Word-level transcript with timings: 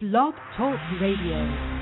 Blog 0.00 0.34
Talk 0.56 0.80
Radio. 1.00 1.73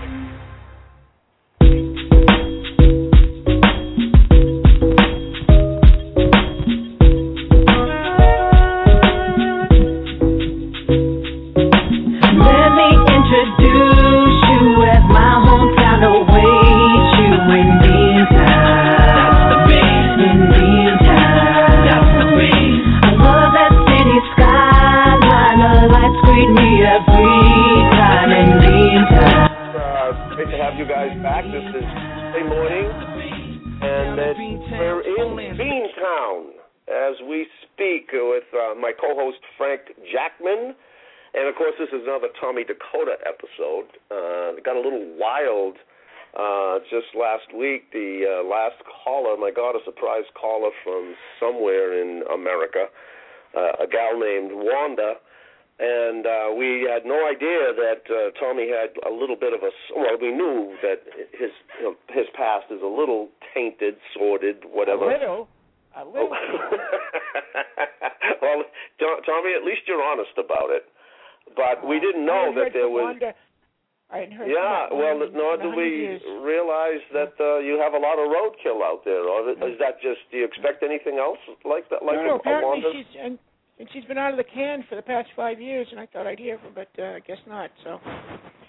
Yeah, 74.12 74.92
well, 74.92 75.24
nor 75.32 75.56
do 75.56 75.72
we 75.72 76.12
years. 76.12 76.22
realize 76.44 77.00
that 77.16 77.32
uh, 77.40 77.64
you 77.64 77.80
have 77.80 77.96
a 77.96 78.02
lot 78.02 78.20
of 78.20 78.28
roadkill 78.28 78.84
out 78.84 79.00
there. 79.04 79.24
Or 79.24 79.48
is 79.50 79.78
that 79.80 80.00
just? 80.04 80.20
Do 80.30 80.36
you 80.36 80.44
expect 80.44 80.82
anything 80.82 81.16
else 81.16 81.40
like 81.64 81.88
that? 81.88 82.04
Like 82.04 82.16
no, 82.16 82.36
no, 82.36 82.36
apparently 82.36 82.84
she's 82.92 83.08
and, 83.16 83.38
and 83.80 83.88
she's 83.92 84.04
been 84.04 84.18
out 84.18 84.32
of 84.32 84.36
the 84.36 84.44
can 84.44 84.84
for 84.88 84.96
the 84.96 85.02
past 85.02 85.28
five 85.34 85.60
years, 85.60 85.88
and 85.90 85.98
I 85.98 86.06
thought 86.06 86.26
I'd 86.26 86.38
hear 86.38 86.58
from, 86.58 86.74
her, 86.74 86.84
but 86.84 87.02
uh, 87.02 87.16
I 87.16 87.20
guess 87.20 87.40
not. 87.48 87.70
So. 87.84 88.00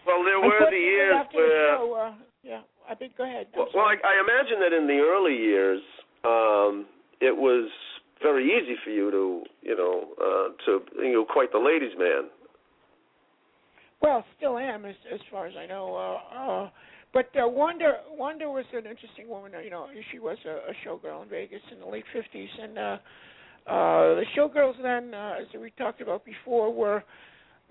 Well, 0.08 0.24
there 0.24 0.40
were 0.40 0.68
the 0.72 0.78
years 0.80 1.28
where. 1.34 1.48
The 1.48 1.76
show, 1.76 1.94
uh, 1.94 2.14
yeah, 2.44 2.62
I 2.90 2.96
think. 2.96 3.18
Go 3.18 3.24
ahead. 3.24 3.48
I'm 3.54 3.60
Well, 3.60 3.70
well 3.76 3.86
I. 3.86 4.00
I 4.00 4.16
imagine 4.24 4.64
that 4.64 4.72
in 4.72 4.88
the 4.88 5.04
early 5.04 5.36
years, 5.36 5.84
um, 6.24 6.88
it 7.20 7.36
was 7.36 7.70
very 8.24 8.48
easy 8.48 8.76
for 8.84 8.90
you 8.90 9.12
to, 9.12 9.44
you 9.62 9.76
know, 9.76 10.08
uh, 10.16 10.66
to 10.66 10.80
you 11.04 11.14
know, 11.14 11.26
quite 11.26 11.52
the 11.52 11.60
ladies' 11.60 11.98
man. 12.00 12.32
Well, 14.04 14.26
still 14.38 14.58
am 14.58 14.84
as 14.84 14.96
as 15.12 15.22
far 15.32 15.48
as 15.48 15.54
I 15.58 15.66
know. 15.66 15.96
Uh, 15.96 16.38
uh, 16.38 16.70
but 17.14 17.30
uh, 17.42 17.48
Wanda 17.48 18.02
Wanda 18.12 18.50
was 18.50 18.66
an 18.74 18.86
interesting 18.86 19.30
woman. 19.30 19.54
uh, 19.56 19.60
You 19.60 19.70
know, 19.70 19.88
she 20.12 20.20
was 20.20 20.38
a, 20.46 20.50
a 20.50 20.74
showgirl 20.86 21.24
in 21.24 21.30
Vegas 21.30 21.62
in 21.72 21.80
the 21.80 21.86
late 21.86 22.04
fifties, 22.12 22.50
and 22.62 22.78
uh, 22.78 22.82
uh, 23.66 24.16
the 24.16 24.26
showgirls 24.38 24.76
then, 24.84 25.14
uh, 25.14 25.36
as 25.40 25.48
we 25.60 25.72
talked 25.78 26.02
about 26.02 26.26
before, 26.26 26.74
were 26.74 27.02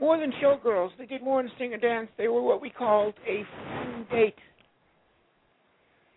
more 0.01 0.19
than 0.19 0.33
showgirls. 0.43 0.91
They 0.97 1.05
did 1.05 1.23
more 1.23 1.43
than 1.43 1.53
sing 1.59 1.75
and 1.75 1.83
dance. 1.83 2.09
They 2.17 2.29
were 2.29 2.43
what 2.43 2.63
we 2.63 2.71
called 2.71 3.15
a 3.29 3.45
fun 3.67 4.07
date. 4.11 4.35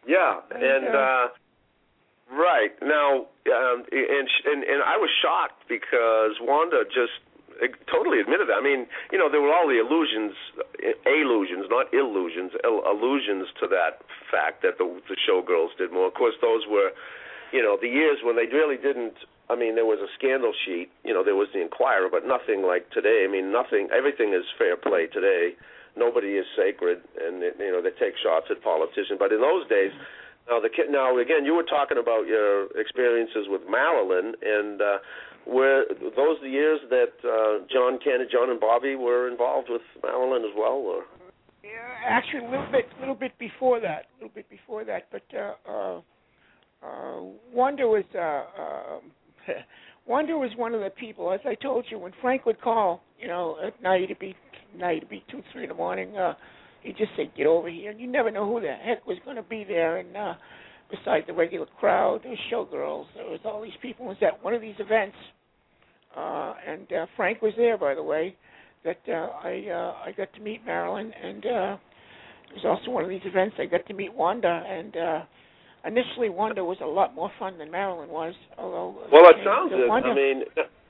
Yeah, 0.07 0.39
And, 0.51 0.63
and 0.63 0.95
uh, 0.95 0.97
uh, 0.97 1.27
right 2.31 2.71
now, 2.81 3.15
um, 3.17 3.83
and, 3.91 4.27
and 4.45 4.63
and 4.63 4.83
I 4.83 4.95
was 4.97 5.09
shocked 5.21 5.63
because 5.67 6.37
Wanda 6.39 6.85
just 6.85 7.19
totally 7.87 8.19
admitted 8.19 8.47
that. 8.49 8.59
I 8.59 8.63
mean, 8.63 8.87
you 9.11 9.17
know, 9.17 9.29
there 9.31 9.41
were 9.41 9.53
all 9.53 9.67
the 9.67 9.79
illusions, 9.79 10.33
uh, 10.59 10.91
illusions, 11.07 11.67
not 11.69 11.93
illusions, 11.93 12.51
il- 12.63 12.83
allusions 12.83 13.47
to 13.61 13.67
that 13.71 14.03
fact 14.31 14.61
that 14.63 14.77
the 14.77 14.87
the 15.07 15.15
showgirls 15.15 15.75
did 15.77 15.91
more. 15.91 16.07
Of 16.07 16.15
course, 16.15 16.35
those 16.41 16.67
were, 16.67 16.91
you 17.51 17.61
know, 17.63 17.77
the 17.79 17.87
years 17.87 18.19
when 18.23 18.35
they 18.35 18.47
really 18.47 18.77
didn't. 18.77 19.15
I 19.49 19.55
mean, 19.55 19.75
there 19.75 19.85
was 19.85 20.01
a 20.01 20.09
scandal 20.17 20.53
sheet. 20.65 20.89
You 21.05 21.13
know, 21.13 21.23
there 21.23 21.35
was 21.37 21.49
the 21.53 21.61
Inquirer, 21.61 22.09
but 22.09 22.25
nothing 22.25 22.65
like 22.65 22.89
today. 22.89 23.25
I 23.27 23.31
mean, 23.31 23.51
nothing. 23.51 23.89
Everything 23.95 24.33
is 24.33 24.43
fair 24.57 24.75
play 24.75 25.05
today. 25.07 25.53
Nobody 25.95 26.35
is 26.35 26.45
sacred, 26.57 26.99
and 27.21 27.39
you 27.41 27.71
know 27.71 27.81
they 27.81 27.95
take 27.95 28.17
shots 28.17 28.47
at 28.51 28.61
politicians. 28.61 29.15
But 29.17 29.31
in 29.31 29.39
those 29.39 29.63
days, 29.69 29.93
now 30.49 30.59
the 30.59 30.69
kid. 30.69 30.89
Now 30.89 31.17
again, 31.17 31.45
you 31.45 31.53
were 31.53 31.63
talking 31.63 31.97
about 31.97 32.27
your 32.27 32.67
experiences 32.79 33.47
with 33.47 33.61
Marilyn, 33.69 34.33
and 34.41 34.81
uh, 34.81 34.97
were 35.45 35.85
those 36.15 36.37
the 36.41 36.49
years 36.49 36.79
that 36.89 37.13
uh, 37.23 37.65
John 37.71 37.99
Kennedy, 38.03 38.29
John 38.31 38.49
and 38.49 38.59
Bobby 38.59 38.95
were 38.95 39.29
involved 39.29 39.69
with 39.69 39.81
Marilyn 40.03 40.43
as 40.43 40.55
well, 40.57 40.81
or? 40.85 41.03
Yeah, 41.63 41.71
actually, 42.07 42.45
a 42.45 42.49
little 42.49 42.71
bit, 42.71 42.85
little 42.99 43.15
bit 43.15 43.37
before 43.39 43.79
that, 43.79 44.05
a 44.05 44.23
little 44.23 44.35
bit 44.35 44.49
before 44.49 44.83
that. 44.85 45.07
But 45.11 45.23
uh, 45.35 45.53
uh, 45.67 46.01
uh, 46.85 47.21
Wanda 47.51 47.87
was 47.87 48.03
uh, 48.13 48.19
uh, 48.61 48.99
Wanda 50.07 50.33
was 50.37 50.51
one 50.55 50.73
of 50.75 50.81
the 50.81 50.91
people. 50.91 51.31
As 51.31 51.39
I 51.45 51.55
told 51.55 51.85
you, 51.89 51.97
when 51.97 52.11
Frank 52.21 52.45
would 52.45 52.61
call, 52.61 53.01
you 53.19 53.27
know, 53.27 53.57
at 53.65 53.81
night 53.81 54.03
it'd 54.03 54.19
be 54.19 54.35
night 54.77 54.97
it'd 54.97 55.09
be 55.09 55.23
two, 55.31 55.41
three 55.51 55.63
in 55.63 55.69
the 55.69 55.75
morning. 55.75 56.15
Uh, 56.15 56.33
he'd 56.85 56.97
just 56.97 57.11
say, 57.17 57.29
"Get 57.35 57.47
over 57.47 57.69
here." 57.69 57.91
And 57.91 57.99
you 57.99 58.07
never 58.07 58.31
know 58.31 58.45
who 58.51 58.61
the 58.61 58.73
heck 58.73 59.05
was 59.05 59.17
going 59.25 59.37
to 59.37 59.43
be 59.43 59.63
there. 59.63 59.97
And 59.97 60.15
uh, 60.15 60.33
besides 60.89 61.25
the 61.27 61.33
regular 61.33 61.67
crowd, 61.79 62.21
there 62.23 62.31
was 62.31 62.39
showgirls. 62.51 63.05
There 63.15 63.29
was 63.29 63.39
all 63.43 63.61
these 63.61 63.77
people. 63.81 64.05
Was 64.05 64.17
at 64.21 64.43
one 64.43 64.53
of 64.53 64.61
these 64.61 64.75
events, 64.79 65.17
uh, 66.15 66.53
and 66.67 66.91
uh, 66.93 67.05
Frank 67.15 67.41
was 67.41 67.53
there, 67.57 67.77
by 67.77 67.95
the 67.95 68.03
way 68.03 68.35
that 68.85 68.99
uh, 69.09 69.29
I 69.43 69.65
uh, 69.69 70.07
I 70.07 70.11
got 70.15 70.31
to 70.33 70.41
meet 70.41 70.65
Marilyn, 70.65 71.11
and 71.21 71.45
uh, 71.45 71.77
it 72.49 72.63
was 72.63 72.65
also 72.65 72.91
one 72.91 73.03
of 73.03 73.09
these 73.09 73.25
events 73.25 73.55
I 73.59 73.65
got 73.65 73.85
to 73.87 73.93
meet 73.93 74.13
Wanda. 74.13 74.63
And 74.67 74.95
uh, 74.95 75.21
initially, 75.85 76.29
Wanda 76.29 76.63
was 76.63 76.77
a 76.81 76.85
lot 76.85 77.13
more 77.13 77.31
fun 77.37 77.57
than 77.57 77.69
Marilyn 77.71 78.09
was. 78.09 78.33
Although 78.57 78.95
Well, 79.11 79.29
it 79.29 79.41
uh, 79.41 79.43
sounds 79.43 79.71
it. 79.73 79.89
Wanda, 79.89 80.09
I 80.09 80.15
mean, 80.15 80.43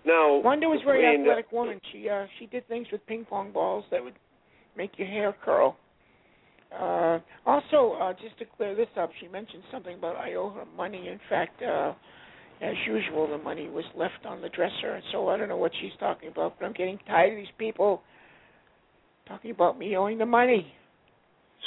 now 0.05 0.37
Wanda 0.39 0.67
was 0.67 0.81
a 0.83 0.85
very 0.85 1.07
I 1.07 1.11
mean, 1.11 1.21
athletic 1.21 1.51
woman. 1.51 1.79
She 1.91 2.07
uh, 2.09 2.25
she 2.37 2.45
did 2.45 2.67
things 2.67 2.87
with 2.91 3.05
ping 3.07 3.25
pong 3.25 3.51
balls 3.51 3.85
that 3.91 4.03
would 4.03 4.15
make 4.77 4.91
your 4.97 5.07
hair 5.07 5.33
curl. 5.43 5.77
Uh, 6.73 7.19
also, 7.45 7.97
uh, 8.01 8.13
just 8.13 8.37
to 8.39 8.45
clear 8.57 8.75
this 8.75 8.87
up, 8.99 9.09
she 9.19 9.27
mentioned 9.27 9.63
something 9.71 9.95
about 9.95 10.15
I 10.17 10.33
owe 10.33 10.49
her 10.49 10.65
money. 10.75 11.07
In 11.07 11.19
fact, 11.29 11.61
uh, 11.61 11.93
as 12.61 12.75
usual, 12.87 13.27
the 13.27 13.37
money 13.37 13.69
was 13.69 13.85
left 13.95 14.25
on 14.25 14.41
the 14.41 14.49
dresser, 14.49 14.95
and 14.95 15.03
so 15.11 15.29
I 15.29 15.37
don't 15.37 15.49
know 15.49 15.57
what 15.57 15.71
she's 15.81 15.91
talking 15.99 16.29
about. 16.29 16.55
But 16.59 16.65
I'm 16.65 16.73
getting 16.73 16.97
tired 17.07 17.33
of 17.33 17.37
these 17.37 17.53
people 17.57 18.01
talking 19.27 19.51
about 19.51 19.77
me 19.77 19.95
owing 19.95 20.17
the 20.17 20.25
money. 20.25 20.71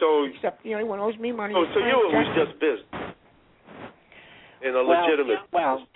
So, 0.01 0.25
Except 0.25 0.63
the 0.63 0.75
only 0.75 0.85
one 0.85 1.01
owes 1.01 1.19
me 1.19 1.33
money. 1.33 1.55
oh, 1.57 1.65
so 1.75 1.81
you 1.81 1.87
it 1.87 2.15
was 2.15 2.47
just 2.47 2.61
business, 2.61 3.15
in 4.63 4.75
a 4.75 4.85
well, 4.85 5.03
legitimate. 5.03 5.39
Well, 5.53 5.87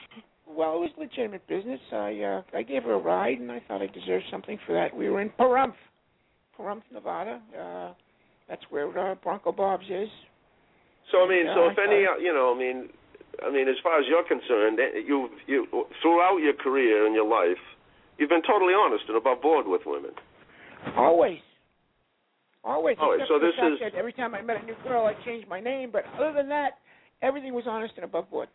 well, 0.48 0.74
it 0.76 0.80
was 0.80 0.90
legitimate 0.98 1.46
business. 1.46 1.80
I 1.92 2.20
uh, 2.20 2.56
I 2.56 2.62
gave 2.62 2.82
her 2.82 2.94
a 2.94 2.98
ride, 2.98 3.38
and 3.38 3.50
I 3.50 3.62
thought 3.66 3.80
I 3.80 3.86
deserved 3.86 4.24
something 4.30 4.58
for 4.66 4.72
that. 4.72 4.94
We 4.94 5.08
were 5.08 5.20
in 5.20 5.30
Pahrump, 5.30 5.74
Pahrump, 6.58 6.82
Nevada. 6.92 7.40
Uh, 7.58 7.92
that's 8.52 8.68
where 8.68 8.84
uh, 8.92 9.14
Bronco 9.14 9.50
Bob's 9.50 9.88
is. 9.88 10.12
So 11.10 11.24
I 11.24 11.28
mean, 11.28 11.46
Yeah, 11.48 11.56
so 11.56 11.60
I 11.64 11.72
if 11.72 11.78
any, 11.80 12.04
uh, 12.04 12.20
you 12.20 12.36
know, 12.36 12.52
I 12.52 12.58
mean, 12.58 12.92
I 13.40 13.48
mean, 13.48 13.66
as 13.66 13.80
far 13.82 13.98
as 13.98 14.04
you're 14.06 14.28
concerned, 14.28 14.76
eh, 14.76 15.00
you 15.08 15.32
you 15.48 15.64
throughout 16.04 16.36
your 16.44 16.52
career 16.52 17.06
and 17.06 17.14
your 17.14 17.24
life, 17.24 17.56
you've 18.18 18.28
been 18.28 18.44
totally 18.44 18.74
honest 18.76 19.04
and 19.08 19.16
above 19.16 19.40
board 19.40 19.64
with 19.66 19.80
women. 19.86 20.12
Always. 20.98 21.40
Always. 22.62 22.98
Always. 23.00 23.24
Except 23.24 23.32
So 23.32 23.40
this 23.40 23.56
is- 23.56 23.80
that 23.80 23.94
every 23.96 24.12
time 24.12 24.34
I 24.34 24.42
met 24.42 24.60
a 24.60 24.64
new 24.66 24.76
girl, 24.84 25.06
I 25.06 25.14
changed 25.24 25.48
my 25.48 25.58
name. 25.58 25.88
But 25.90 26.04
other 26.20 26.32
than 26.36 26.50
that, 26.50 26.78
everything 27.22 27.54
was 27.54 27.66
honest 27.66 27.94
and 27.96 28.04
above 28.04 28.28
board. 28.30 28.48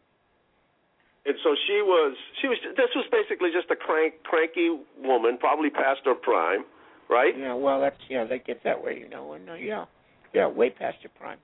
And 1.26 1.36
so 1.44 1.56
she 1.66 1.82
was, 1.82 2.16
she 2.40 2.48
was. 2.48 2.58
This 2.78 2.94
was 2.96 3.06
basically 3.12 3.50
just 3.52 3.70
a 3.72 3.76
crank, 3.76 4.14
cranky 4.24 4.70
woman, 5.04 5.38
probably 5.40 5.70
past 5.72 6.02
her 6.06 6.16
prime, 6.16 6.64
right? 7.09 7.33
Yeah. 7.38 7.54
Well, 7.54 7.81
that's 7.81 7.98
yeah. 8.09 8.25
They 8.25 8.39
get 8.39 8.63
that 8.63 8.83
way, 8.83 8.98
you 9.00 9.09
know. 9.09 9.33
And 9.33 9.50
uh, 9.50 9.54
yeah, 9.56 9.86
yeah, 10.33 10.48
way 10.48 10.69
past 10.69 10.98
your 11.01 11.12
prime. 11.19 11.39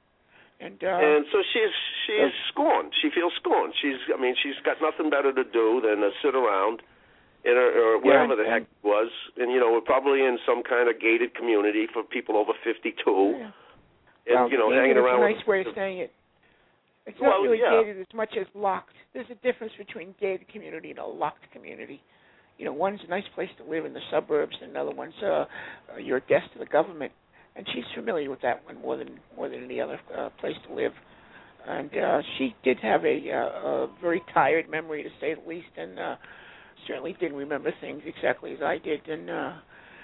And 0.59 0.81
uh, 0.83 0.87
And 0.87 1.25
so 1.31 1.39
she's 1.51 1.73
she's 2.07 2.33
scorned. 2.51 2.91
She 3.01 3.09
feels 3.13 3.33
scorned. 3.39 3.73
She's 3.81 3.99
I 4.15 4.21
mean 4.21 4.35
she's 4.41 4.55
got 4.63 4.77
nothing 4.81 5.09
better 5.09 5.33
to 5.33 5.43
do 5.43 5.81
than 5.83 5.99
to 6.01 6.11
sit 6.23 6.35
around 6.35 6.81
in 7.43 7.53
her 7.53 7.69
or 7.75 8.01
wherever 8.01 8.35
the 8.35 8.47
heck 8.47 8.63
it 8.63 8.83
was, 8.83 9.11
and 9.37 9.51
you 9.51 9.59
know 9.59 9.71
we're 9.71 9.81
probably 9.81 10.21
in 10.23 10.37
some 10.45 10.63
kind 10.63 10.87
of 10.89 10.99
gated 11.01 11.35
community 11.35 11.87
for 11.91 12.03
people 12.03 12.37
over 12.37 12.53
fifty 12.63 12.95
two, 13.03 13.35
yeah. 13.37 13.51
and 14.27 14.39
well, 14.39 14.49
you 14.49 14.57
know 14.57 14.71
hanging 14.71 14.95
around. 14.95 15.23
a 15.23 15.33
nice 15.33 15.45
way 15.45 15.61
of 15.61 15.67
saying 15.75 15.99
it. 15.99 16.11
It's 17.05 17.19
Well, 17.19 17.31
not 17.31 17.41
really 17.41 17.59
yeah. 17.59 17.83
gated 17.83 17.99
as 17.99 18.07
much 18.15 18.37
as 18.39 18.47
locked. 18.55 18.95
There's 19.13 19.29
a 19.29 19.35
difference 19.43 19.73
between 19.77 20.15
gated 20.21 20.47
community 20.47 20.91
and 20.91 20.99
a 20.99 21.05
locked 21.05 21.43
community. 21.51 22.01
You 22.57 22.65
know, 22.65 22.73
one's 22.73 22.99
a 23.05 23.09
nice 23.09 23.23
place 23.35 23.49
to 23.57 23.69
live 23.69 23.85
in 23.85 23.93
the 23.93 24.01
suburbs, 24.11 24.55
and 24.61 24.71
another 24.71 24.91
one's 24.91 25.13
uh, 25.23 25.27
uh, 25.27 25.45
you're 26.01 26.19
guest 26.21 26.45
of 26.53 26.59
the 26.59 26.65
government, 26.65 27.11
and 27.55 27.65
she's 27.73 27.83
familiar 27.95 28.29
with 28.29 28.41
that 28.41 28.63
one 28.65 28.79
more 28.81 28.97
than 28.97 29.19
more 29.35 29.49
than 29.49 29.63
any 29.63 29.81
other 29.81 29.99
uh, 30.17 30.29
place 30.39 30.55
to 30.67 30.73
live. 30.73 30.91
And 31.67 31.89
uh, 31.95 32.21
she 32.37 32.53
did 32.63 32.77
have 32.81 33.05
a, 33.05 33.31
uh, 33.31 33.67
a 33.67 33.87
very 34.01 34.21
tired 34.33 34.69
memory, 34.69 35.03
to 35.03 35.09
say 35.21 35.33
the 35.33 35.47
least, 35.47 35.67
and 35.77 35.97
uh, 35.97 36.15
certainly 36.87 37.15
didn't 37.19 37.37
remember 37.37 37.71
things 37.79 38.01
exactly 38.05 38.51
as 38.53 38.61
I 38.61 38.77
did. 38.79 39.07
And 39.07 39.29
uh, 39.29 39.53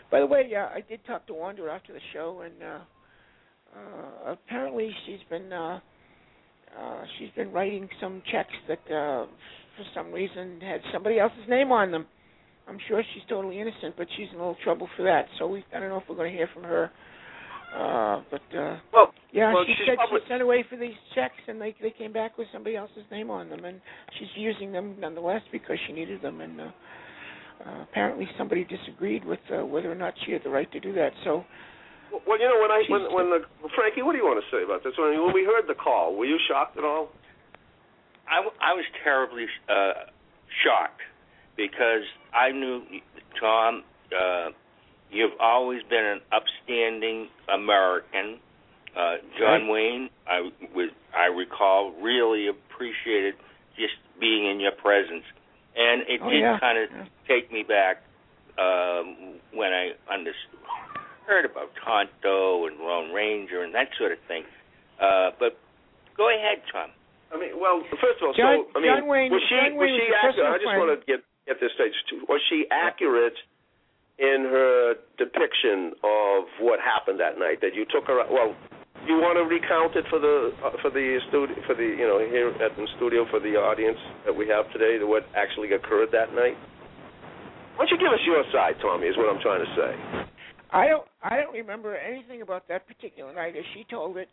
by 0.10 0.22
the 0.22 0.26
way, 0.26 0.48
yeah, 0.50 0.70
I 0.74 0.82
did 0.88 1.06
talk 1.06 1.28
to 1.28 1.34
Wanda 1.34 1.64
after 1.64 1.92
the 1.92 2.00
show, 2.14 2.44
and 2.46 2.64
uh, 2.64 2.80
uh, 3.76 4.32
apparently 4.32 4.90
she's 5.06 5.20
been 5.30 5.52
uh, 5.52 5.80
uh, 6.80 7.04
she's 7.18 7.30
been 7.36 7.52
writing 7.52 7.90
some 8.00 8.22
checks 8.32 8.54
that 8.68 8.80
uh, 8.88 9.26
for 9.26 9.86
some 9.94 10.12
reason 10.12 10.60
had 10.62 10.82
somebody 10.94 11.20
else's 11.20 11.48
name 11.48 11.72
on 11.72 11.92
them. 11.92 12.06
I'm 12.70 12.78
sure 12.88 13.02
she's 13.14 13.24
totally 13.28 13.60
innocent, 13.60 13.96
but 13.98 14.08
she's 14.16 14.28
in 14.30 14.36
a 14.36 14.40
little 14.40 14.58
trouble 14.64 14.88
for 14.96 15.04
that. 15.04 15.26
So 15.40 15.48
we 15.48 15.64
I 15.76 15.80
don't 15.80 15.90
know 15.90 15.98
if 15.98 16.04
we're 16.08 16.16
going 16.16 16.32
to 16.32 16.38
hear 16.38 16.50
from 16.54 16.64
her. 16.64 16.92
Uh, 17.70 18.22
but 18.32 18.42
uh, 18.58 18.78
Well, 18.94 19.14
yeah, 19.32 19.54
well, 19.54 19.64
she 19.66 19.76
said 19.86 19.98
probably- 19.98 20.22
she 20.22 20.28
sent 20.28 20.42
away 20.42 20.64
for 20.70 20.76
these 20.78 20.96
checks, 21.14 21.38
and 21.48 21.62
they 21.62 21.76
they 21.82 21.92
came 21.92 22.12
back 22.14 22.38
with 22.38 22.48
somebody 22.52 22.76
else's 22.76 23.06
name 23.12 23.30
on 23.30 23.50
them, 23.50 23.66
and 23.66 23.80
she's 24.18 24.30
using 24.36 24.72
them 24.72 24.96
nonetheless 25.00 25.42
because 25.52 25.78
she 25.86 25.94
needed 25.94 26.22
them. 26.22 26.42
And 26.42 26.62
uh, 26.62 26.64
uh, 27.66 27.84
apparently, 27.84 28.28
somebody 28.38 28.64
disagreed 28.66 29.24
with 29.26 29.40
uh, 29.54 29.66
whether 29.66 29.92
or 29.92 29.96
not 29.96 30.14
she 30.26 30.32
had 30.32 30.42
the 30.44 30.50
right 30.50 30.72
to 30.72 30.80
do 30.80 30.94
that. 30.94 31.12
So 31.24 31.46
well, 32.26 32.40
you 32.40 32.50
know, 32.50 32.58
when 32.62 32.72
I 32.72 32.82
when 32.90 33.02
when 33.14 33.30
the 33.30 33.46
Frankie, 33.76 34.02
what 34.02 34.14
do 34.14 34.18
you 34.18 34.26
want 34.26 34.42
to 34.44 34.50
say 34.56 34.64
about 34.64 34.84
this? 34.84 34.94
When, 34.98 35.14
when 35.22 35.34
we 35.34 35.44
heard 35.46 35.68
the 35.68 35.78
call, 35.78 36.16
were 36.16 36.26
you 36.26 36.40
shocked 36.50 36.78
at 36.78 36.84
all? 36.84 37.10
I, 38.30 38.38
w- 38.46 38.58
I 38.62 38.74
was 38.74 38.86
terribly 39.04 39.46
uh, 39.70 40.10
shocked 40.66 41.02
because 41.58 42.06
I 42.34 42.52
knew 42.52 42.84
Tom. 43.40 43.84
Uh, 44.12 44.50
you've 45.12 45.38
always 45.40 45.82
been 45.90 46.06
an 46.06 46.22
upstanding 46.32 47.28
American. 47.52 48.40
Uh, 48.96 49.16
John 49.38 49.68
Wayne, 49.68 50.10
I 50.28 50.50
was 50.76 50.90
I 51.16 51.26
recall 51.28 51.92
really 52.02 52.48
appreciated 52.48 53.36
just 53.78 53.94
being 54.20 54.46
in 54.50 54.60
your 54.60 54.72
presence, 54.74 55.24
and 55.78 56.02
it 56.08 56.20
Oh, 56.24 56.30
did 56.30 56.42
yeah. 56.42 56.60
kind 56.60 56.78
of 56.78 56.90
Yeah. 56.92 57.06
take 57.28 57.52
me 57.52 57.64
back 57.64 58.02
um, 58.58 59.40
when 59.54 59.72
I 59.74 59.94
understood 60.12 60.60
heard 61.26 61.46
about 61.46 61.70
Tonto 61.86 62.66
and 62.66 62.80
Lone 62.80 63.14
Ranger 63.14 63.62
and 63.62 63.72
that 63.76 63.90
sort 64.00 64.12
of 64.12 64.18
thing. 64.28 64.44
Uh, 65.00 65.30
but 65.40 65.60
go 66.18 66.28
ahead, 66.28 66.64
Tom. 66.74 66.90
I 67.32 67.38
mean, 67.38 67.54
well, 67.60 67.84
first 68.02 68.18
of 68.20 68.28
all, 68.30 68.34
John- 68.34 68.66
so 68.74 68.80
I 68.80 68.82
mean, 68.82 68.90
John 68.98 69.06
Wayne- 69.08 69.32
was 69.32 69.42
she 69.48 69.56
John 69.56 69.76
was 69.78 69.86
Wayne 69.86 70.02
she 70.02 70.10
was 70.10 70.38
a 70.42 70.48
I 70.50 70.58
just 70.58 70.66
want 70.66 71.00
to 71.00 71.06
get 71.06 71.22
get 71.50 71.58
this 71.58 71.74
stage. 71.74 71.98
Was 72.30 72.42
she 72.46 72.70
accurate 72.70 73.34
in 74.22 74.46
her 74.46 75.02
depiction 75.18 75.98
of 76.06 76.46
what 76.62 76.78
happened 76.78 77.18
that 77.20 77.42
night? 77.42 77.66
That 77.66 77.74
you 77.74 77.90
took 77.90 78.06
her. 78.06 78.22
Well, 78.30 78.54
you 79.10 79.18
want 79.18 79.42
to 79.42 79.50
recount 79.50 79.98
it 79.98 80.06
for 80.14 80.22
the 80.22 80.54
uh, 80.62 80.78
for 80.86 80.94
the 80.94 81.18
studio 81.34 81.58
for 81.66 81.74
the 81.74 81.90
you 81.98 82.06
know 82.06 82.22
here 82.22 82.54
at 82.62 82.78
the 82.78 82.86
studio 83.02 83.26
for 83.34 83.42
the 83.42 83.58
audience 83.58 83.98
that 84.30 84.36
we 84.36 84.46
have 84.48 84.70
today. 84.70 85.02
What 85.02 85.26
actually 85.34 85.74
occurred 85.74 86.14
that 86.14 86.38
night. 86.38 86.54
Why 87.76 87.88
don't 87.88 87.96
you 87.96 87.98
give 87.98 88.14
us 88.14 88.22
your 88.28 88.44
side, 88.52 88.76
Tommy? 88.84 89.08
Is 89.08 89.18
what 89.18 89.32
I'm 89.32 89.42
trying 89.42 89.64
to 89.66 89.72
say. 89.74 89.92
I 90.70 90.86
don't 90.88 91.08
I 91.24 91.42
don't 91.42 91.56
remember 91.56 91.96
anything 91.96 92.44
about 92.44 92.68
that 92.68 92.86
particular 92.86 93.34
night 93.34 93.56
as 93.58 93.66
she 93.74 93.88
told 93.90 94.18
it. 94.18 94.30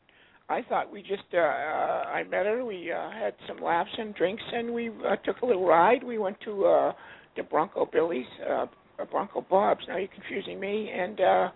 I 0.49 0.63
thought 0.69 0.93
we 0.93 1.03
just 1.03 1.25
uh, 1.35 1.39
uh 1.39 1.41
I 1.41 2.23
met 2.25 2.47
her, 2.47 2.65
we 2.65 2.93
uh 2.93 3.11
had 3.11 3.35
some 3.49 3.59
laughs 3.63 3.91
and 3.99 4.15
drinks 4.15 4.43
and 4.53 4.73
we 4.73 4.91
uh, 4.91 5.17
took 5.25 5.41
a 5.43 5.47
little 5.47 5.67
ride. 5.67 6.03
We 6.05 6.19
went 6.19 6.37
to 6.45 6.65
uh 6.67 6.93
the 7.37 7.43
Bronco 7.43 7.89
Billy's, 7.93 8.27
uh 8.49 8.67
Bronco 9.11 9.45
Bob's. 9.49 9.85
Now 9.89 9.97
you're 9.97 10.09
confusing 10.09 10.61
me 10.61 10.91
and 10.91 11.21
uh 11.21 11.49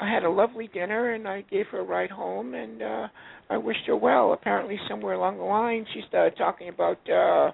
I 0.00 0.08
had 0.10 0.24
a 0.24 0.30
lovely 0.30 0.68
dinner 0.68 1.12
and 1.12 1.28
I 1.28 1.42
gave 1.50 1.66
her 1.72 1.80
a 1.80 1.84
ride 1.84 2.10
home 2.10 2.54
and 2.54 2.82
uh 2.82 3.08
I 3.50 3.58
wished 3.58 3.86
her 3.86 3.96
well. 3.96 4.32
Apparently 4.32 4.78
somewhere 4.88 5.14
along 5.14 5.36
the 5.38 5.44
line 5.44 5.84
she 5.92 6.02
started 6.08 6.36
talking 6.38 6.68
about 6.70 6.98
uh 7.10 7.52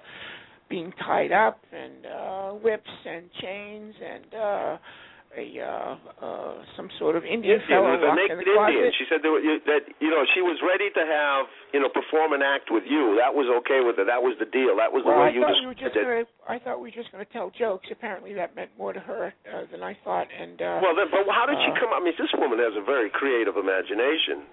being 0.69 0.93
tied 1.05 1.31
up 1.31 1.59
and 1.73 2.05
uh 2.05 2.49
whips 2.51 2.89
and 3.05 3.25
chains 3.41 3.93
and 4.13 4.33
uh 4.33 4.77
a 5.35 5.45
uh 5.59 5.93
uh 6.23 6.53
some 6.75 6.89
sort 6.97 7.15
of 7.15 7.25
Indian, 7.27 7.59
Indian, 7.59 7.67
fellow 7.67 7.91
a 7.91 7.99
locked 7.99 8.19
in 8.31 8.37
naked 8.37 8.37
the 8.39 8.55
closet. 8.55 8.73
Indian. 8.73 8.91
She 8.95 9.05
said 9.11 9.21
that, 9.25 9.33
you, 9.43 9.53
that 9.67 9.83
you 9.99 10.09
know 10.09 10.23
she 10.31 10.41
was 10.41 10.57
ready 10.63 10.87
to 10.93 11.03
have 11.03 11.51
you 11.75 11.79
know 11.83 11.91
perform 11.91 12.31
an 12.31 12.41
act 12.41 12.71
with 12.71 12.87
you. 12.87 13.19
That 13.19 13.35
was 13.35 13.49
okay 13.63 13.83
with 13.83 13.99
her. 13.99 14.05
That 14.07 14.23
was 14.23 14.39
the 14.39 14.49
deal. 14.49 14.77
That 14.79 14.93
was 14.93 15.03
the 15.03 15.11
well, 15.11 15.27
way 15.27 15.31
I 15.31 15.35
you 15.35 15.41
thought 15.43 15.59
we 15.59 15.67
were 15.67 15.77
just 15.77 15.93
gonna 15.93 16.23
I 16.47 16.57
thought 16.61 16.79
we 16.79 16.89
were 16.89 16.97
just 16.97 17.11
gonna 17.11 17.29
tell 17.29 17.51
jokes. 17.51 17.91
Apparently 17.91 18.33
that 18.37 18.55
meant 18.55 18.71
more 18.77 18.93
to 18.93 19.03
her 19.03 19.33
uh, 19.49 19.67
than 19.71 19.83
I 19.83 19.97
thought 20.03 20.27
and 20.31 20.61
uh 20.61 20.79
Well, 20.81 20.95
then, 20.95 21.11
but 21.11 21.27
how 21.29 21.45
did 21.45 21.59
she 21.65 21.71
uh, 21.75 21.79
come? 21.79 21.91
I 21.91 21.99
mean, 21.99 22.15
this 22.15 22.31
woman 22.37 22.57
has 22.63 22.73
a 22.77 22.85
very 22.85 23.09
creative 23.11 23.57
imagination. 23.57 24.47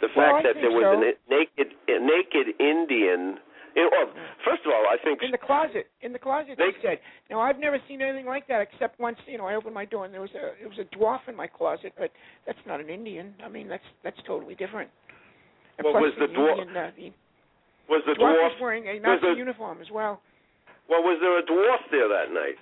The 0.00 0.08
fact 0.16 0.46
I 0.46 0.52
that 0.52 0.56
there 0.64 0.72
was 0.72 0.88
so. 0.88 0.96
a 0.96 1.12
naked, 1.28 1.76
a 1.88 1.98
naked 2.00 2.56
Indian. 2.56 3.36
Well, 3.76 4.10
first 4.44 4.62
of 4.66 4.72
all, 4.72 4.84
I 4.88 4.96
think 5.02 5.22
in 5.22 5.30
the 5.30 5.38
closet. 5.38 5.88
In 6.02 6.12
the 6.12 6.18
closet 6.18 6.56
They- 6.58 6.72
said. 6.82 7.00
Now 7.30 7.40
I've 7.40 7.58
never 7.58 7.78
seen 7.88 8.02
anything 8.02 8.26
like 8.26 8.46
that 8.48 8.60
except 8.60 8.98
once, 8.98 9.18
you 9.26 9.38
know, 9.38 9.46
I 9.46 9.54
opened 9.54 9.74
my 9.74 9.84
door 9.84 10.04
and 10.04 10.12
there 10.14 10.20
was 10.20 10.34
a 10.34 10.54
it 10.62 10.68
was 10.68 10.78
a 10.78 10.84
dwarf 10.96 11.20
in 11.28 11.36
my 11.36 11.46
closet, 11.46 11.92
but 11.98 12.10
that's 12.46 12.58
not 12.66 12.80
an 12.80 12.88
Indian. 12.90 13.34
I 13.44 13.48
mean 13.48 13.68
that's 13.68 13.84
that's 14.02 14.20
totally 14.26 14.54
different. 14.54 14.90
And 15.78 15.84
Well, 15.86 16.02
was 16.02 16.12
the 16.18 16.26
dwarf? 16.26 16.58
Indian, 16.58 16.76
uh, 16.76 16.90
the 16.96 17.12
was 17.88 18.02
the 18.06 18.12
dwarf 18.14 18.34
dwarf. 18.34 18.52
was 18.52 18.60
wearing 18.60 18.88
a 18.88 18.98
Nazi 19.00 19.26
the- 19.28 19.34
uniform 19.34 19.80
as 19.80 19.90
well. 19.90 20.20
Well, 20.88 21.02
was 21.02 21.18
there 21.20 21.38
a 21.38 21.42
dwarf 21.42 21.90
there 21.90 22.08
that 22.08 22.32
night? 22.32 22.58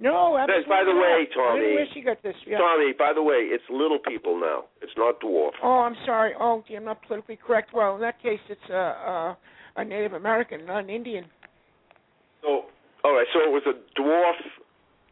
No, 0.00 0.36
absolutely 0.38 0.68
by 0.70 0.84
the 0.84 0.92
not. 0.92 1.02
way, 1.02 1.10
I 1.10 1.24
don't 1.24 1.36
know 1.36 1.44
Tommy- 1.58 1.74
where 1.74 1.86
she 1.92 2.00
got 2.02 2.22
this. 2.22 2.36
Yeah. 2.46 2.58
Tommy, 2.58 2.92
by 2.92 3.12
the 3.12 3.22
way, 3.22 3.50
it's 3.50 3.68
little 3.68 3.98
people 3.98 4.36
now. 4.38 4.66
It's 4.80 4.96
not 4.96 5.18
dwarf. 5.20 5.54
Oh, 5.60 5.80
I'm 5.80 5.96
sorry. 6.06 6.34
Oh, 6.38 6.62
gee, 6.68 6.76
I'm 6.76 6.84
not 6.84 7.02
politically 7.02 7.34
correct. 7.36 7.72
Well, 7.72 7.96
in 7.96 8.00
that 8.02 8.20
case, 8.22 8.38
it's 8.48 8.68
a 8.70 8.74
a, 8.74 9.36
a 9.78 9.84
Native 9.84 10.12
American, 10.12 10.66
not 10.66 10.84
an 10.84 10.90
Indian. 10.90 11.24
So, 12.42 12.66
all 13.04 13.14
right. 13.14 13.26
So 13.32 13.40
it 13.40 13.50
was 13.50 13.62
a 13.66 13.74
dwarf. 13.98 14.34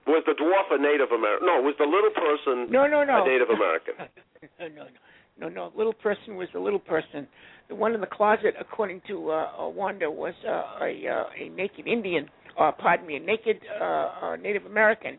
Was 0.07 0.23
the 0.27 0.33
dwarf 0.33 0.75
a 0.77 0.81
Native 0.81 1.11
American? 1.11 1.47
No, 1.47 1.61
was 1.63 1.75
the 1.79 1.85
little 1.85 2.11
person 2.11 2.71
No, 2.71 2.87
no, 2.87 3.03
no. 3.03 3.25
a 3.25 3.29
Native 3.29 3.49
American? 3.51 3.95
no, 4.61 4.69
no, 4.69 4.85
no, 4.85 5.49
no. 5.49 5.49
No, 5.49 5.73
little 5.77 5.93
person 5.93 6.37
was 6.37 6.49
the 6.53 6.61
little 6.61 6.79
person. 6.79 7.27
The 7.69 7.75
one 7.75 7.95
in 7.95 8.01
the 8.01 8.07
closet, 8.07 8.55
according 8.61 9.03
to 9.09 9.31
uh, 9.31 9.51
uh, 9.61 9.69
Wanda, 9.69 10.11
was 10.11 10.35
uh, 10.47 10.85
a 10.85 11.09
uh, 11.09 11.25
a 11.45 11.49
naked 11.51 11.87
Indian. 11.87 12.29
Uh, 12.59 12.73
pardon 12.73 13.07
me, 13.07 13.17
a 13.17 13.21
naked 13.21 13.59
uh, 13.81 13.85
uh, 13.85 14.37
Native 14.37 14.65
American. 14.67 15.19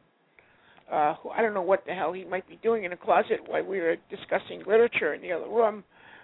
Uh, 0.91 1.15
who 1.15 1.29
I 1.29 1.41
don't 1.41 1.53
know 1.53 1.61
what 1.61 1.85
the 1.85 1.93
hell 1.93 2.13
he 2.13 2.23
might 2.23 2.47
be 2.47 2.57
doing 2.63 2.85
in 2.85 2.93
a 2.93 2.97
closet 2.97 3.41
while 3.45 3.63
we 3.63 3.79
were 3.79 3.97
discussing 4.09 4.59
literature 4.65 5.13
in 5.13 5.22
the 5.22 5.33
other 5.33 5.50
room, 5.50 5.83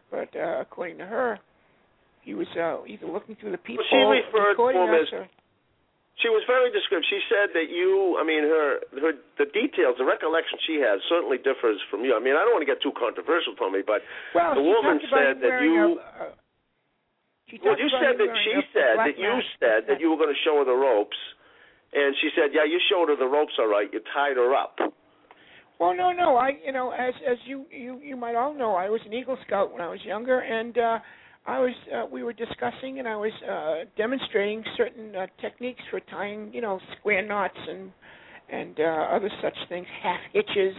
but 0.10 0.30
uh, 0.36 0.62
according 0.62 0.98
to 1.00 1.06
her, 1.06 1.38
he 2.24 2.34
was 2.34 2.48
uh, 2.56 2.84
either 2.88 3.06
looking 3.08 3.36
through 3.36 3.52
the 3.52 3.60
peephole, 3.62 3.86
she 3.90 3.98
referred 4.00 4.56
to 4.56 4.70
him 4.72 4.94
as- 4.96 5.12
or 5.14 5.28
She 6.22 6.30
was 6.30 6.44
very 6.48 6.72
descriptive. 6.72 7.10
She 7.10 7.20
said 7.28 7.52
that 7.58 7.68
you, 7.74 8.16
I 8.20 8.24
mean, 8.24 8.44
her, 8.44 8.80
her, 9.02 9.14
the 9.38 9.46
details, 9.50 9.98
the 9.98 10.06
recollection 10.06 10.60
she 10.66 10.78
has 10.80 11.02
certainly 11.10 11.38
differs 11.42 11.82
from 11.90 12.06
you. 12.06 12.16
I 12.16 12.22
mean, 12.22 12.36
I 12.38 12.46
don't 12.46 12.54
want 12.54 12.62
to 12.64 12.70
get 12.70 12.82
too 12.82 12.94
controversial, 12.96 13.56
Tommy, 13.58 13.82
but 13.86 14.02
Well, 14.34 14.56
the 14.56 14.62
woman 14.64 15.02
said 15.10 15.42
that 15.42 15.62
you, 15.66 16.00
A, 16.00 16.32
uh, 16.32 16.32
well, 17.66 17.78
you 17.78 17.90
said 17.90 18.16
that 18.22 18.32
she 18.46 18.54
said 18.74 18.98
that 18.98 19.18
you 19.18 19.34
said 19.60 19.80
that 19.90 20.00
you 20.00 20.10
were 20.14 20.18
going 20.18 20.34
to 20.34 20.42
show 20.46 20.58
her 20.62 20.66
the 20.66 20.78
ropes, 20.78 21.18
and 21.94 22.16
she 22.22 22.30
said, 22.38 22.54
yeah, 22.54 22.64
you 22.64 22.80
showed 22.90 23.10
her 23.10 23.16
the 23.18 23.28
ropes, 23.28 23.54
all 23.60 23.68
right. 23.68 23.90
You 23.92 24.00
tied 24.14 24.38
her 24.38 24.54
up. 24.56 24.78
Well, 25.80 25.96
no, 25.98 26.12
no. 26.12 26.38
I, 26.38 26.58
you 26.64 26.72
know, 26.72 26.92
as 26.92 27.14
as 27.28 27.38
you 27.46 27.66
you 27.70 28.00
you 28.02 28.16
might 28.16 28.36
all 28.36 28.54
know, 28.54 28.76
I 28.76 28.90
was 28.90 29.02
an 29.06 29.14
Eagle 29.14 29.38
Scout 29.46 29.74
when 29.74 29.82
I 29.82 29.90
was 29.90 30.00
younger, 30.06 30.40
and 30.40 30.78
uh, 30.78 31.00
I 31.46 31.60
was 31.60 31.74
uh, 31.94 32.06
we 32.12 32.24
were 32.24 32.34
discussing 32.34 33.00
and 33.00 33.08
I 33.08 33.16
was 33.16 33.32
uh, 33.50 33.86
demonstrating 33.98 34.64
certain 34.78 35.16
uh, 35.16 35.28
techniques 35.42 35.82
for 35.90 36.00
tying, 36.00 36.54
you 36.54 36.62
know, 36.62 36.80
square 37.00 37.26
knots 37.26 37.58
and 37.68 37.92
and 38.50 38.80
uh, 38.80 39.08
other 39.12 39.30
such 39.42 39.56
things, 39.70 39.88
half 40.02 40.20
hitches. 40.32 40.76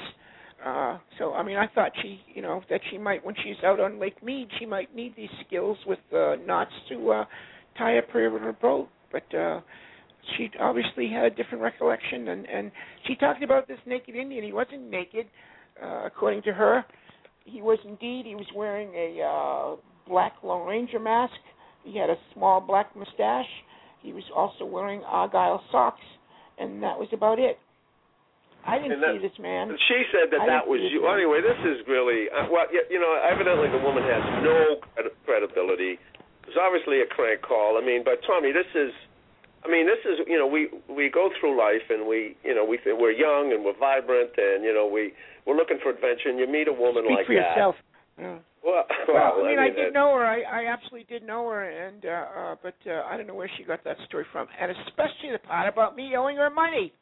Uh, 0.64 0.99
so 1.18 1.35
I 1.35 1.42
mean, 1.42 1.56
I 1.56 1.66
thought 1.75 1.92
she, 2.02 2.21
you 2.35 2.40
know, 2.42 2.62
that 2.71 2.80
she 2.90 2.99
might 2.99 3.25
when 3.25 3.35
she's 3.44 3.62
out 3.64 3.80
on 3.80 4.00
Lake 4.00 4.23
Mead, 4.23 4.49
she 4.59 4.66
might 4.66 4.94
need 4.94 5.14
these 5.16 5.28
skills 5.47 5.76
with 5.87 5.99
uh, 6.14 6.37
knots 6.47 6.73
to 6.88 7.11
uh, 7.11 7.25
tie 7.76 7.99
up 7.99 8.09
her, 8.11 8.38
her 8.38 8.52
boat, 8.52 8.88
but. 9.12 9.35
uh 9.35 9.61
she 10.37 10.49
obviously 10.59 11.09
had 11.11 11.25
a 11.26 11.30
different 11.30 11.62
recollection 11.62 12.28
and 12.28 12.47
and 12.49 12.73
she 13.06 13.14
talked 13.14 13.42
about 13.42 13.68
this 13.68 13.78
naked 13.87 14.14
indian 14.14 14.42
he 14.42 14.52
wasn't 14.52 14.90
naked 14.90 15.26
uh 15.83 16.06
according 16.06 16.40
to 16.42 16.50
her 16.52 16.83
he 17.44 17.61
was 17.61 17.78
indeed 17.85 18.25
he 18.25 18.35
was 18.35 18.47
wearing 18.56 18.88
a 18.94 19.21
uh 19.23 19.76
black 20.08 20.32
lone 20.42 20.66
ranger 20.66 20.99
mask 21.00 21.34
he 21.84 21.96
had 21.99 22.11
a 22.11 22.16
small 22.34 22.61
black 22.61 22.94
mustache 22.96 23.49
he 24.02 24.12
was 24.12 24.25
also 24.34 24.64
wearing 24.64 25.02
argyle 25.04 25.62
socks 25.73 26.04
and 26.58 26.82
that 26.82 26.99
was 26.99 27.08
about 27.12 27.38
it 27.38 27.58
i 28.66 28.76
didn't 28.78 28.92
And 28.92 29.02
that- 29.02 29.14
see 29.20 29.26
this 29.28 29.38
man 29.38 29.76
She 29.88 30.04
said 30.12 30.30
that 30.32 30.40
I 30.42 30.46
that 30.46 30.66
was 30.68 30.80
you. 30.80 31.02
man. 31.02 31.14
Anyway, 31.20 31.40
this 31.40 31.58
is 31.64 31.87
really 31.87 32.28
uh, 32.32 32.49
well. 32.50 32.64
You 32.90 32.99
know, 33.00 33.12
evidently 33.20 33.68
the 33.68 33.78
woman 33.84 34.02
has 34.04 34.25
no 34.42 34.76
credi- 34.94 35.14
credibility. 35.26 35.92
It 36.44 36.49
was 36.49 36.56
obviously 36.61 37.00
a 37.00 37.06
crank 37.06 37.40
call. 37.42 37.76
I 37.76 37.84
mean, 37.84 38.04
but 38.04 38.20
Tommy, 38.26 38.52
this 38.52 38.68
is. 38.75 38.92
I 39.64 39.68
mean, 39.68 39.84
this 39.87 40.00
is 40.04 40.25
you 40.26 40.37
know 40.40 40.46
we 40.46 40.68
we 40.88 41.08
go 41.08 41.28
through 41.40 41.56
life 41.61 41.84
and 41.88 42.06
we 42.08 42.37
you 42.44 42.54
know 42.54 42.64
we 42.64 42.76
th- 42.80 42.96
we're 42.99 43.12
young 43.12 43.52
and 43.52 43.64
we're 43.64 43.76
vibrant 43.76 44.32
and 44.37 44.64
you 44.64 44.73
know 44.73 44.87
we 44.88 45.12
we're 45.44 45.56
looking 45.56 45.78
for 45.82 45.88
adventure 45.90 46.28
and 46.32 46.38
you 46.38 46.46
meet 46.49 46.68
a 46.68 46.73
woman 46.73 47.04
Speak 47.04 47.16
like 47.16 47.26
for 47.28 47.34
that. 47.37 47.56
yourself. 47.56 47.76
Yeah. 48.18 48.38
Well, 48.64 48.85
Well, 49.09 49.44
I 49.44 49.49
mean, 49.49 49.59
I, 49.59 49.68
did 49.68 49.92
uh, 49.92 49.99
know 49.99 50.16
her. 50.16 50.25
I, 50.25 50.40
I 50.40 50.73
absolutely 50.73 51.04
did 51.04 51.23
know 51.26 51.44
her, 51.52 51.68
and 51.68 52.04
uh, 52.04 52.09
uh 52.09 52.56
but 52.62 52.75
uh, 52.88 53.04
I 53.04 53.16
don't 53.16 53.26
know 53.28 53.37
where 53.37 53.50
she 53.59 53.64
got 53.64 53.85
that 53.85 53.97
story 54.09 54.25
from, 54.33 54.49
and 54.59 54.73
especially 54.88 55.30
the 55.33 55.44
part 55.44 55.68
about 55.68 55.94
me 55.94 56.16
owing 56.16 56.37
her 56.38 56.49
money. 56.49 56.92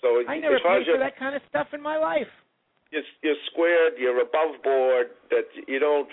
So 0.00 0.22
I 0.28 0.38
never 0.38 0.62
paid 0.62 0.86
for 0.86 0.98
that 0.98 1.18
kind 1.18 1.34
of 1.34 1.42
stuff 1.50 1.66
in 1.74 1.82
my 1.82 1.98
life. 1.98 2.30
you're, 2.94 3.02
you're 3.22 3.42
squared, 3.50 3.98
you're 3.98 4.22
above 4.22 4.62
board. 4.62 5.10
That 5.30 5.50
you 5.66 5.82
don't. 5.82 6.08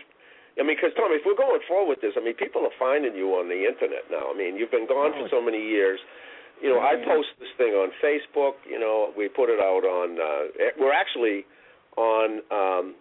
I 0.58 0.66
mean, 0.66 0.74
because 0.74 0.98
Tom, 0.98 1.14
if 1.14 1.22
we're 1.22 1.38
going 1.38 1.62
forward 1.68 1.94
with 1.94 2.02
this, 2.02 2.18
I 2.18 2.24
mean, 2.26 2.34
people 2.34 2.66
are 2.66 2.74
finding 2.80 3.14
you 3.14 3.38
on 3.38 3.46
the 3.46 3.62
internet 3.62 4.10
now. 4.10 4.34
I 4.34 4.36
mean, 4.36 4.58
you've 4.58 4.72
been 4.72 4.88
gone 4.90 5.14
for 5.14 5.30
so 5.30 5.38
many 5.38 5.62
years. 5.62 6.00
You 6.64 6.74
know, 6.74 6.80
I 6.80 6.96
post 7.04 7.36
this 7.38 7.52
thing 7.60 7.78
on 7.78 7.94
Facebook. 8.02 8.58
You 8.66 8.80
know, 8.80 9.14
we 9.14 9.30
put 9.30 9.54
it 9.54 9.62
out 9.62 9.86
on. 9.86 10.18
Uh, 10.18 10.74
we're 10.80 10.96
actually 10.96 11.46
on 11.94 12.42
um, 12.50 12.96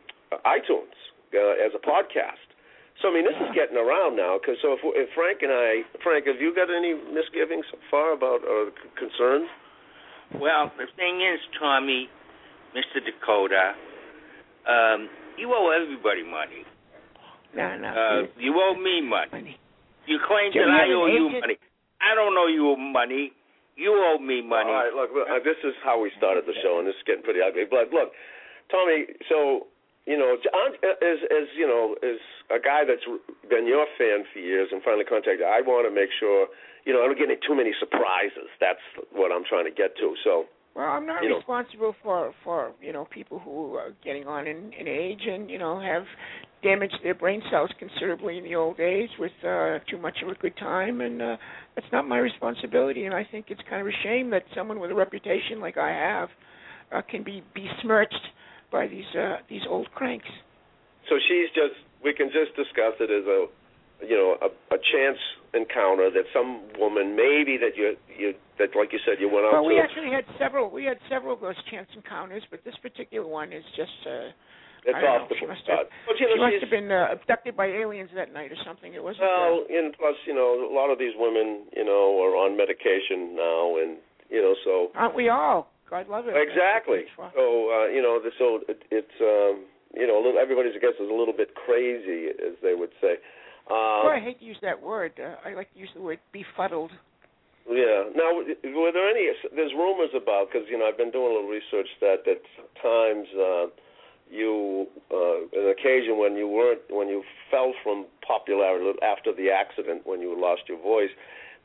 iTunes 0.45 0.93
uh, 1.35 1.59
as 1.61 1.75
a 1.75 1.83
podcast. 1.83 2.41
So 3.03 3.11
I 3.11 3.15
mean, 3.15 3.27
this 3.27 3.35
is 3.43 3.51
getting 3.55 3.77
around 3.77 4.15
now. 4.17 4.39
Because 4.39 4.57
so 4.63 4.73
if, 4.79 4.81
if 4.95 5.11
Frank 5.19 5.43
and 5.43 5.51
I, 5.53 5.83
Frank, 6.03 6.27
have 6.31 6.39
you 6.41 6.55
got 6.55 6.71
any 6.71 6.95
misgivings 6.95 7.67
so 7.71 7.79
far 7.91 8.15
about 8.15 8.47
or 8.47 8.71
c- 8.71 8.89
concerns? 8.95 9.51
Well, 10.41 10.71
the 10.79 10.87
thing 10.97 11.21
is, 11.21 11.39
Tommy, 11.59 12.09
Mr. 12.75 13.03
Dakota, 13.03 13.75
um, 14.67 15.11
you 15.37 15.51
owe 15.53 15.71
everybody 15.75 16.23
money. 16.23 16.63
No, 17.55 17.77
no. 17.79 17.89
Uh, 17.91 18.21
you 18.39 18.55
owe 18.59 18.75
me 18.75 19.03
money. 19.03 19.31
money. 19.31 19.57
You 20.07 20.19
claim 20.27 20.53
Do 20.53 20.61
that 20.63 20.71
I 20.71 20.91
owe 20.91 21.07
you 21.07 21.29
agent? 21.31 21.41
money. 21.43 21.57
I 22.03 22.15
don't 22.15 22.35
owe 22.37 22.51
you 22.51 22.75
money. 22.79 23.33
You 23.77 23.91
owe 23.95 24.19
me 24.23 24.43
money. 24.43 24.71
All 24.71 24.87
right, 24.87 24.95
look, 24.95 25.11
look 25.15 25.27
uh, 25.27 25.43
this 25.43 25.59
is 25.67 25.75
how 25.83 25.99
we 26.01 26.11
started 26.19 26.45
the 26.47 26.55
show, 26.63 26.79
and 26.79 26.87
this 26.87 26.95
is 26.95 27.05
getting 27.07 27.23
pretty 27.27 27.41
ugly. 27.43 27.67
But 27.67 27.91
look, 27.91 28.11
Tommy, 28.71 29.07
so 29.29 29.67
you 30.07 30.17
know, 30.19 30.37
I'm- 30.53 30.75
as 31.03 31.19
as 31.31 31.49
you 31.57 31.67
know, 31.67 31.97
as 32.03 32.19
a 32.51 32.59
guy 32.59 32.85
that's 32.85 33.05
been 33.49 33.67
your 33.67 33.87
fan 33.99 34.25
for 34.33 34.39
years 34.39 34.71
and 34.73 34.83
finally 34.83 35.05
contacted, 35.05 35.43
I 35.47 35.61
want 35.63 35.87
to 35.87 35.91
make 35.91 36.11
sure 36.13 36.49
you 36.85 36.93
know 36.93 37.03
I 37.03 37.07
don't 37.07 37.19
get 37.19 37.29
any 37.31 37.37
too 37.37 37.55
many 37.55 37.73
surprises. 37.79 38.49
That's 38.61 38.83
what 39.13 39.33
I'm 39.33 39.45
trying 39.45 39.65
to 39.65 39.71
get 39.71 39.97
to. 39.97 40.15
So 40.23 40.47
Well, 40.75 40.91
I'm 40.91 41.07
not 41.07 41.23
You 41.23 41.29
know- 41.29 41.37
responsible 41.37 41.93
for 42.03 42.35
for 42.43 42.73
you 42.83 42.93
know 42.93 43.05
people 43.07 43.39
who 43.39 43.77
are 43.77 43.93
getting 44.03 44.27
on 44.27 44.47
in, 44.47 44.73
in 44.73 44.89
age 44.89 45.27
and 45.27 45.49
you 45.51 45.59
know 45.59 45.79
have 45.79 46.07
damaged 46.63 46.99
their 47.03 47.15
brain 47.15 47.43
cells 47.51 47.71
considerably 47.79 48.39
in 48.39 48.45
the 48.45 48.55
old 48.57 48.81
age 48.81 49.11
with 49.19 49.33
uh, 49.45 49.79
too 49.87 49.99
much 49.99 50.23
of 50.23 50.29
a 50.29 50.35
good 50.35 50.57
time, 50.57 51.01
and 51.03 51.21
uh, 51.23 51.37
that's 51.75 51.91
not 51.93 52.09
my 52.09 52.19
responsibility. 52.19 53.05
And 53.05 53.15
I 53.15 53.23
think 53.23 53.51
it's 53.51 53.61
kind 53.69 53.83
of 53.83 53.87
a 53.87 53.97
shame 54.03 54.31
that 54.31 54.45
someone 54.55 54.81
with 54.81 54.91
a 54.91 54.95
reputation 54.95 55.61
like 55.61 55.77
I 55.77 55.91
have 55.91 56.31
uh, 56.91 57.03
can 57.03 57.23
be 57.23 57.43
besmirched 57.55 58.27
by 58.75 58.91
these 58.91 59.07
uh, 59.15 59.39
these 59.49 59.63
old 59.71 59.87
cranks. 59.95 60.27
so 61.09 61.15
she's 61.31 61.49
just 61.55 61.79
we 62.03 62.11
can 62.19 62.29
just 62.35 62.51
discuss 62.59 62.99
it 62.99 63.07
as 63.15 63.23
a 63.31 63.41
you 64.03 64.17
know 64.19 64.35
a, 64.43 64.51
a 64.75 64.79
chance 64.93 65.21
encounter 65.55 66.11
that 66.11 66.27
some 66.35 66.67
woman 66.83 67.15
maybe 67.15 67.55
that 67.63 67.79
you 67.79 67.95
you 68.11 68.35
that 68.59 68.75
like 68.75 68.91
you 68.91 68.99
said 69.07 69.23
you 69.23 69.31
went 69.31 69.47
out 69.47 69.55
Well, 69.55 69.71
to 69.71 69.71
we 69.71 69.79
actually 69.79 70.11
had 70.11 70.27
several. 70.43 70.67
We 70.71 70.85
had 70.85 70.99
several 71.09 71.33
of 71.39 71.41
those 71.41 71.55
chance 71.71 71.87
encounters, 71.95 72.43
but 72.51 72.59
this 72.67 72.75
particular 72.83 73.27
one 73.27 73.53
is 73.55 73.63
just. 73.79 73.95
Uh, 74.05 74.35
it's 74.87 75.01
off 75.01 75.25
know, 75.25 75.29
the 75.31 75.37
she 75.41 75.47
must 75.47 75.65
have- 75.71 75.89
But 76.05 76.21
you 76.21 76.29
she 76.29 76.37
must 76.37 76.61
have 76.61 76.69
been 76.69 76.93
uh, 76.93 77.09
abducted 77.17 77.57
by 77.57 77.67
aliens 77.73 78.11
that 78.21 78.35
night 78.37 78.53
or 78.53 78.61
something. 78.69 78.93
It 78.93 79.03
wasn't. 79.03 79.25
uh, 79.25 79.33
Well, 79.33 79.65
and 79.73 79.95
plus, 79.97 80.13
you 80.29 80.35
know, 80.37 80.61
a 80.61 80.75
lot 80.75 80.91
of 80.93 80.99
these 80.99 81.15
women, 81.17 81.65
you 81.73 81.85
know, 81.89 82.21
are 82.21 82.37
on 82.37 82.53
medication 82.59 83.33
now, 83.35 83.79
and 83.81 83.97
you 84.29 84.43
know, 84.45 84.55
so 84.67 84.91
aren't 84.95 85.15
we 85.17 85.31
all? 85.31 85.71
God 85.91 86.09
love 86.09 86.25
it. 86.29 86.35
exactly. 86.37 87.05
That's 87.07 87.19
what 87.19 87.27
it's 87.29 87.37
So 87.37 87.47
uh, 87.71 87.87
you 87.93 88.03
know, 88.03 88.19
the, 88.23 88.31
so 88.39 88.61
it, 88.69 88.83
it's 88.91 89.17
um, 89.21 89.65
you 89.95 90.07
know, 90.07 90.19
a 90.19 90.23
little, 90.25 90.41
everybody's 90.41 90.73
I 90.77 90.81
guess 90.81 90.97
is 90.99 91.09
a 91.11 91.15
little 91.15 91.35
bit 91.37 91.55
crazy, 91.55 92.29
as 92.35 92.55
they 92.63 92.75
would 92.75 92.91
say. 93.01 93.17
for. 93.69 93.75
Boy, 94.05 94.11
I 94.11 94.17
Um, 94.19 94.23
hate 94.25 94.39
to 94.41 94.45
use 94.45 94.59
that 94.63 94.81
word. 94.83 95.13
Uh, 95.21 95.37
I 95.49 95.55
like 95.55 95.73
to 95.73 95.79
use 95.79 95.89
the 95.95 96.03
word 96.03 96.19
befuddled. 96.33 96.91
yeah. 97.69 98.05
Now, 98.15 98.35
were 98.37 98.93
there 98.93 99.09
any? 99.09 99.29
There's 99.55 99.73
rumors 99.73 100.11
about 100.15 100.49
because 100.53 100.69
you 100.69 100.77
know 100.79 100.87
I've 100.87 100.99
been 100.99 101.11
doing 101.11 101.31
a 101.31 101.35
little 101.35 101.49
research 101.49 101.89
that 102.01 102.27
at 102.29 102.43
times 102.83 103.29
uh, 103.39 103.67
you 104.31 104.87
uh, 105.13 105.49
an 105.53 105.69
occasion 105.71 106.19
when 106.19 106.37
you 106.37 106.49
weren't 106.49 106.83
when 106.91 107.09
you 107.09 107.23
fell 107.51 107.73
from 107.83 108.07
popularity 108.27 108.99
after 109.03 109.33
the 109.33 109.49
accident 109.51 110.03
when 110.05 110.21
you 110.21 110.35
lost 110.39 110.63
your 110.69 110.81
voice 110.81 111.11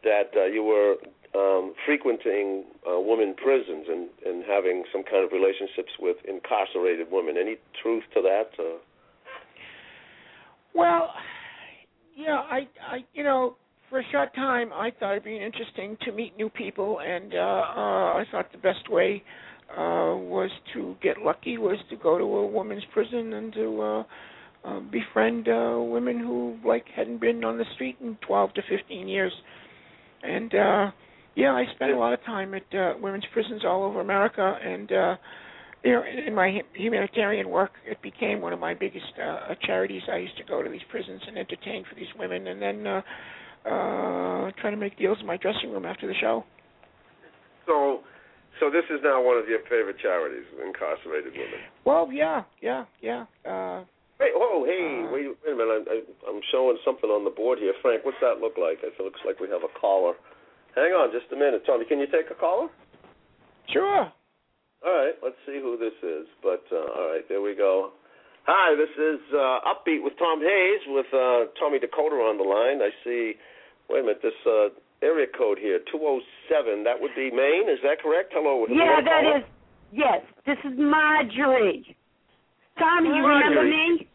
that 0.03 0.31
uh, 0.37 0.45
you 0.45 0.63
were 0.63 0.95
um, 1.35 1.73
frequenting 1.85 2.65
uh, 2.89 2.99
women 2.99 3.35
prisons 3.35 3.85
and 3.87 4.09
and 4.25 4.43
having 4.47 4.83
some 4.91 5.03
kind 5.03 5.23
of 5.23 5.31
relationships 5.31 5.91
with 5.99 6.17
incarcerated 6.27 7.07
women. 7.11 7.37
Any 7.37 7.57
truth 7.81 8.03
to 8.15 8.21
that? 8.21 8.49
Uh, 8.57 8.79
Well, 10.73 11.11
yeah, 12.15 12.37
I, 12.37 12.67
I, 12.85 12.97
you 13.13 13.23
know, 13.23 13.55
for 13.89 13.99
a 13.99 14.03
short 14.11 14.35
time, 14.35 14.71
I 14.73 14.91
thought 14.99 15.13
it'd 15.13 15.23
be 15.23 15.37
interesting 15.37 15.97
to 16.01 16.11
meet 16.11 16.37
new 16.37 16.49
people, 16.49 16.99
and 16.99 17.33
uh, 17.33 17.37
uh, 17.37 18.13
I 18.19 18.23
thought 18.31 18.51
the 18.51 18.59
best 18.59 18.89
way 18.89 19.23
uh, 19.71 20.13
was 20.15 20.51
to 20.73 20.95
get 21.01 21.17
lucky, 21.19 21.57
was 21.57 21.77
to 21.89 21.95
go 21.95 22.17
to 22.17 22.23
a 22.23 22.45
women's 22.45 22.83
prison 22.93 23.33
and 23.33 23.53
to 23.53 23.81
uh, 23.81 24.03
uh, 24.65 24.79
befriend 24.91 25.47
uh, 25.47 25.77
women 25.79 26.19
who 26.19 26.57
like 26.65 26.85
hadn't 26.95 27.21
been 27.21 27.43
on 27.43 27.57
the 27.57 27.65
street 27.75 27.97
in 28.01 28.17
12 28.27 28.53
to 28.55 28.61
15 28.69 29.07
years, 29.07 29.33
and 30.21 30.53
uh, 30.53 30.91
yeah, 31.39 31.53
I 31.53 31.63
spent 31.75 31.91
a 31.91 31.97
lot 31.97 32.13
of 32.13 32.21
time 32.25 32.53
at 32.53 32.67
uh, 32.75 32.93
women's 33.01 33.25
prisons 33.33 33.61
all 33.65 33.83
over 33.83 34.01
America, 34.01 34.57
and. 34.63 34.91
uh 34.91 35.15
you 35.81 35.93
know, 35.93 36.03
in 36.27 36.35
my 36.35 36.59
humanitarian 36.73 37.49
work, 37.49 37.71
it 37.85 38.01
became 38.01 38.41
one 38.41 38.51
of 38.51 38.59
my 38.59 38.73
biggest 38.73 39.13
uh, 39.15 39.55
charities. 39.65 40.01
I 40.11 40.17
used 40.17 40.35
to 40.35 40.43
go 40.43 40.61
to 40.61 40.69
these 40.69 40.83
prisons 40.91 41.21
and 41.25 41.37
entertain 41.37 41.85
for 41.87 41.95
these 41.95 42.11
women, 42.19 42.47
and 42.47 42.61
then 42.61 42.85
uh, 42.85 43.01
uh, 43.65 44.51
try 44.59 44.71
to 44.71 44.75
make 44.75 44.97
deals 44.97 45.19
in 45.21 45.25
my 45.25 45.37
dressing 45.37 45.71
room 45.71 45.85
after 45.85 46.05
the 46.05 46.13
show. 46.19 46.43
so, 47.65 48.01
so 48.59 48.69
this 48.69 48.83
is 48.91 48.99
now 49.03 49.23
one 49.23 49.37
of 49.37 49.47
your 49.47 49.59
favorite 49.71 49.95
charities, 50.01 50.43
incarcerated 50.59 51.31
women. 51.31 51.63
Well, 51.85 52.09
yeah, 52.11 52.43
yeah, 52.61 52.83
yeah. 53.01 53.23
Uh, 53.47 53.85
Hey, 54.19 54.31
oh, 54.35 54.65
hey, 54.67 55.07
Uh, 55.07 55.13
wait, 55.15 55.27
wait 55.47 55.53
a 55.53 55.55
minute. 55.55 55.87
I, 55.87 55.93
I, 55.95 56.29
I'm 56.29 56.41
showing 56.51 56.77
something 56.83 57.09
on 57.09 57.23
the 57.23 57.31
board 57.31 57.57
here. 57.57 57.71
Frank, 57.81 58.03
what's 58.03 58.19
that 58.19 58.43
look 58.43 58.57
like? 58.59 58.83
It 58.83 58.99
looks 59.01 59.21
like 59.25 59.39
we 59.39 59.47
have 59.47 59.63
a 59.63 59.71
caller. 59.79 60.11
Hang 60.75 60.91
on 60.93 61.11
just 61.11 61.31
a 61.33 61.35
minute. 61.35 61.63
Tommy, 61.65 61.85
can 61.85 61.99
you 61.99 62.07
take 62.07 62.29
a 62.31 62.35
caller? 62.35 62.69
sure. 63.71 64.11
All 64.81 64.95
right, 64.95 65.13
let's 65.21 65.35
see 65.45 65.59
who 65.59 65.75
this 65.77 65.91
is. 66.01 66.25
But, 66.41 66.63
uh, 66.71 66.87
all 66.95 67.11
right, 67.11 67.27
there 67.27 67.41
we 67.41 67.53
go. 67.53 67.91
Hi, 68.47 68.73
this 68.79 68.89
is 68.95 69.19
uh, 69.35 69.59
Upbeat 69.67 70.01
with 70.01 70.13
Tom 70.17 70.39
Hayes 70.39 70.81
with 70.87 71.05
uh, 71.13 71.51
Tommy 71.59 71.79
Dakota 71.79 72.15
on 72.15 72.37
the 72.39 72.47
line. 72.47 72.79
I 72.81 72.89
see, 73.03 73.33
wait 73.89 73.99
a 73.99 74.03
minute, 74.03 74.21
this 74.23 74.39
uh, 74.47 74.69
area 75.03 75.27
code 75.37 75.59
here, 75.59 75.79
207. 75.91 76.85
That 76.85 76.95
would 77.01 77.11
be 77.13 77.29
Maine, 77.29 77.67
is 77.69 77.79
that 77.83 77.99
correct? 78.01 78.31
Hello. 78.33 78.63
who 78.63 78.67
do 78.67 78.73
you 78.73 78.79
Yeah, 78.79 79.03
want 79.03 79.05
that 79.05 79.23
call? 79.27 79.37
is. 79.37 79.43
Yes, 79.91 80.21
this 80.47 80.57
is 80.63 80.79
Marjorie. 80.79 81.97
Tommy, 82.79 83.09
you 83.09 83.25
remember 83.25 83.63
me? 83.67 84.07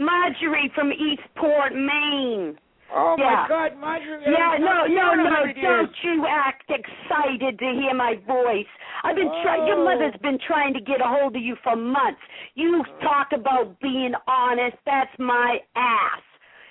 Marjorie 0.00 0.72
from 0.74 0.90
Eastport, 0.92 1.72
Maine. 1.72 2.58
Oh 2.92 3.16
Yeah. 3.18 3.42
my 3.42 3.48
God, 3.48 3.76
Marjorie. 3.78 4.22
Yeah, 4.26 4.56
no, 4.58 4.86
no, 4.86 5.14
no. 5.14 5.52
Don't 5.52 6.02
you 6.02 6.26
act 6.26 6.70
excited 6.70 7.58
to 7.58 7.72
hear 7.72 7.94
my 7.94 8.16
voice. 8.26 8.66
I've 9.04 9.16
been 9.16 9.30
trying. 9.42 9.66
Your 9.66 9.78
Oh. 9.78 9.84
mother's 9.84 10.16
been 10.16 10.38
trying 10.38 10.74
to 10.74 10.80
get 10.80 11.00
a 11.00 11.06
hold 11.06 11.36
of 11.36 11.42
you 11.42 11.56
for 11.62 11.76
months. 11.76 12.20
You 12.54 12.84
talk 13.00 13.32
about 13.32 13.78
being 13.80 14.14
honest. 14.26 14.76
That's 14.84 15.16
my 15.18 15.62
ass. 15.76 16.22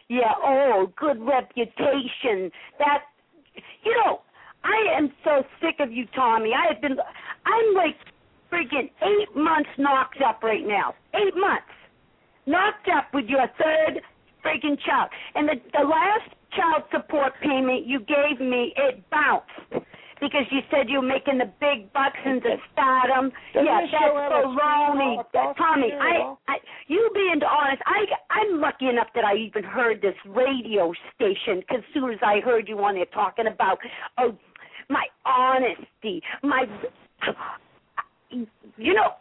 Yeah. 0.10 0.34
Oh, 0.38 0.88
good 0.96 1.22
reputation. 1.22 2.52
That. 2.80 3.04
You 3.84 3.96
know, 4.04 4.22
I 4.64 4.78
am 4.96 5.12
so 5.24 5.46
sick 5.62 5.80
of 5.80 5.92
you, 5.92 6.06
Tommy. 6.08 6.54
I 6.54 6.68
have 6.74 6.82
been. 6.82 7.00
I'm 7.46 7.74
like 7.76 7.98
freaking 8.52 8.90
eight 9.02 9.36
months 9.36 9.70
knocked 9.78 10.22
up 10.22 10.44
right 10.44 10.66
now. 10.66 10.96
Eight 11.14 11.36
months 11.36 11.70
knocked 12.46 12.90
up 12.90 13.14
with 13.14 13.26
your 13.30 13.48
third 13.62 14.02
freaking 14.46 14.78
child. 14.86 15.10
And 15.36 15.48
the 15.50 15.56
the 15.74 15.86
last 15.86 16.30
child 16.56 16.84
support 16.92 17.34
payment 17.42 17.86
you 17.86 18.00
gave 18.00 18.40
me, 18.40 18.74
it 18.76 19.04
bounced. 19.10 19.86
Because 20.20 20.44
you 20.52 20.60
said 20.70 20.90
you 20.90 21.00
were 21.00 21.08
making 21.08 21.38
the 21.38 21.50
big 21.62 21.94
bucks 21.94 22.20
into 22.26 22.58
stardom. 22.74 23.32
Doesn't 23.54 23.66
yeah, 23.66 23.80
that's 23.80 23.92
show 23.92 24.20
have 24.20 24.32
a 24.34 24.48
baloney. 24.48 25.16
screen 25.16 25.24
That- 25.32 25.40
off 25.40 25.58
Tommy, 25.58 25.94
I. 25.94 26.36
I, 26.50 26.56
you 26.88 27.10
being 27.14 27.40
honest, 27.42 27.82
I, 27.86 28.04
I'm 28.30 28.60
lucky 28.60 28.90
enough 28.90 29.08
that 29.16 29.24
I 29.24 29.36
even 29.36 29.64
heard 29.64 30.02
this 30.02 30.16
radio 30.28 30.92
station. 31.16 31.62
Because 31.62 31.86
as 31.88 31.94
soon 31.94 32.12
as 32.12 32.20
I 32.22 32.42
heard 32.42 32.68
you 32.68 32.78
on 32.80 32.96
there 32.96 33.06
talking 33.14 33.48
about, 33.48 33.78
oh, 34.18 34.38
my 34.90 35.06
honesty, 35.26 36.22
my, 36.44 36.66
you 38.32 38.94
know, 38.94 39.14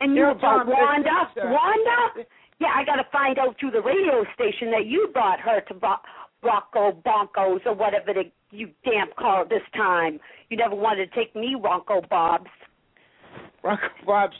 and 0.00 0.14
you 0.14 0.22
Yeah, 0.22 0.32
about 0.32 0.66
Wanda, 0.66 1.10
Wanda. 1.36 2.26
Yeah, 2.58 2.68
I 2.74 2.84
got 2.84 2.96
to 2.96 3.04
find 3.12 3.38
out 3.38 3.56
through 3.60 3.72
the 3.72 3.82
radio 3.82 4.24
station 4.34 4.70
that 4.70 4.86
you 4.86 5.10
brought 5.12 5.40
her 5.40 5.60
to 5.68 5.74
Bo- 5.74 6.00
Rocco 6.42 6.92
Boncos 7.04 7.60
or 7.66 7.74
whatever 7.74 8.14
the 8.14 8.24
you 8.50 8.70
damn 8.84 9.08
call 9.18 9.42
it 9.42 9.48
this 9.50 9.62
time. 9.74 10.18
You 10.48 10.56
never 10.56 10.74
wanted 10.74 11.10
to 11.10 11.14
take 11.14 11.34
me 11.36 11.54
Ronco 11.58 12.08
Bob's. 12.08 12.46
Bronco 13.60 13.88
Bob's. 14.06 14.36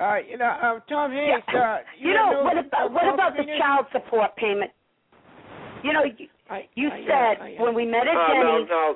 Uh, 0.00 0.16
you 0.26 0.38
know, 0.38 0.46
uh, 0.48 0.80
Tom 0.88 1.10
Hayes. 1.12 1.42
Yeah. 1.52 1.60
Uh, 1.60 1.78
You 1.98 2.14
don't 2.14 2.32
know, 2.32 2.42
what 2.44 2.56
uh, 2.56 2.60
about 2.64 2.92
what 2.92 3.12
about 3.12 3.36
the 3.36 3.44
child 3.58 3.84
support 3.92 4.34
payment? 4.36 4.70
You 5.84 5.92
know, 5.92 6.04
you, 6.04 6.28
I, 6.48 6.64
you 6.76 6.88
I, 6.88 7.00
said 7.04 7.34
uh, 7.40 7.44
I, 7.44 7.56
when 7.60 7.74
we 7.74 7.84
met 7.84 8.08
at 8.08 8.16
Uh, 8.16 8.32
now, 8.32 8.52
Denny's. 8.56 8.68
now, 8.70 8.88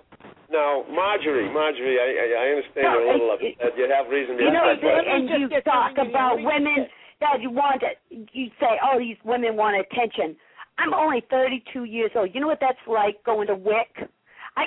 now, 0.53 0.85
Marjorie, 0.89 1.53
Marjorie, 1.53 1.99
I, 2.01 2.09
I, 2.09 2.27
I 2.41 2.47
understand 2.57 2.85
No, 2.85 2.93
you're 2.93 3.05
a 3.05 3.13
little 3.13 3.37
it- 3.41 3.57
it- 3.61 3.75
You 3.77 3.89
have 3.93 4.09
reason 4.09 4.37
to 4.39 4.43
You 4.45 4.49
be 4.49 4.55
know, 4.57 4.69
upset. 4.73 4.85
let 4.85 5.05
me 5.05 5.13
and 5.13 5.29
you 5.29 5.49
talk 5.61 5.93
something 5.97 6.05
in 6.05 6.09
here. 6.09 6.17
about 6.17 6.37
Let 6.41 6.63
me 6.63 6.73
women 6.73 6.87
that 7.21 7.41
you 7.41 7.51
want 7.51 7.83
it. 7.83 7.99
You 8.33 8.51
say, 8.61 8.79
"Oh, 8.83 8.99
these 8.99 9.17
women 9.25 9.57
want 9.57 9.77
attention." 9.77 10.37
I'm 10.79 10.93
only 10.93 11.23
32 11.31 11.85
years 11.85 12.11
old. 12.17 12.35
You 12.35 12.41
know 12.41 12.49
what 12.49 12.59
that's 12.61 12.79
like 12.89 13.23
going 13.25 13.47
to 13.47 13.55
WIC? 13.55 14.09
I, 14.57 14.63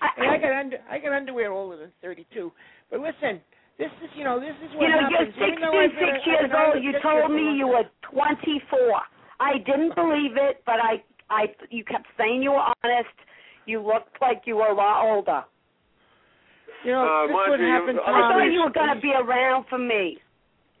I, 0.00 0.08
Hey, 0.16 0.28
I 0.28 0.38
got 0.38 0.52
under, 0.52 0.78
I 0.90 0.98
got 0.98 1.12
underwear 1.12 1.50
older 1.50 1.76
than 1.76 1.92
32. 2.02 2.52
But 2.90 3.00
listen, 3.00 3.40
this 3.78 3.90
is 4.02 4.10
you 4.14 4.22
know 4.22 4.38
this 4.38 4.54
is 4.62 4.70
what 4.76 4.82
you 4.86 4.88
know, 4.90 5.08
you're 5.10 5.18
happens. 5.26 5.34
Even 5.36 5.60
though 5.60 5.74
I've 5.80 5.90
66 5.90 5.98
been 5.98 6.32
years 6.32 6.50
old. 6.54 6.84
You 6.84 6.92
told 7.02 7.30
me 7.32 7.56
you 7.58 7.66
were 7.68 7.84
24. 8.12 8.78
I 9.40 9.58
didn't 9.58 9.94
believe 9.96 10.36
it, 10.36 10.62
but 10.64 10.76
I, 10.78 11.02
I, 11.30 11.46
you 11.70 11.82
kept 11.84 12.06
saying 12.16 12.42
you 12.42 12.52
were 12.52 12.62
honest. 12.84 13.16
You 13.66 13.80
looked 13.82 14.20
like 14.20 14.42
you 14.46 14.56
were 14.56 14.68
a 14.68 14.74
lot 14.74 15.02
older. 15.02 15.42
You 16.84 16.92
know, 16.92 17.02
Uh, 17.02 17.26
this 17.26 17.30
is 17.30 17.34
what 17.34 17.48
Marjorie, 17.48 17.70
happens. 17.70 17.96
you- 17.96 18.12
I 18.14 18.20
thought 18.30 18.52
you 18.52 18.62
were 18.62 18.70
going 18.70 18.94
to 18.94 19.00
be 19.00 19.12
around 19.14 19.64
for 19.66 19.78
me. 19.78 20.18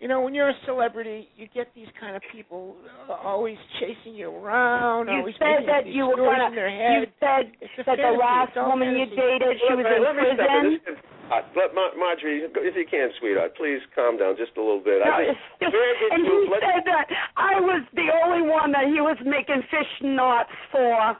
You 0.04 0.12
know, 0.12 0.20
when 0.20 0.36
you're 0.36 0.52
a 0.52 0.60
celebrity, 0.68 1.32
you 1.32 1.48
get 1.56 1.72
these 1.72 1.88
kind 1.98 2.12
of 2.12 2.20
people 2.28 2.76
uh, 3.08 3.16
always 3.24 3.56
chasing 3.80 4.12
you 4.12 4.28
around, 4.28 5.08
You 5.08 5.24
always 5.24 5.32
said 5.40 5.64
that 5.64 5.88
these 5.88 5.96
you 5.96 6.04
were 6.04 6.20
stories 6.20 6.44
going 6.44 6.52
in 6.52 6.54
their 6.60 6.68
to. 6.68 6.76
head. 6.76 7.00
You 7.00 7.08
said 7.24 7.88
that 7.88 7.96
the 7.96 8.12
last 8.12 8.52
It's 8.52 8.60
all 8.60 8.68
woman 8.68 8.92
you 9.00 9.08
dated, 9.08 9.56
she 9.64 9.72
was 9.72 9.80
Let- 9.80 9.96
in 9.96 10.04
let 10.04 10.12
me 10.20 10.28
step 10.36 10.44
in. 10.44 10.60
prison. 10.60 10.80
This 10.84 11.00
uh, 11.32 11.40
let 11.56 11.72
Mar- 11.72 11.96
Marjorie, 11.96 12.44
if 12.44 12.76
you 12.76 12.84
can, 12.84 13.08
sweetheart, 13.16 13.56
please 13.56 13.80
calm 13.96 14.20
down 14.20 14.36
just 14.36 14.52
a 14.56 14.60
little 14.60 14.84
bit. 14.84 15.00
No, 15.00 15.08
I 15.08 15.32
it's 15.32 15.40
just, 15.40 15.40
just, 15.64 15.72
very 15.72 15.94
good 15.96 16.12
and 16.12 16.22
group. 16.28 16.44
he 16.44 16.52
Let's- 16.52 16.68
said 16.68 16.82
that 16.84 17.06
I 17.40 17.54
was 17.64 17.80
the 17.96 18.08
only 18.28 18.44
one 18.44 18.76
that 18.76 18.84
he 18.92 19.00
was 19.00 19.16
making 19.24 19.64
fish 19.72 19.88
knots 20.04 20.52
for. 20.68 21.16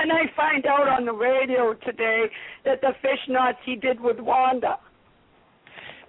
And 0.00 0.08
I 0.08 0.32
find 0.32 0.64
out 0.64 0.88
on 0.88 1.04
the 1.04 1.12
radio 1.12 1.76
today 1.84 2.24
that 2.64 2.80
the 2.80 2.96
fish 3.04 3.20
knots 3.28 3.60
he 3.68 3.76
did 3.76 4.00
with 4.00 4.16
Wanda. 4.18 4.80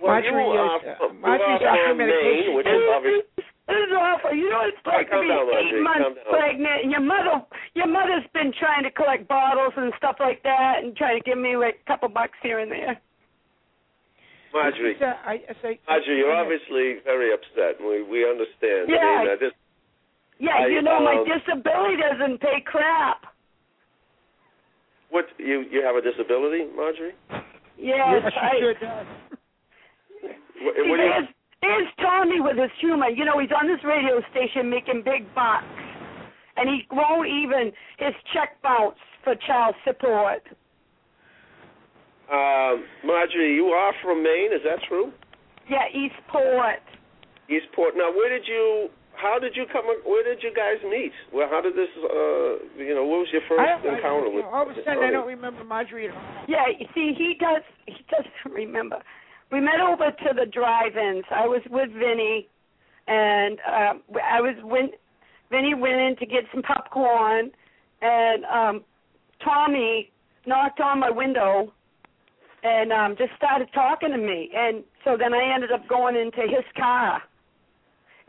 Well, 0.03 0.19
Marjorie 0.19 0.43
you 0.43 0.51
is, 0.51 0.59
are 0.59 0.79
uh, 0.83 0.99
from, 0.99 1.11
Marjorie's 1.23 1.63
you 1.63 1.67
are 1.67 1.79
after 1.79 1.95
medication. 1.95 2.51
Which 2.59 2.67
is 2.67 2.83
obviously 2.91 3.23
This 3.63 3.79
is 3.87 3.93
awful. 3.95 4.35
You 4.35 4.51
know 4.51 4.67
what 4.67 4.75
it's 4.75 4.83
like 4.83 5.07
to 5.07 5.23
be 5.23 5.31
down, 5.31 5.47
eight 5.47 5.79
Marjorie, 5.79 5.87
months 5.87 6.19
pregnant, 6.27 6.77
and 6.83 6.91
your 6.91 7.05
mother, 7.07 7.35
your 7.73 7.87
mother's 7.87 8.27
been 8.35 8.51
trying 8.59 8.83
to 8.83 8.91
collect 8.91 9.31
bottles 9.31 9.71
and 9.79 9.95
stuff 9.95 10.19
like 10.19 10.43
that, 10.43 10.83
and 10.83 10.91
trying 10.99 11.15
to 11.15 11.23
give 11.23 11.39
me 11.39 11.55
like 11.55 11.79
a 11.79 11.85
couple 11.87 12.11
bucks 12.11 12.35
here 12.43 12.59
and 12.59 12.67
there. 12.69 12.99
Marjorie. 14.51 14.99
Uh, 15.01 15.15
I, 15.25 15.39
I 15.47 15.53
say, 15.63 15.79
Marjorie, 15.87 16.19
you're 16.19 16.35
obviously 16.35 16.99
very 17.07 17.31
upset. 17.31 17.79
We 17.79 18.03
we 18.03 18.27
understand. 18.27 18.91
Yeah. 18.91 18.99
I 18.99 19.23
mean, 19.23 19.31
uh, 19.31 19.39
this, 19.39 19.55
Yeah, 20.37 20.59
I, 20.61 20.67
you 20.67 20.81
know 20.83 20.99
my 20.99 21.15
um, 21.15 21.25
disability 21.25 21.95
doesn't 21.97 22.37
pay 22.43 22.59
crap. 22.65 23.23
what 25.09 25.25
you 25.39 25.63
you 25.71 25.81
have 25.81 25.95
a 25.95 26.01
disability, 26.03 26.67
Marjorie? 26.75 27.15
Yes, 27.79 27.97
yes, 28.21 28.33
I. 28.35 28.51
she 28.51 28.59
sure 28.59 28.73
does. 28.75 29.07
What, 30.63 30.75
See, 30.75 30.89
what 30.89 30.97
do 30.97 31.03
you, 31.03 31.11
there's, 31.11 31.29
there's 31.61 31.91
Tommy 31.99 32.39
with 32.39 32.57
his 32.57 32.71
humor. 32.79 33.09
You 33.09 33.25
know, 33.25 33.39
he's 33.39 33.51
on 33.51 33.67
this 33.67 33.83
radio 33.83 34.19
station 34.31 34.69
making 34.69 35.03
big 35.03 35.27
bucks, 35.35 35.67
and 36.57 36.67
he 36.69 36.87
won't 36.91 37.27
even 37.27 37.71
his 37.99 38.15
check 38.33 38.61
bounce 38.63 38.99
for 39.23 39.35
child 39.47 39.75
support. 39.85 40.43
um, 42.31 42.83
Marjorie, 43.05 43.55
you 43.55 43.67
are 43.67 43.93
from 44.01 44.23
Maine. 44.23 44.51
Is 44.53 44.63
that 44.63 44.79
true? 44.87 45.11
Yeah, 45.69 45.87
Eastport. 45.91 46.83
Eastport. 47.49 47.93
Now, 47.95 48.11
where 48.11 48.29
did 48.29 48.47
you? 48.47 48.89
How 49.15 49.37
did 49.39 49.55
you 49.55 49.65
come? 49.71 49.85
Where 50.03 50.23
did 50.23 50.41
you 50.43 50.51
guys 50.55 50.81
meet? 50.89 51.11
Well, 51.31 51.47
how 51.49 51.61
did 51.61 51.73
this? 51.75 51.87
Uh, 51.95 52.81
you 52.81 52.95
know, 52.95 53.05
what 53.05 53.23
was 53.23 53.29
your 53.31 53.43
first 53.47 53.61
I 53.61 53.79
don't, 53.79 53.93
I, 53.93 53.97
encounter 53.97 54.27
you 54.27 54.35
with? 54.35 54.45
know, 54.45 54.51
all 54.51 54.63
of 54.63 54.75
a 54.75 54.81
sudden, 54.83 55.03
I 55.03 55.11
don't 55.11 55.27
remember 55.27 55.63
Marjorie 55.63 56.09
at 56.09 56.15
all. 56.15 56.21
Yeah, 56.47 56.65
you 56.67 56.87
see, 56.95 57.13
he 57.15 57.35
does. 57.39 57.63
He 57.85 58.03
doesn't 58.09 58.33
remember. 58.51 58.97
We 59.53 59.59
met 59.61 59.79
over 59.79 60.09
to 60.09 60.33
the 60.33 60.47
drive-ins. 60.47 61.25
I 61.29 61.45
was 61.45 61.61
with 61.69 61.91
Vinny, 61.91 62.49
and 63.07 63.59
um, 63.59 64.01
I 64.19 64.41
was 64.41 64.55
when 64.63 64.89
Vinny 65.51 65.75
went 65.75 65.97
in 65.97 66.15
to 66.17 66.25
get 66.25 66.45
some 66.51 66.63
popcorn, 66.63 67.51
and 68.01 68.45
um, 68.45 68.83
Tommy 69.43 70.11
knocked 70.47 70.79
on 70.79 70.99
my 70.99 71.11
window 71.11 71.71
and 72.63 72.91
um, 72.91 73.15
just 73.15 73.29
started 73.37 73.67
talking 73.75 74.09
to 74.09 74.17
me. 74.17 74.49
And 74.55 74.83
so 75.05 75.17
then 75.19 75.35
I 75.35 75.53
ended 75.53 75.71
up 75.71 75.87
going 75.87 76.15
into 76.15 76.41
his 76.41 76.65
car, 76.75 77.21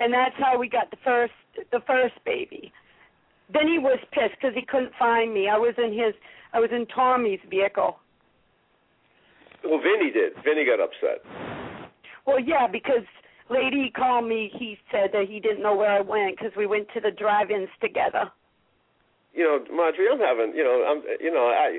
and 0.01 0.13
that's 0.13 0.35
how 0.37 0.59
we 0.59 0.69
got 0.69 0.91
the 0.91 0.99
first 1.03 1.33
the 1.73 1.81
first 1.87 2.17
baby. 2.27 2.71
Then 3.51 3.67
he 3.67 3.79
was 3.79 3.99
pissed 4.13 4.35
because 4.39 4.55
he 4.55 4.67
couldn't 4.67 4.93
find 4.99 5.33
me. 5.33 5.49
I 5.49 5.57
was 5.57 5.75
in 5.79 5.91
his 5.91 6.13
I 6.53 6.61
was 6.61 6.69
in 6.71 6.85
Tommy's 6.95 7.41
vehicle. 7.49 7.97
Well, 9.65 9.81
Vinny 9.81 10.13
did. 10.13 10.33
Vinny 10.45 10.65
got 10.65 10.81
upset. 10.81 11.25
Well, 12.27 12.41
yeah, 12.41 12.67
because 12.71 13.05
lady 13.51 13.91
called 13.95 14.29
me. 14.29 14.51
He 14.59 14.79
said 14.93 15.11
that 15.13 15.27
he 15.29 15.41
didn't 15.41 15.63
know 15.63 15.75
where 15.75 15.91
I 15.91 16.01
went 16.01 16.37
because 16.37 16.53
we 16.57 16.67
went 16.67 16.89
to 16.95 17.01
the 17.01 17.11
drive-ins 17.11 17.69
together. 17.81 18.31
You 19.33 19.45
know, 19.45 19.65
Marjorie, 19.75 20.09
I'm 20.13 20.21
having. 20.21 20.55
You 20.55 20.65
know, 20.65 20.85
I'm. 20.87 21.03
You 21.21 21.33
know, 21.33 21.49
I. 21.49 21.79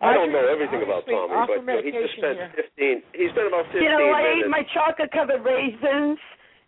I 0.00 0.16
don't 0.16 0.32
know 0.32 0.40
everything 0.48 0.80
about 0.80 1.04
Tommy, 1.04 1.36
but 1.44 1.60
you 1.60 1.66
know, 1.68 1.80
he 1.84 1.92
just 1.92 2.16
spent. 2.16 2.40
15. 2.56 3.04
He 3.12 3.28
spent 3.36 3.52
about 3.52 3.68
15 3.68 3.84
You 3.84 3.92
know, 3.92 4.08
I 4.16 4.32
ate 4.32 4.48
my 4.48 4.64
chocolate-covered 4.72 5.44
raisins, 5.44 6.16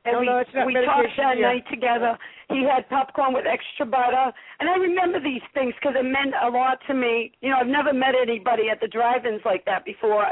and 0.05 0.15
No, 0.15 0.21
we 0.21 0.27
no, 0.27 0.67
we 0.67 0.75
talked 0.85 1.09
that 1.17 1.37
here. 1.37 1.47
night 1.47 1.65
together. 1.71 2.19
He 2.51 2.65
had 2.65 2.89
popcorn 2.89 3.33
with 3.33 3.45
extra 3.47 3.87
butter, 3.87 4.33
and 4.61 4.69
I 4.69 4.75
remember 4.77 5.21
these 5.21 5.43
things 5.55 5.75
because 5.81 5.95
it 5.99 6.03
meant 6.05 6.35
a 6.43 6.51
lot 6.51 6.79
to 6.89 6.95
me. 6.95 7.33
You 7.41 7.51
know, 7.51 7.57
I've 7.61 7.67
never 7.67 7.93
met 7.93 8.15
anybody 8.21 8.69
at 8.71 8.81
the 8.81 8.89
drive-ins 8.89 9.41
like 9.45 9.65
that 9.67 9.85
before. 9.85 10.27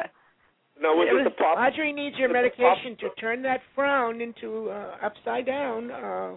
now, 0.81 0.95
was 0.97 1.07
it 1.09 1.13
it, 1.13 1.15
was- 1.15 1.25
the 1.25 1.31
pop? 1.31 1.57
Marjorie 1.57 1.93
needs 1.93 2.17
your 2.19 2.33
medication 2.33 2.97
to 3.01 3.09
turn 3.21 3.43
that 3.43 3.61
frown 3.75 4.21
into 4.21 4.71
uh, 4.71 4.97
upside 5.03 5.47
down. 5.47 5.91
Uh, 5.91 6.37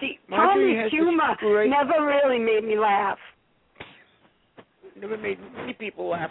See, 0.00 0.18
Marjorie 0.28 0.76
Tommy's 0.76 0.90
humor 0.92 1.36
great- 1.38 1.68
never 1.70 2.06
really 2.06 2.38
made 2.38 2.64
me 2.64 2.78
laugh. 2.78 3.18
never 4.98 5.16
made 5.18 5.38
many 5.56 5.74
people 5.74 6.08
laugh. 6.08 6.30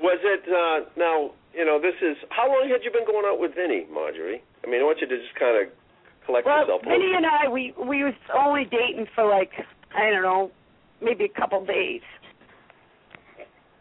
Was 0.00 0.18
it 0.22 0.42
uh, 0.48 0.90
now? 0.98 1.30
You 1.54 1.64
know, 1.66 1.78
this 1.80 1.94
is 2.00 2.16
how 2.30 2.48
long 2.48 2.68
had 2.70 2.80
you 2.84 2.90
been 2.90 3.04
going 3.06 3.26
out 3.26 3.38
with 3.38 3.54
Vinny, 3.54 3.84
Marjorie? 3.92 4.42
I 4.64 4.70
mean, 4.70 4.80
I 4.80 4.84
want 4.84 5.00
you 5.00 5.06
to 5.06 5.16
just 5.16 5.34
kind 5.38 5.60
of 5.60 5.68
collect 6.24 6.46
Well, 6.46 6.60
yourself. 6.64 6.82
Vinny 6.82 7.12
and 7.14 7.26
I, 7.26 7.48
we 7.48 7.74
we 7.76 8.04
was 8.04 8.14
only 8.32 8.64
dating 8.64 9.06
for 9.14 9.28
like 9.28 9.50
I 9.94 10.08
don't 10.10 10.22
know, 10.22 10.50
maybe 11.02 11.24
a 11.28 11.40
couple 11.40 11.64
days. 11.64 12.00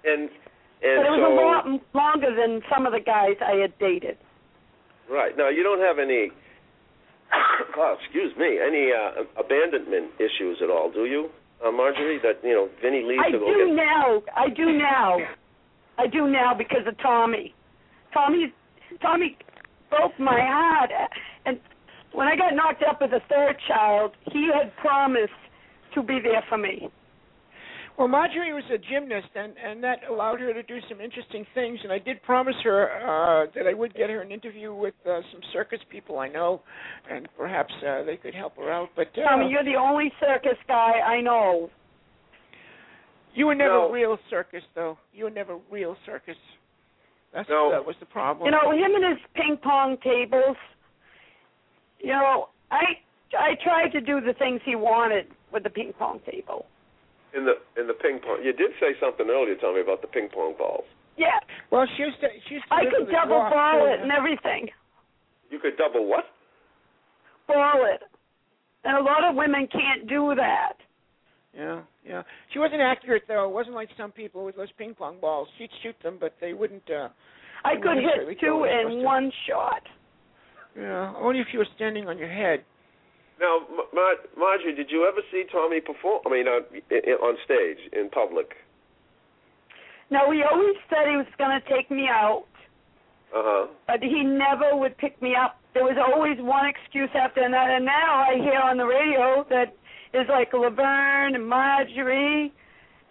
and 0.03 0.27
and 0.83 0.97
but 0.99 1.05
it 1.07 1.11
was 1.15 1.23
so 1.23 1.31
a 1.31 1.35
lot 1.39 1.63
longer 1.93 2.35
than 2.35 2.61
some 2.73 2.85
of 2.85 2.91
the 2.91 2.99
guys 2.99 3.37
I 3.39 3.55
had 3.61 3.77
dated. 3.79 4.17
right 5.09 5.37
now, 5.37 5.47
you 5.49 5.63
don't 5.63 5.79
have 5.79 5.99
any. 5.99 6.31
oh, 7.77 7.95
excuse 8.03 8.35
me. 8.35 8.59
Any 8.59 8.91
uh, 8.91 9.23
abandonment 9.39 10.11
issues 10.19 10.57
at 10.61 10.69
all, 10.69 10.91
do 10.91 11.05
you, 11.05 11.29
uh, 11.65 11.71
Marjorie? 11.71 12.19
That 12.19 12.43
you 12.43 12.51
know, 12.53 12.67
Vinny 12.81 13.03
leaves 13.07 13.23
I 13.25 13.31
to 13.31 13.39
do 13.39 13.45
get. 13.69 13.75
now. 13.79 14.21
I 14.35 14.49
do 14.49 14.65
now. 14.77 15.17
I 15.97 16.07
do 16.07 16.27
now 16.27 16.53
because 16.57 16.85
of 16.87 16.97
Tommy. 16.99 17.53
Tommy, 18.13 18.53
Tommy 19.01 19.37
broke 19.89 20.17
my 20.19 20.39
heart, 20.39 20.89
and 21.45 21.59
when 22.13 22.27
I 22.27 22.35
got 22.35 22.53
knocked 22.55 22.83
up 22.87 23.01
with 23.01 23.11
a 23.11 23.21
third 23.29 23.55
child, 23.67 24.11
he 24.31 24.49
had 24.53 24.75
promised 24.77 25.31
to 25.95 26.03
be 26.03 26.19
there 26.21 26.43
for 26.49 26.57
me. 26.57 26.89
Well, 27.97 28.07
Marjorie 28.07 28.53
was 28.53 28.63
a 28.73 28.77
gymnast, 28.77 29.27
and 29.35 29.53
and 29.63 29.83
that 29.83 29.99
allowed 30.09 30.39
her 30.39 30.53
to 30.53 30.63
do 30.63 30.77
some 30.89 31.01
interesting 31.01 31.45
things. 31.53 31.77
And 31.83 31.91
I 31.91 31.99
did 31.99 32.23
promise 32.23 32.55
her 32.63 32.87
uh, 32.89 33.51
that 33.53 33.67
I 33.67 33.73
would 33.73 33.93
get 33.93 34.09
her 34.09 34.21
an 34.21 34.31
interview 34.31 34.73
with 34.73 34.93
uh, 35.05 35.19
some 35.31 35.41
circus 35.53 35.79
people 35.89 36.17
I 36.17 36.29
know, 36.29 36.61
and 37.11 37.27
perhaps 37.37 37.73
uh, 37.85 38.03
they 38.03 38.15
could 38.15 38.33
help 38.33 38.55
her 38.55 38.71
out. 38.71 38.89
But 38.95 39.07
uh, 39.17 39.29
Tommy, 39.29 39.49
you're 39.49 39.65
the 39.65 39.75
only 39.75 40.11
circus 40.19 40.57
guy 40.67 40.93
I 41.05 41.21
know. 41.21 41.69
you 43.35 43.45
were 43.47 43.55
never 43.55 43.73
No. 43.75 43.91
real 43.91 44.17
circus, 44.29 44.63
though. 44.73 44.97
You 45.13 45.25
were 45.25 45.29
never 45.29 45.57
real 45.69 45.95
circus. 46.05 46.37
That's 47.33 47.49
No. 47.49 47.71
that 47.71 47.85
was 47.85 47.95
the 47.99 48.05
problem. 48.05 48.45
You 48.45 48.51
know, 48.51 48.71
him 48.71 48.95
and 48.95 49.17
his 49.17 49.25
ping 49.33 49.57
pong 49.57 49.97
tables. 49.97 50.57
You 51.99 52.13
know, 52.13 52.49
I 52.71 52.99
I 53.37 53.55
tried 53.63 53.91
to 53.93 54.01
do 54.01 54.19
the 54.19 54.33
things 54.33 54.61
he 54.65 54.75
wanted 54.75 55.27
with 55.51 55.63
the 55.63 55.69
ping 55.69 55.93
pong 55.93 56.19
table. 56.29 56.65
In 57.33 57.45
the 57.45 57.55
in 57.79 57.87
the 57.87 57.93
ping 57.93 58.19
pong, 58.19 58.43
you 58.43 58.51
did 58.51 58.71
say 58.79 58.95
something 58.99 59.29
earlier, 59.29 59.55
Tommy, 59.55 59.79
about 59.81 60.01
the 60.01 60.07
ping 60.07 60.29
pong 60.29 60.55
balls. 60.57 60.85
Yeah, 61.17 61.39
well, 61.69 61.85
she 61.95 62.03
used 62.03 62.19
to 62.21 62.27
she 62.47 62.55
used 62.55 62.67
to 62.67 62.73
I 62.73 62.83
could 62.83 63.09
double 63.11 63.39
ball 63.39 63.87
it 63.87 64.01
and 64.01 64.11
everything. 64.11 64.69
You 65.49 65.59
could 65.59 65.77
double 65.77 66.07
what? 66.07 66.25
Ball 67.47 67.85
it. 67.93 68.03
And 68.83 68.97
a 68.97 69.01
lot 69.01 69.23
of 69.23 69.35
women 69.35 69.67
can't 69.71 70.07
do 70.07 70.33
that. 70.35 70.73
Yeah, 71.55 71.81
yeah. 72.07 72.23
She 72.53 72.59
wasn't 72.59 72.81
accurate 72.81 73.23
though. 73.27 73.45
It 73.45 73.51
wasn't 73.53 73.75
like 73.75 73.89
some 73.97 74.11
people 74.11 74.45
with 74.45 74.55
those 74.55 74.71
ping 74.77 74.93
pong 74.95 75.17
balls. 75.19 75.47
She'd 75.57 75.69
shoot 75.83 75.95
them, 76.01 76.17
but 76.19 76.35
they 76.39 76.53
wouldn't. 76.53 76.89
uh 76.89 77.09
I 77.65 77.75
could 77.75 77.97
that's 77.97 77.99
hit 77.99 78.19
really 78.23 78.35
two 78.39 78.63
in 78.63 78.85
Must've- 78.95 79.03
one 79.03 79.31
shot. 79.47 79.83
Yeah, 80.77 81.13
only 81.17 81.39
if 81.41 81.47
you 81.51 81.59
were 81.59 81.67
standing 81.75 82.07
on 82.07 82.17
your 82.17 82.29
head. 82.29 82.63
Now, 83.41 83.57
M- 83.69 83.87
Mar- 83.93 84.23
Marjorie, 84.37 84.73
did 84.75 84.89
you 84.89 85.05
ever 85.05 85.19
see 85.31 85.43
Tommy 85.51 85.81
perform? 85.81 86.21
I 86.25 86.29
mean, 86.29 86.47
uh, 86.47 86.61
i- 86.73 87.03
i- 87.11 87.19
on 87.27 87.37
stage 87.43 87.79
in 87.91 88.09
public. 88.09 88.55
No, 90.09 90.31
he 90.31 90.43
always 90.43 90.75
said 90.89 91.07
he 91.09 91.17
was 91.17 91.25
going 91.37 91.51
to 91.59 91.67
take 91.69 91.89
me 91.91 92.07
out, 92.07 92.45
Uh 93.33 93.41
huh. 93.43 93.67
but 93.87 94.01
he 94.01 94.23
never 94.23 94.75
would 94.75 94.97
pick 94.97 95.21
me 95.21 95.35
up. 95.35 95.57
There 95.73 95.83
was 95.83 95.97
always 95.97 96.37
one 96.39 96.65
excuse 96.65 97.09
after 97.15 97.41
another. 97.41 97.71
And 97.71 97.85
now 97.85 98.25
I 98.27 98.35
hear 98.35 98.59
on 98.59 98.77
the 98.77 98.85
radio 98.85 99.43
that 99.49 99.73
is 100.13 100.27
like 100.29 100.53
Laverne 100.53 101.35
and 101.35 101.47
Marjorie, 101.47 102.51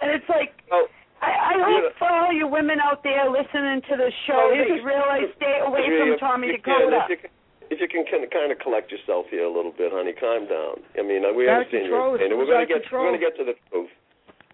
and 0.00 0.10
it's 0.10 0.28
like 0.28 0.52
Oh, 0.72 0.86
I, 1.20 1.30
I 1.30 1.52
hope 1.56 1.92
for 1.98 2.08
all 2.08 2.32
you 2.32 2.46
women 2.46 2.78
out 2.80 3.02
there 3.02 3.28
listening 3.30 3.82
to 3.90 3.96
the 3.96 4.10
show, 4.26 4.48
Well, 4.48 4.54
you 4.56 4.64
they- 4.64 4.70
could 4.80 4.84
really 4.86 5.32
stay 5.36 5.60
away 5.64 5.80
Marjorie, 5.84 6.10
from 6.16 6.18
Tommy 6.18 6.46
you 6.48 6.58
can, 6.60 6.80
Dakota. 6.90 7.00
If 7.04 7.10
you 7.10 7.16
can, 7.16 7.30
if 7.70 7.78
you 7.80 7.88
can 7.88 8.04
kind 8.08 8.50
of, 8.52 8.58
collect 8.58 8.90
yourself 8.90 9.26
here 9.30 9.44
a 9.44 9.52
little 9.52 9.70
bit, 9.72 9.92
honey, 9.92 10.12
calm 10.12 10.48
down. 10.48 10.82
I 10.98 11.02
mean, 11.02 11.22
we 11.36 11.46
Out 11.48 11.62
of 11.64 11.70
understand 11.70 11.86
control, 11.86 12.10
your 12.10 12.18
pain, 12.18 12.30
and 12.32 12.38
we're 12.38 12.46
going 12.50 12.66
to 12.66 12.74
of 12.74 12.82
get 12.82 12.92
we're 12.92 13.06
going 13.06 13.20
to 13.20 13.24
get 13.24 13.36
to 13.38 13.44
the 13.44 13.54
truth. 13.70 13.90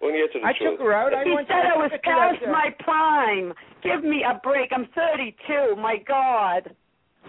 We're 0.01 0.09
going 0.13 0.21
to 0.21 0.27
get 0.27 0.33
to 0.33 0.39
the 0.39 0.45
I 0.45 0.53
truth. 0.53 0.77
took 0.77 0.85
her 0.85 0.93
out. 0.93 1.13
I 1.15 1.23
He 1.25 1.31
went 1.33 1.47
said 1.49 1.65
to 1.65 1.73
I 1.73 1.77
was 1.81 1.91
past 2.05 2.37
my 2.45 2.69
prime. 2.85 3.53
Give 3.81 4.03
me 4.05 4.21
a 4.21 4.37
break. 4.45 4.69
I'm 4.71 4.85
32. 4.93 5.75
My 5.81 5.97
God. 5.97 6.69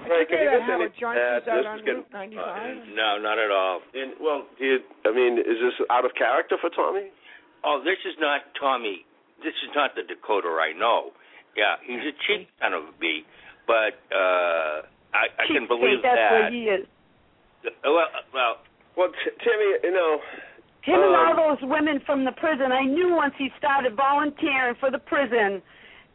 I 0.08 0.24
Right, 0.24 0.28
can 0.28 0.38
you 0.38 0.44
to 0.44 0.58
get 0.58 0.70
any- 0.70 0.84
uh, 0.84 1.40
this 1.40 1.66
is 1.66 1.80
getting- 1.84 1.96
Route 1.96 2.12
95. 2.12 2.88
No, 2.88 3.18
not 3.18 3.38
at 3.38 3.50
all. 3.50 3.82
And, 3.94 4.14
well, 4.20 4.46
do 4.58 4.64
you, 4.64 4.82
I 5.04 5.10
mean, 5.12 5.38
is 5.38 5.60
this 5.60 5.74
out 5.90 6.04
of 6.04 6.14
character 6.14 6.56
for 6.58 6.70
Tommy? 6.70 7.10
Oh, 7.64 7.80
this 7.80 7.98
is 8.04 8.18
not 8.18 8.42
Tommy. 8.54 9.04
This 9.42 9.54
is 9.62 9.74
not 9.74 9.94
the 9.94 10.02
Dakota 10.02 10.48
I 10.48 10.72
know. 10.72 11.12
Yeah, 11.56 11.76
he's 11.82 12.00
a 12.04 12.12
cheap 12.26 12.48
son 12.60 12.72
of 12.72 12.84
a 12.84 12.92
bee, 13.00 13.24
but 13.66 13.98
uh 14.14 14.82
I, 15.14 15.28
I 15.38 15.46
can 15.46 15.64
Cheapskate, 15.64 15.68
believe 15.68 16.02
That's 16.02 16.16
that. 16.16 16.42
what 16.44 16.52
he 16.52 16.68
is. 16.68 16.86
Uh, 17.66 17.70
Well, 17.84 18.08
well, 18.32 18.58
Well, 18.96 19.08
t- 19.24 19.30
Timmy, 19.42 19.78
you 19.84 19.90
know, 19.92 20.20
Him 20.82 21.02
and 21.02 21.14
all 21.16 21.30
Um, 21.32 21.56
those 21.58 21.62
women 21.68 22.00
from 22.00 22.24
the 22.24 22.32
prison. 22.32 22.72
I 22.72 22.82
knew 22.84 23.14
once 23.14 23.34
he 23.36 23.50
started 23.58 23.94
volunteering 23.94 24.74
for 24.76 24.90
the 24.90 24.98
prison 24.98 25.62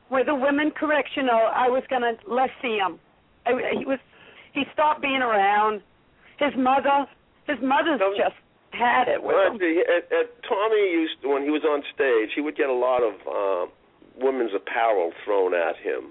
with 0.10 0.26
the 0.28 0.36
women 0.36 0.72
correctional, 0.72 1.48
I 1.54 1.70
was 1.70 1.84
gonna 1.88 2.18
let's 2.26 2.54
see 2.62 2.78
him. 2.78 3.00
I, 3.46 3.52
he 3.78 3.86
was 3.86 4.00
he 4.54 4.64
stopped 4.74 5.02
being 5.02 5.22
around. 5.22 5.82
His 6.40 6.54
mother, 6.58 7.06
his 7.48 7.58
mother's 7.62 8.00
No. 8.00 8.14
just 8.18 8.36
had 8.72 9.08
it 9.08 9.22
with 9.22 9.36
him. 9.36 9.56
At, 9.56 10.12
at 10.12 10.28
Tommy 10.50 10.82
used 10.92 11.22
to, 11.22 11.30
when 11.30 11.44
he 11.44 11.50
was 11.50 11.64
on 11.64 11.84
stage, 11.94 12.32
he 12.36 12.42
would 12.42 12.58
get 12.58 12.70
a 12.70 12.74
lot 12.74 13.02
of 13.04 13.14
uh, 13.28 13.72
women's 14.18 14.52
apparel 14.54 15.12
thrown 15.24 15.54
at 15.54 15.78
him. 15.78 16.10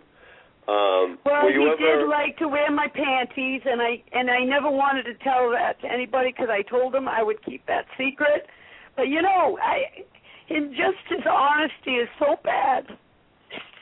Um, 0.68 1.18
Well, 1.26 1.48
he 1.50 1.58
ever? 1.58 1.76
did 1.76 2.08
like 2.08 2.38
to 2.38 2.46
wear 2.46 2.70
my 2.70 2.86
panties, 2.86 3.62
and 3.66 3.82
I 3.82 4.02
and 4.12 4.30
I 4.30 4.44
never 4.44 4.70
wanted 4.70 5.04
to 5.04 5.14
tell 5.24 5.50
that 5.50 5.80
to 5.82 5.90
anybody 5.90 6.30
because 6.30 6.50
I 6.50 6.62
told 6.62 6.94
him 6.94 7.08
I 7.08 7.22
would 7.22 7.42
keep 7.44 7.66
that 7.66 7.86
secret. 7.98 8.46
But 8.94 9.08
you 9.08 9.22
know, 9.22 9.58
I 9.60 10.04
his 10.46 10.70
just 10.70 11.02
his 11.08 11.26
honesty 11.26 11.96
is 11.98 12.08
so 12.20 12.36
bad. 12.44 12.86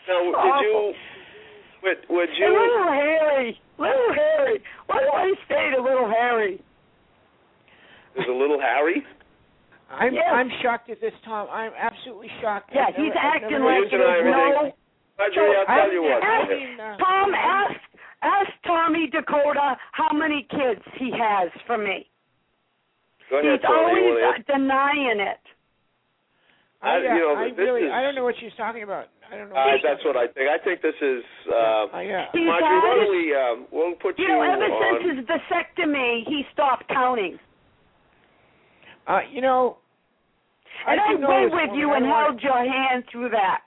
now, 0.08 0.32
did 0.58 0.62
you? 0.64 0.94
Would, 1.82 1.96
would 2.10 2.28
And 2.28 2.38
you? 2.38 2.48
little 2.52 2.92
Harry, 2.92 3.58
little 3.78 4.12
Harry. 4.14 4.62
Why 4.86 4.98
do 5.00 5.10
I 5.12 5.32
say 5.48 5.76
to 5.76 5.82
little 5.82 6.08
Harry? 6.10 6.60
There's 8.14 8.28
a 8.28 8.32
little 8.32 8.60
Harry. 8.60 9.04
I'm 9.90 10.14
Yes. 10.14 10.24
I'm 10.32 10.50
shocked 10.62 10.90
at 10.90 11.00
this, 11.00 11.14
Tom. 11.24 11.48
I'm 11.50 11.72
absolutely 11.78 12.28
shocked. 12.40 12.70
Yeah, 12.74 12.86
I've 12.88 12.94
he's 12.94 13.12
I've 13.16 13.42
acting 13.42 13.64
like 13.64 13.90
there's 13.90 14.24
no. 14.24 14.72
Marjorie, 15.18 15.56
I'll 15.56 15.66
tell 15.66 15.92
you 15.92 16.02
what. 16.02 16.22
Ask, 16.22 16.48
mean, 16.48 16.80
uh, 16.80 16.96
Tom, 16.96 17.34
ask 17.34 17.80
ask 18.22 18.50
Tommy 18.66 19.08
Dakota 19.10 19.76
how 19.92 20.12
many 20.16 20.46
kids 20.50 20.80
he 20.98 21.10
has 21.12 21.50
from 21.66 21.84
me. 21.84 22.08
Go 23.30 23.38
ahead, 23.40 23.52
He's 23.52 23.60
Tony. 23.66 24.00
Always 24.00 24.44
denying 24.46 25.20
it. 25.20 25.40
I, 26.82 26.94
I- 26.94 26.98
you 26.98 27.08
know, 27.08 27.34
I 27.36 27.44
really, 27.56 27.82
is- 27.82 27.92
I 27.92 28.02
don't 28.02 28.14
know 28.14 28.24
what 28.24 28.34
she's 28.40 28.52
talking 28.56 28.82
about. 28.82 29.06
I 29.32 29.36
don't 29.38 29.48
know. 29.50 29.54
Uh, 29.56 29.76
that's 29.82 30.04
what 30.04 30.16
I 30.16 30.26
think. 30.26 30.48
I 30.50 30.58
think 30.62 30.82
this 30.82 30.94
is. 31.00 31.22
Uh, 31.46 31.54
about. 31.86 31.94
Uh, 31.94 32.00
yeah. 32.00 32.26
He's 32.32 32.46
Marjorie, 32.46 32.66
why 32.66 32.94
don't 32.96 33.02
it- 33.04 33.10
we? 33.10 33.34
Um, 33.34 33.66
we'll 33.70 33.94
put 33.94 34.18
you, 34.18 34.24
You 34.26 34.34
know, 34.34 34.42
ever 34.42 34.64
on. 34.64 35.00
since 35.02 35.18
his 35.18 35.26
vasectomy, 35.26 36.24
he 36.26 36.42
stopped 36.52 36.88
counting. 36.88 37.38
Uh, 39.06 39.20
you 39.30 39.40
know, 39.40 39.76
And 40.86 41.00
I, 41.00 41.08
do 41.12 41.18
know 41.18 41.28
went 41.28 41.52
with 41.52 41.70
you 41.78 41.92
and 41.94 42.04
held 42.06 42.42
your 42.42 42.58
hand 42.58 43.04
through 43.10 43.30
that. 43.30 43.62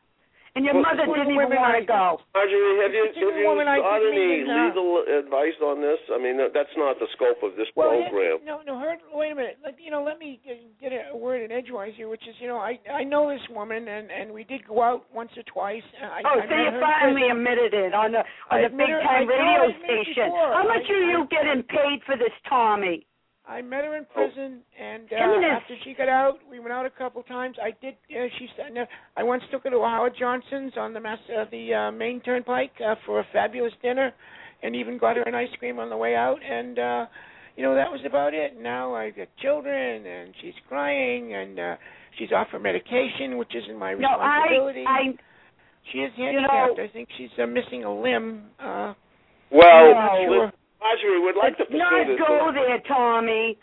And 0.56 0.62
your 0.70 0.76
Well, 0.78 0.86
mother 0.86 1.10
didn't 1.10 1.34
woman 1.34 1.50
even 1.50 1.58
want 1.58 1.82
to 1.82 1.86
go. 1.90 2.22
Marjorie, 2.38 2.78
have 2.86 2.94
you 2.94 3.10
This 3.10 3.18
particular 3.18 3.34
have 3.34 3.42
you 3.42 3.50
woman 3.50 3.66
got 3.66 4.06
any 4.06 4.46
even, 4.46 4.54
legal 4.54 5.02
advice 5.02 5.58
on 5.66 5.82
this? 5.82 5.98
I 6.14 6.22
mean, 6.22 6.38
that's 6.38 6.70
not 6.78 7.02
the 7.02 7.10
scope 7.18 7.42
of 7.42 7.58
this 7.58 7.66
Well, 7.74 7.90
program. 7.90 8.38
yeah, 8.46 8.46
no, 8.46 8.62
no. 8.62 8.78
Her, 8.78 8.94
wait 9.18 9.34
a 9.34 9.36
minute. 9.36 9.58
Let, 9.66 9.82
you 9.82 9.90
know, 9.90 10.06
let 10.06 10.22
me 10.22 10.38
get, 10.46 10.62
get 10.78 10.94
a, 10.94 11.10
a 11.10 11.18
word 11.18 11.42
in 11.42 11.50
edgewise 11.50 11.98
here, 11.98 12.06
which 12.08 12.22
is, 12.30 12.36
you 12.38 12.46
know, 12.48 12.62
I 12.62 12.78
I 12.86 13.02
know 13.04 13.34
this 13.34 13.42
woman, 13.50 13.88
and 13.90 14.12
and 14.14 14.30
we 14.30 14.44
did 14.46 14.62
go 14.70 14.78
out 14.86 15.10
once 15.10 15.34
or 15.34 15.42
twice. 15.50 15.82
and 15.98 16.06
I, 16.14 16.22
Oh, 16.22 16.38
I 16.38 16.46
so 16.46 16.54
you 16.54 16.70
finally 16.78 17.26
prison. 17.26 17.38
admitted 17.42 17.74
it 17.74 17.94
on 17.98 18.12
the 18.14 18.22
on 18.54 18.54
I 18.54 18.70
the 18.70 18.78
big 18.78 18.94
her- 18.94 19.02
time 19.02 19.26
I 19.26 19.34
radio 19.34 19.74
station. 19.82 20.30
before. 20.38 20.54
How 20.54 20.70
much 20.70 20.86
I- 20.86 20.94
are 20.94 21.06
you 21.18 21.20
I- 21.26 21.34
getting 21.34 21.64
paid 21.66 21.98
for 22.06 22.14
this, 22.16 22.30
Tommy? 22.48 23.08
I 23.48 23.62
met 23.62 23.84
her 23.84 23.96
in 23.98 24.06
Oh. 24.10 24.14
prison, 24.14 24.62
and 24.80 25.04
uh, 25.12 25.18
Give 25.20 25.28
me 25.42 25.46
this. 25.46 25.52
after 25.52 25.76
she 25.84 25.94
got 25.94 26.08
out, 26.08 26.40
we 26.50 26.60
went 26.60 26.72
out 26.72 26.86
a 26.86 26.90
couple 26.90 27.22
times. 27.24 27.58
I 27.62 27.72
did. 27.82 27.96
Uh, 28.10 28.28
she 28.40 28.48
said, 28.56 28.74
no, 28.74 28.86
I 29.18 29.24
once 29.24 29.44
took 29.52 29.64
her 29.66 29.70
to 29.70 29.82
Howard 29.84 30.14
Johnson's 30.18 30.74
on 30.78 30.94
the 30.94 31.00
mass, 31.02 31.20
uh, 31.30 31.46
the 31.52 31.74
uh, 31.74 31.92
main 31.92 32.22
turnpike 32.22 32.72
uh, 32.86 32.96
for 33.06 33.20
a 33.20 33.28
fabulous 33.34 33.74
dinner, 33.82 34.14
and 34.64 34.76
even 34.76 34.98
got 34.98 35.18
her 35.18 35.24
an 35.24 35.36
ice 35.36 35.50
cream 35.60 35.78
on 35.80 35.90
the 35.90 35.98
way 35.98 36.16
out. 36.16 36.38
And 36.42 36.80
uh, 36.80 37.06
you 37.58 37.64
know 37.64 37.76
that 37.76 37.92
was 37.92 38.00
about 38.06 38.34
it. 38.34 38.58
Now 38.60 38.96
I've 38.96 39.16
got 39.18 39.28
children, 39.42 40.06
and 40.06 40.34
she's 40.42 40.54
crying, 40.70 41.34
and 41.34 41.60
uh, 41.60 41.76
she's 42.18 42.32
off 42.32 42.48
her 42.54 42.60
medication, 42.60 43.38
which 43.38 43.54
isn't 43.56 43.78
my 43.78 43.94
No, 43.94 44.08
responsibility. 44.10 44.86
I 44.88 44.92
I 44.92 45.14
she 45.92 45.98
is 46.00 46.14
you 46.16 46.32
know- 46.32 46.48
handicapped. 46.48 46.80
I 46.80 46.88
think 46.94 47.10
she's 47.18 47.30
uh, 47.38 47.46
missing 47.46 47.84
a 47.84 47.94
limb. 47.94 48.44
Uh, 48.58 48.94
Well, 49.52 49.86
No. 49.88 49.94
not 49.94 50.12
sure. 50.26 50.52
Marjorie, 50.84 51.20
would 51.20 51.36
like 51.36 51.58
to 51.58 51.64
let's 51.64 51.72
pursue 51.72 51.78
not 51.80 52.08
this. 52.08 52.20
go 52.20 52.52
there, 52.54 52.80
Tommy. 52.88 53.58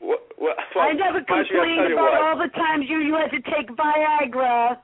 Wha- 0.00 0.16
wha- 0.38 0.56
I 0.80 0.92
never 0.92 1.20
complained 1.20 1.48
tell 1.52 1.92
about 1.92 2.12
what. 2.12 2.22
all 2.22 2.38
the 2.38 2.48
times 2.48 2.86
you 2.88 2.98
you 2.98 3.14
had 3.14 3.30
to 3.30 3.40
take 3.42 3.68
Viagra. 3.70 4.78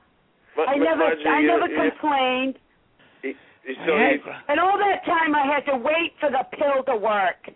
Ma- 0.55 0.63
I 0.65 0.75
never 0.77 0.95
Marjorie, 1.09 1.27
I 1.27 1.41
never 1.41 1.67
you- 1.67 1.91
complained. 1.91 2.55
you- 3.23 3.35
you- 3.65 3.75
so 3.75 3.91
Viagra. 3.91 4.37
And 4.47 4.59
all 4.59 4.77
that 4.77 5.03
time 5.05 5.35
I 5.35 5.45
had 5.45 5.65
to 5.65 5.75
wait 5.77 6.13
for 6.19 6.29
the 6.29 6.45
pill 6.53 6.83
to 6.83 6.95
work. 6.95 7.49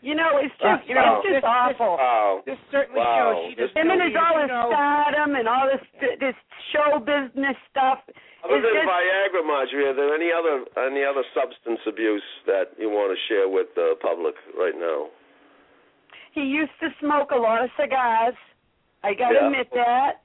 You 0.00 0.14
know, 0.14 0.38
it's 0.38 0.54
just 0.62 0.86
you 0.88 0.94
know, 0.94 1.18
it's 1.18 1.26
just 1.26 1.34
this- 1.34 1.42
this- 1.42 1.44
awful. 1.44 1.96
Wow. 1.98 2.42
This 2.46 2.58
certainly 2.70 3.00
Wow. 3.00 3.34
shows 3.34 3.48
she 3.50 3.54
This- 3.56 3.72
Him 3.74 3.90
and 3.90 4.02
his 4.02 4.12
you, 4.12 4.18
all 4.18 4.38
this 4.38 4.48
know. 4.48 4.68
stardom 4.70 5.34
and 5.34 5.48
all 5.48 5.66
this 5.66 5.82
this 6.20 6.36
show 6.70 6.98
business 7.00 7.56
stuff. 7.70 8.00
Other 8.44 8.56
It's 8.56 8.64
than 8.66 8.74
just- 8.74 8.86
Viagra, 8.86 9.44
Marjorie, 9.44 9.86
are 9.88 9.92
there 9.94 10.14
any 10.14 10.30
other 10.32 10.64
any 10.86 11.02
other 11.04 11.24
substance 11.34 11.80
abuse 11.86 12.22
that 12.46 12.70
you 12.78 12.88
want 12.90 13.10
to 13.10 13.18
share 13.26 13.48
with 13.48 13.74
the 13.74 13.96
public 14.00 14.36
right 14.54 14.76
now? 14.78 15.08
He 16.32 16.42
used 16.42 16.78
to 16.78 16.94
smoke 17.00 17.32
a 17.32 17.36
lot 17.36 17.62
of 17.64 17.70
cigars. 17.76 18.36
I 19.02 19.14
gotta 19.14 19.34
Yeah. 19.34 19.46
admit 19.46 19.70
that. 19.72 20.20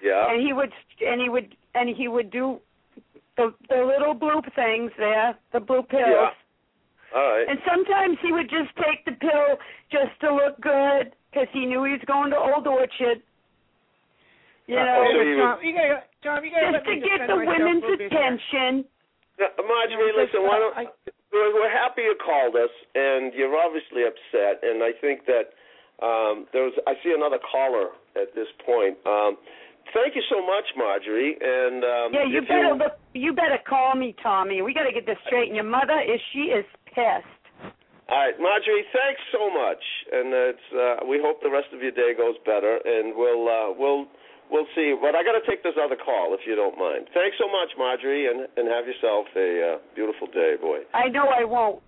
Yeah. 0.00 0.26
And 0.30 0.40
he 0.42 0.52
would 0.52 0.72
and 1.00 1.20
he 1.20 1.28
would 1.28 1.56
and 1.76 1.88
he 1.88 2.08
would 2.08 2.30
do 2.30 2.60
the 3.36 3.54
the 3.68 3.84
little 3.84 4.14
blue 4.14 4.42
things 4.56 4.92
there, 4.96 5.36
the 5.52 5.60
blue 5.60 5.82
pills. 5.84 6.04
Yeah. 6.08 6.30
All 7.14 7.22
right. 7.22 7.46
And 7.48 7.58
sometimes 7.62 8.18
he 8.22 8.32
would 8.32 8.50
just 8.50 8.74
take 8.76 9.04
the 9.06 9.12
pill 9.12 9.56
just 9.90 10.18
to 10.20 10.34
look 10.34 10.60
good 10.60 11.14
because 11.30 11.46
he 11.52 11.64
knew 11.66 11.84
he 11.84 11.92
was 11.92 12.02
going 12.06 12.30
to 12.30 12.38
Old 12.38 12.66
Orchard. 12.66 13.22
You 14.66 14.78
Uh, 14.78 14.84
know, 14.84 15.04
so 15.12 15.20
you- 15.20 15.36
Tom, 15.38 15.58
you 15.62 15.72
gotta, 15.74 16.02
Tom, 16.22 16.44
you 16.44 16.50
gotta 16.50 16.72
just 16.72 16.86
to 16.86 16.96
get 16.96 17.26
the 17.28 17.36
women's 17.36 17.84
a 17.84 17.86
little 17.86 17.96
bit 17.98 18.10
here. 18.10 18.18
attention. 18.18 18.84
Now, 19.38 19.48
Marjorie, 19.62 20.10
No, 20.12 20.18
listen. 20.18 20.40
just, 20.40 20.48
Why 20.50 20.58
don't 20.58 20.76
I- 20.76 20.88
we're, 21.32 21.52
we're 21.54 21.68
happy 21.68 22.02
you 22.02 22.14
called 22.16 22.56
us, 22.56 22.70
and 22.94 23.34
you're 23.34 23.54
obviously 23.56 24.04
upset. 24.04 24.62
And 24.64 24.82
I 24.82 24.92
think 24.92 25.26
that 25.26 25.52
um, 26.02 26.46
there 26.52 26.64
was. 26.64 26.72
I 26.86 26.94
see 27.04 27.12
another 27.12 27.38
caller 27.38 27.90
at 28.16 28.34
this 28.34 28.48
point. 28.66 28.96
Um, 29.06 29.36
thank 29.92 30.14
you 30.14 30.22
so 30.30 30.40
much, 30.40 30.64
Marjorie. 30.76 31.36
And 31.40 31.84
um, 31.84 32.08
Yeah, 32.14 32.24
you 32.24 32.40
better 32.42 32.74
look. 32.74 32.96
You 33.12 33.32
better 33.32 33.58
call 33.66 33.94
me, 33.94 34.14
Tommy. 34.22 34.62
We 34.62 34.72
got 34.72 34.84
to 34.84 34.92
get 34.92 35.06
this 35.06 35.18
straight. 35.26 35.48
And 35.48 35.56
your 35.56 35.68
mother 35.68 36.00
is 36.00 36.20
she 36.32 36.54
is 36.54 36.64
pissed. 36.86 37.28
All 38.08 38.20
right, 38.20 38.36
Marjorie. 38.38 38.84
Thanks 38.92 39.20
so 39.32 39.48
much, 39.48 39.80
and 40.12 40.28
it's. 40.52 40.68
Uh, 40.72 41.08
we 41.08 41.16
hope 41.24 41.40
the 41.40 41.50
rest 41.50 41.72
of 41.72 41.80
your 41.80 41.92
day 41.92 42.12
goes 42.12 42.36
better, 42.44 42.76
and 42.84 43.16
we'll 43.16 43.48
uh, 43.48 43.72
we'll 43.72 44.04
we'll 44.52 44.68
see. 44.76 44.92
But 44.92 45.16
I 45.16 45.24
got 45.24 45.32
to 45.40 45.44
take 45.48 45.64
this 45.64 45.72
other 45.80 45.96
call 45.96 46.36
if 46.36 46.44
you 46.46 46.54
don't 46.54 46.76
mind. 46.76 47.08
Thanks 47.16 47.40
so 47.40 47.48
much, 47.48 47.72
Marjorie, 47.80 48.28
and 48.28 48.44
and 48.60 48.68
have 48.68 48.84
yourself 48.84 49.26
a 49.32 49.48
uh, 49.76 49.78
beautiful 49.96 50.28
day, 50.28 50.60
boy. 50.60 50.84
I 50.92 51.08
know 51.08 51.24
I 51.32 51.44
won't. 51.44 51.80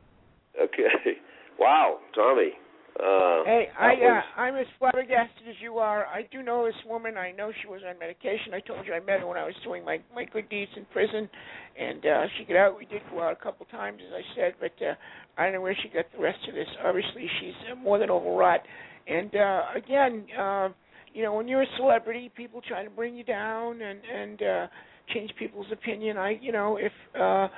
Okay. 0.56 1.20
Wow, 1.58 2.00
Tommy. 2.14 2.52
Uh, 2.98 3.44
Hey, 3.44 3.70
I 3.78 3.94
was- 3.94 4.24
uh, 4.36 4.40
I'm 4.40 4.56
as 4.56 4.66
flabbergasted 4.78 5.46
as 5.48 5.60
you 5.60 5.78
are. 5.78 6.06
I 6.06 6.22
do 6.22 6.42
know 6.42 6.64
this 6.64 6.82
woman. 6.84 7.16
I 7.18 7.30
know 7.32 7.52
she 7.52 7.66
was 7.66 7.82
on 7.84 7.98
medication. 7.98 8.54
I 8.54 8.60
told 8.60 8.86
you 8.86 8.94
I 8.94 9.00
met 9.00 9.20
her 9.20 9.26
when 9.26 9.36
I 9.36 9.44
was 9.44 9.54
doing 9.62 9.84
my 9.84 10.00
my 10.14 10.24
good 10.24 10.48
deeds 10.48 10.72
in 10.76 10.84
prison, 10.86 11.28
and 11.76 12.04
uh 12.06 12.26
she 12.36 12.44
got 12.44 12.56
out. 12.56 12.78
We 12.78 12.86
did 12.86 13.02
go 13.10 13.22
out 13.22 13.32
a 13.32 13.36
couple 13.36 13.66
times, 13.66 14.00
as 14.06 14.12
I 14.14 14.22
said, 14.34 14.54
but 14.58 14.72
uh 14.82 14.94
I 15.36 15.44
don't 15.44 15.52
know 15.54 15.60
where 15.60 15.74
she 15.74 15.88
got 15.88 16.10
the 16.12 16.18
rest 16.22 16.46
of 16.48 16.54
this. 16.54 16.68
Obviously, 16.82 17.28
she's 17.40 17.54
uh, 17.70 17.74
more 17.74 17.98
than 17.98 18.10
overwrought. 18.10 18.62
And 19.06 19.34
uh 19.36 19.62
again, 19.74 20.26
uh, 20.38 20.70
you 21.12 21.22
know, 21.22 21.34
when 21.34 21.48
you're 21.48 21.62
a 21.62 21.76
celebrity, 21.76 22.30
people 22.34 22.62
try 22.62 22.82
to 22.82 22.90
bring 22.90 23.14
you 23.14 23.24
down 23.24 23.82
and 23.82 24.00
and 24.04 24.42
uh 24.42 24.66
change 25.08 25.34
people's 25.36 25.70
opinion. 25.70 26.16
I, 26.16 26.30
you 26.30 26.50
know, 26.52 26.78
if 26.78 26.92
uh 27.14 27.48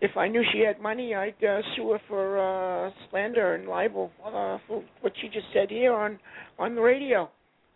if 0.00 0.16
I 0.16 0.28
knew 0.28 0.42
she 0.52 0.60
had 0.60 0.80
money, 0.80 1.14
I'd 1.14 1.42
uh, 1.44 1.62
sue 1.74 1.90
her 1.92 2.00
for 2.08 2.38
uh, 2.38 2.90
slander 3.10 3.54
and 3.54 3.66
libel 3.68 4.10
uh, 4.24 4.58
for 4.66 4.82
what 5.00 5.12
she 5.20 5.28
just 5.28 5.46
said 5.54 5.70
here 5.70 5.92
on 5.94 6.18
on 6.58 6.74
the 6.74 6.80
radio. 6.80 7.30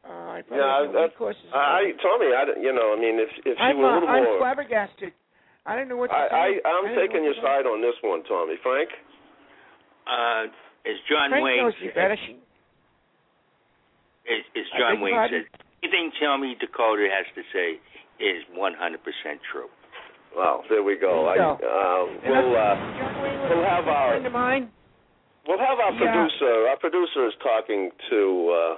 Uh, 0.05 0.41
I 0.41 0.43
probably 0.47 0.65
Yeah, 0.65 0.81
have 0.81 0.87
no 0.87 0.93
that's- 0.93 1.11
recourse. 1.13 1.37
I, 1.53 1.93
Tommy, 2.01 2.33
I, 2.35 2.45
don't- 2.45 2.63
you 2.63 2.73
know, 2.73 2.95
I 2.97 3.01
mean, 3.01 3.21
if 3.21 3.29
if 3.45 3.57
she 3.57 3.63
I'm, 3.63 3.79
were 3.79 3.85
a 3.85 3.93
uh, 3.93 3.95
little 4.01 4.09
I'm 4.09 4.25
more, 4.25 4.39
flabbergasted. 4.39 5.13
I 5.67 5.77
don't 5.77 5.89
know 5.89 5.97
what 5.99 6.09
to 6.09 6.17
I, 6.17 6.29
say. 6.29 6.61
I 6.65 6.69
I'm 6.69 6.87
I 6.93 6.95
taking 6.97 7.23
your 7.25 7.37
side 7.43 7.67
on 7.69 7.81
this 7.83 7.95
one, 8.03 8.25
Tommy. 8.25 8.57
Frank. 8.63 8.89
Uh, 10.09 10.49
as 10.89 10.97
John 11.09 11.29
Frank 11.31 11.45
Wayne 11.45 11.59
knows 11.61 11.75
me 11.81 11.89
better. 11.95 12.17
She, 12.27 12.33
as, 14.29 14.43
as 14.57 14.67
John 14.79 15.01
Wayne 15.01 15.15
pardon? 15.15 15.45
said, 15.45 15.61
anything 15.85 16.11
Tommy 16.21 16.57
Dakota 16.59 17.09
has 17.13 17.27
to 17.37 17.43
say 17.53 17.77
is 18.25 18.41
100% 18.57 18.73
true. 19.53 19.69
Well, 20.37 20.63
there 20.71 20.83
we 20.83 20.99
go. 20.99 21.27
I. 21.27 21.37
Uh, 21.37 22.07
we'll 22.25 22.57
uh, 22.57 22.75
John 22.99 23.23
Wayne 23.23 23.39
was 23.41 23.51
we'll 23.51 23.65
have 23.67 23.89
our- 23.89 24.11
friend 24.15 24.27
of 24.27 24.33
mine. 24.33 24.69
we'll 25.47 25.59
have 25.59 25.79
our 25.79 25.93
Yeah. 25.93 25.99
producer. 25.99 26.69
Our 26.69 26.77
producer 26.79 27.27
is 27.27 27.35
talking 27.43 27.91
to 28.11 28.21
uh, 28.51 28.75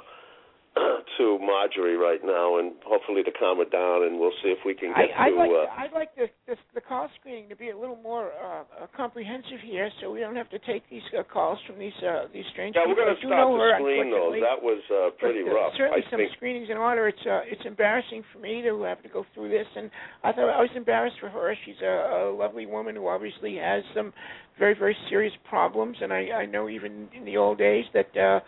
to 1.19 1.39
Marjorie 1.39 1.97
right 2.01 2.21
now, 2.25 2.57
and 2.59 2.73
hopefully 2.85 3.23
to 3.23 3.33
calm 3.37 3.59
her 3.59 3.69
down, 3.69 4.09
and 4.09 4.19
we'll 4.19 4.33
see 4.43 4.49
if 4.49 4.59
we 4.65 4.73
can 4.73 4.89
get 4.97 5.13
I, 5.13 5.29
I'd 5.29 5.31
to. 5.31 5.37
like 5.37 5.51
uh, 5.53 5.81
I'd 5.83 5.93
like 5.93 6.15
the, 6.17 6.27
the 6.49 6.57
the 6.75 6.81
call 6.81 7.09
screening 7.21 7.49
to 7.51 7.57
be 7.57 7.71
a 7.71 7.77
little 7.77 8.01
more 8.01 8.33
uh, 8.33 8.65
comprehensive 8.97 9.61
here, 9.63 9.91
so 10.01 10.11
we 10.11 10.21
don't 10.21 10.37
have 10.37 10.49
to 10.49 10.59
take 10.61 10.89
these 10.89 11.05
uh, 11.13 11.23
calls 11.29 11.59
from 11.67 11.79
these 11.79 11.93
uh, 12.01 12.25
these 12.33 12.45
strange 12.53 12.75
yeah, 12.75 12.89
we're 12.89 12.97
going 12.97 13.13
to 13.13 13.21
stop 13.21 13.53
the 13.53 13.61
her, 13.61 13.77
screen 13.77 14.09
unfortunately. 14.09 14.41
That 14.41 14.61
was 14.65 14.81
uh, 14.89 15.13
pretty 15.21 15.45
but, 15.45 15.53
uh, 15.53 15.55
rough. 15.61 15.73
Certainly, 15.77 16.05
I 16.07 16.11
some 16.11 16.21
think. 16.25 16.33
screenings 16.41 16.69
in 16.71 16.79
order. 16.81 17.09
It's 17.09 17.27
uh, 17.29 17.45
it's 17.45 17.63
embarrassing 17.69 18.25
for 18.33 18.39
me 18.41 18.63
to 18.65 18.73
have 18.89 19.03
to 19.03 19.11
go 19.13 19.27
through 19.35 19.51
this, 19.53 19.69
and 19.77 19.91
I 20.25 20.33
thought 20.33 20.49
I 20.49 20.65
was 20.65 20.73
embarrassed 20.75 21.21
for 21.21 21.29
her. 21.29 21.53
She's 21.69 21.81
a, 21.85 22.33
a 22.33 22.33
lovely 22.33 22.65
woman 22.65 22.97
who 22.97 23.09
obviously 23.09 23.61
has 23.61 23.85
some 23.95 24.13
very 24.59 24.73
very 24.73 24.97
serious 25.11 25.35
problems, 25.45 25.99
and 26.01 26.13
I 26.13 26.33
I 26.33 26.47
know 26.47 26.71
even 26.73 27.13
in 27.13 27.25
the 27.29 27.37
old 27.37 27.59
days 27.59 27.85
that. 27.93 28.09
uh 28.17 28.41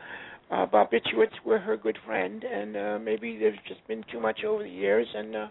uh, 0.51 0.67
Bob 0.67 0.91
Bitchowitz 0.91 1.35
were 1.45 1.59
her 1.59 1.77
good 1.77 1.99
friend, 2.05 2.45
and 2.45 2.77
uh, 2.77 2.99
maybe 3.03 3.39
there's 3.39 3.59
just 3.67 3.87
been 3.89 4.05
too 4.11 4.21
much 4.21 4.45
over 4.45 4.63
the 4.63 4.69
years, 4.69 5.07
and 5.15 5.35
uh, 5.35 5.49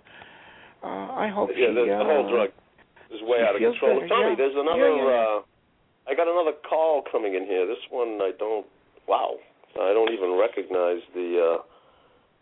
uh, 0.83 0.87
I 1.15 1.29
hope 1.33 1.49
yeah, 1.55 1.67
she. 1.69 1.73
the, 1.73 1.85
the 1.85 1.93
uh, 1.93 2.03
whole 2.03 2.29
drug 2.29 2.49
is 3.09 3.21
way 3.23 3.41
out 3.41 3.55
of 3.55 3.61
control. 3.61 4.01
better, 4.01 4.07
Tommy, 4.07 4.29
yeah. 4.31 4.35
there's 4.37 4.55
another. 4.55 4.89
Yeah, 4.89 4.95
yeah, 4.95 5.09
yeah. 5.09 5.37
Uh, 5.37 5.41
I 6.05 6.15
got 6.15 6.27
another 6.27 6.57
call 6.67 7.03
coming 7.09 7.35
in 7.35 7.45
here. 7.45 7.65
This 7.65 7.81
one 7.89 8.19
I 8.21 8.31
don't. 8.37 8.65
Wow, 9.07 9.35
I 9.79 9.93
don't 9.93 10.11
even 10.13 10.37
recognize 10.39 11.01
the 11.13 11.57
uh, 11.57 11.57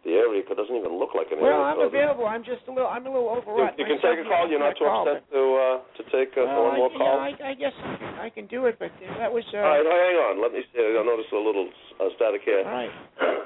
the 0.03 0.13
area. 0.17 0.41
'cause 0.43 0.53
It 0.53 0.61
doesn't 0.61 0.75
even 0.75 0.97
look 0.97 1.13
like 1.13 1.31
an 1.31 1.39
Well, 1.39 1.51
area. 1.51 1.63
I'm 1.65 1.75
code. 1.77 1.85
available. 1.93 2.25
I'm 2.25 2.43
just 2.43 2.67
a 2.67 2.71
little. 2.71 2.89
I'm 2.89 3.05
a 3.05 3.09
little 3.09 3.29
You, 3.31 3.37
overwrought. 3.37 3.77
you 3.79 3.85
can 3.85 3.99
take 4.01 4.19
a 4.19 4.25
call. 4.25 4.47
You're 4.49 4.59
not 4.59 4.75
too 4.77 4.85
call, 4.85 5.07
upset 5.07 5.23
to 5.31 5.41
uh, 5.55 5.77
to 5.97 6.03
take 6.11 6.37
uh, 6.37 6.43
Well, 6.45 6.63
one 6.65 6.75
more 6.77 6.89
call. 6.91 7.17
Yeah, 7.29 7.45
I, 7.45 7.49
I 7.51 7.53
guess 7.53 7.73
I 7.83 7.95
can, 7.97 8.13
I 8.19 8.29
can 8.29 8.45
do 8.47 8.65
it, 8.65 8.77
but 8.79 8.91
that 9.19 9.31
was. 9.31 9.45
Uh, 9.53 9.57
All 9.57 9.63
right, 9.63 9.85
hang 9.85 10.17
on. 10.17 10.41
Let 10.41 10.53
me 10.53 10.63
see. 10.73 10.79
I 10.81 11.03
noticed 11.03 11.31
a 11.31 11.37
little 11.37 11.69
uh, 11.99 12.09
static 12.15 12.41
here. 12.43 12.63
all 12.65 12.71
right. 12.71 12.91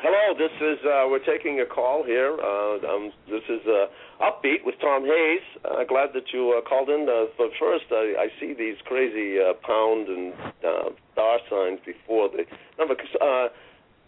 Hello, 0.00 0.30
this 0.38 0.52
is 0.62 0.78
uh, 0.86 1.08
we're 1.10 1.18
taking 1.26 1.58
a 1.60 1.66
call 1.66 2.04
here. 2.04 2.38
Uh, 2.38 2.78
um, 2.86 3.10
this 3.28 3.42
is 3.48 3.58
uh, 3.66 3.86
Upbeat 4.22 4.62
with 4.64 4.76
Tom 4.80 5.02
Hayes. 5.04 5.42
Uh, 5.64 5.82
glad 5.82 6.10
that 6.14 6.32
you 6.32 6.54
uh, 6.56 6.60
called 6.68 6.88
in. 6.88 7.08
Uh, 7.08 7.26
but 7.36 7.50
first, 7.58 7.86
I, 7.90 8.14
I 8.16 8.28
see 8.38 8.54
these 8.54 8.76
crazy 8.86 9.40
uh, 9.42 9.54
pound 9.66 10.06
and 10.06 10.34
uh, 10.62 10.90
star 11.14 11.40
signs 11.50 11.80
before 11.84 12.28
the 12.28 12.46
number. 12.78 12.94
Cause, 12.94 13.10
Uh, 13.20 13.48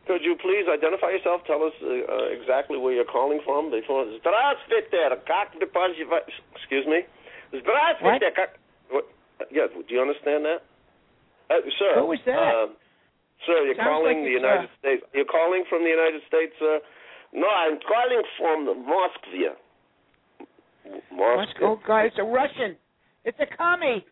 could 0.10 0.21
you 0.23 0.36
please 0.38 0.69
identify 0.69 1.12
yourself? 1.12 1.41
Tell 1.47 1.63
us 1.63 1.73
uh, 1.82 1.88
uh, 1.88 2.38
exactly 2.38 2.78
where 2.78 2.93
you're 2.93 3.10
calling 3.10 3.39
from 3.43 3.71
before. 3.71 4.06
Здравствуйте, 4.19 5.10
как 5.25 5.56
вы 5.56 5.65
поживаете? 5.67 6.32
Excuse 6.56 6.86
me. 6.86 7.06
Здравствуйте, 7.51 8.32
как. 8.32 8.60
What? 8.89 9.06
Yeah, 9.51 9.67
do 9.67 9.93
you 9.93 10.01
understand 10.01 10.45
that? 10.45 10.62
Uh, 11.49 11.62
sir. 11.78 11.95
What 11.97 12.08
was 12.08 12.19
that? 12.25 12.38
Uh, 12.38 12.67
Sir, 13.43 13.67
you're 13.67 13.75
Sounds 13.75 13.88
calling 13.89 14.23
like 14.23 14.32
the 14.32 14.36
it's, 14.36 14.41
United 14.41 14.69
uh, 14.71 14.80
States. 14.80 15.04
You're 15.13 15.30
calling 15.30 15.63
from 15.69 15.84
the 15.84 15.91
United 15.91 16.21
States, 16.28 16.54
sir? 16.58 16.80
No, 17.34 17.47
I'm 17.47 17.78
calling 17.84 18.23
from 18.39 18.65
Moscow. 18.88 19.54
Moscow. 21.12 21.75
Oh 21.75 21.80
God, 21.86 22.06
it's 22.06 22.17
a 22.17 22.23
Russian. 22.23 22.78
It's 23.25 23.38
a 23.41 23.45
commie. 23.45 24.06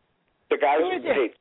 The 0.50 0.58
guys 0.58 0.82
Who 0.82 0.92
is 0.92 1.04
it? 1.06 1.34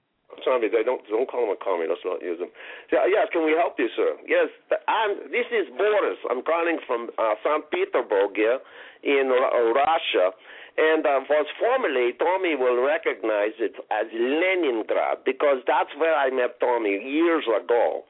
Sorry, 0.43 0.69
they 0.69 0.83
don't 0.83 1.01
don't 1.07 1.27
call 1.27 1.47
him 1.47 1.55
a 1.55 1.59
commie. 1.59 1.87
Let's 1.89 2.03
not 2.05 2.21
use 2.21 2.39
him. 2.39 2.51
Yeah, 2.91 3.07
yes, 3.07 3.27
can 3.31 3.43
we 3.47 3.51
help 3.55 3.75
you, 3.79 3.87
sir? 3.95 4.15
Yes, 4.27 4.47
I'm. 4.87 5.31
This 5.31 5.47
is 5.51 5.67
Boris. 5.75 6.19
I'm 6.29 6.43
calling 6.43 6.77
from 6.85 7.09
uh, 7.17 7.35
St. 7.43 7.63
Petersburg 7.71 8.35
here 8.35 8.59
in 9.03 9.27
Ru- 9.31 9.73
Russia, 9.73 10.31
and 10.77 11.03
uh, 11.07 11.23
was 11.31 11.47
formerly 11.59 12.13
Tommy 12.19 12.55
will 12.55 12.79
recognize 12.83 13.55
it 13.59 13.75
as 13.91 14.07
Leningrad 14.13 15.23
because 15.25 15.63
that's 15.65 15.89
where 15.97 16.13
I 16.15 16.29
met 16.29 16.59
Tommy 16.59 16.95
years 17.01 17.43
ago. 17.47 18.03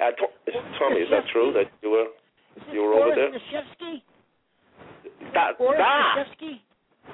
Uh, 0.00 0.12
to- 0.16 0.34
Tommy, 0.78 1.00
is 1.02 1.10
that 1.10 1.24
true 1.32 1.52
that 1.56 1.68
you 1.82 1.90
were? 1.90 2.08
You 2.72 2.80
were 2.84 2.94
over 3.00 3.16
Boris 3.16 3.16
there? 3.16 3.32
Nashevsky? 3.32 3.94
Da, 5.32 5.52
Boris 5.56 5.80
da, 5.80 6.24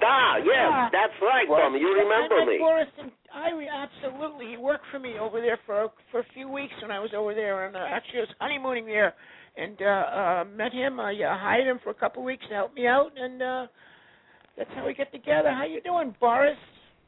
da, 0.02 0.36
yes, 0.42 0.46
Yeah. 0.46 0.88
that's 0.92 1.14
right, 1.22 1.46
Boris- 1.46 1.62
Tommy. 1.62 1.78
You 1.80 1.94
remember 1.94 2.36
I 2.36 2.44
met 2.44 2.48
me. 2.48 2.58
Boris 2.58 2.88
and 2.98 3.10
I 3.38 3.86
absolutely. 3.86 4.46
He 4.50 4.56
worked 4.56 4.84
for 4.90 4.98
me 4.98 5.14
over 5.20 5.40
there 5.40 5.58
for 5.64 5.88
for 6.10 6.20
a 6.20 6.26
few 6.34 6.48
weeks 6.48 6.74
when 6.82 6.90
I 6.90 6.98
was 6.98 7.10
over 7.16 7.34
there, 7.34 7.66
and 7.66 7.76
uh, 7.76 7.80
actually 7.80 8.18
I 8.18 8.22
was 8.22 8.34
honeymooning 8.40 8.86
there, 8.86 9.14
and 9.56 9.76
uh, 9.80 9.84
uh 9.84 10.44
met 10.56 10.72
him. 10.72 10.98
I 10.98 11.12
uh, 11.14 11.38
hired 11.38 11.66
him 11.66 11.78
for 11.82 11.90
a 11.90 11.94
couple 11.94 12.22
of 12.22 12.26
weeks 12.26 12.44
to 12.48 12.54
help 12.54 12.74
me 12.74 12.86
out, 12.86 13.12
and 13.16 13.42
uh 13.42 13.66
that's 14.58 14.70
how 14.74 14.84
we 14.84 14.92
get 14.92 15.12
together. 15.12 15.54
How 15.54 15.64
you 15.64 15.80
doing, 15.80 16.14
Boris? 16.18 16.58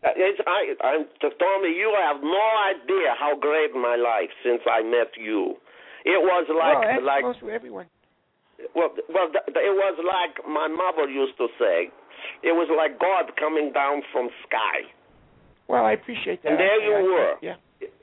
Uh, 0.07 0.15
It's, 0.15 0.39
I, 0.47 0.71
I'm, 0.87 1.05
Tommy, 1.19 1.75
you 1.75 1.91
have 1.99 2.23
no 2.23 2.47
idea 2.71 3.11
how 3.19 3.35
great 3.35 3.75
my 3.75 3.99
life 3.99 4.31
since 4.47 4.63
I 4.71 4.87
met 4.87 5.11
you. 5.19 5.59
It 6.07 6.23
was 6.23 6.47
like, 6.47 6.79
that 6.87 7.03
like, 7.03 7.27
for 7.43 7.51
everyone. 7.51 7.91
well, 8.73 8.95
well, 9.11 9.29
th- 9.35 9.45
th- 9.51 9.67
it 9.67 9.75
was 9.75 9.99
like 10.07 10.47
my 10.47 10.71
mother 10.71 11.11
used 11.11 11.37
to 11.43 11.49
say. 11.59 11.91
It 12.47 12.55
was 12.55 12.71
like 12.71 13.03
God 13.03 13.35
coming 13.37 13.73
down 13.75 14.03
from 14.13 14.31
sky. 14.47 14.87
Well, 15.71 15.87
I 15.87 15.93
appreciate 15.93 16.43
that. 16.43 16.51
And 16.51 16.59
there 16.59 16.81
I- 16.83 16.85
you 16.85 16.95
I- 16.95 17.03
were. 17.03 17.35
Yeah. 17.41 17.57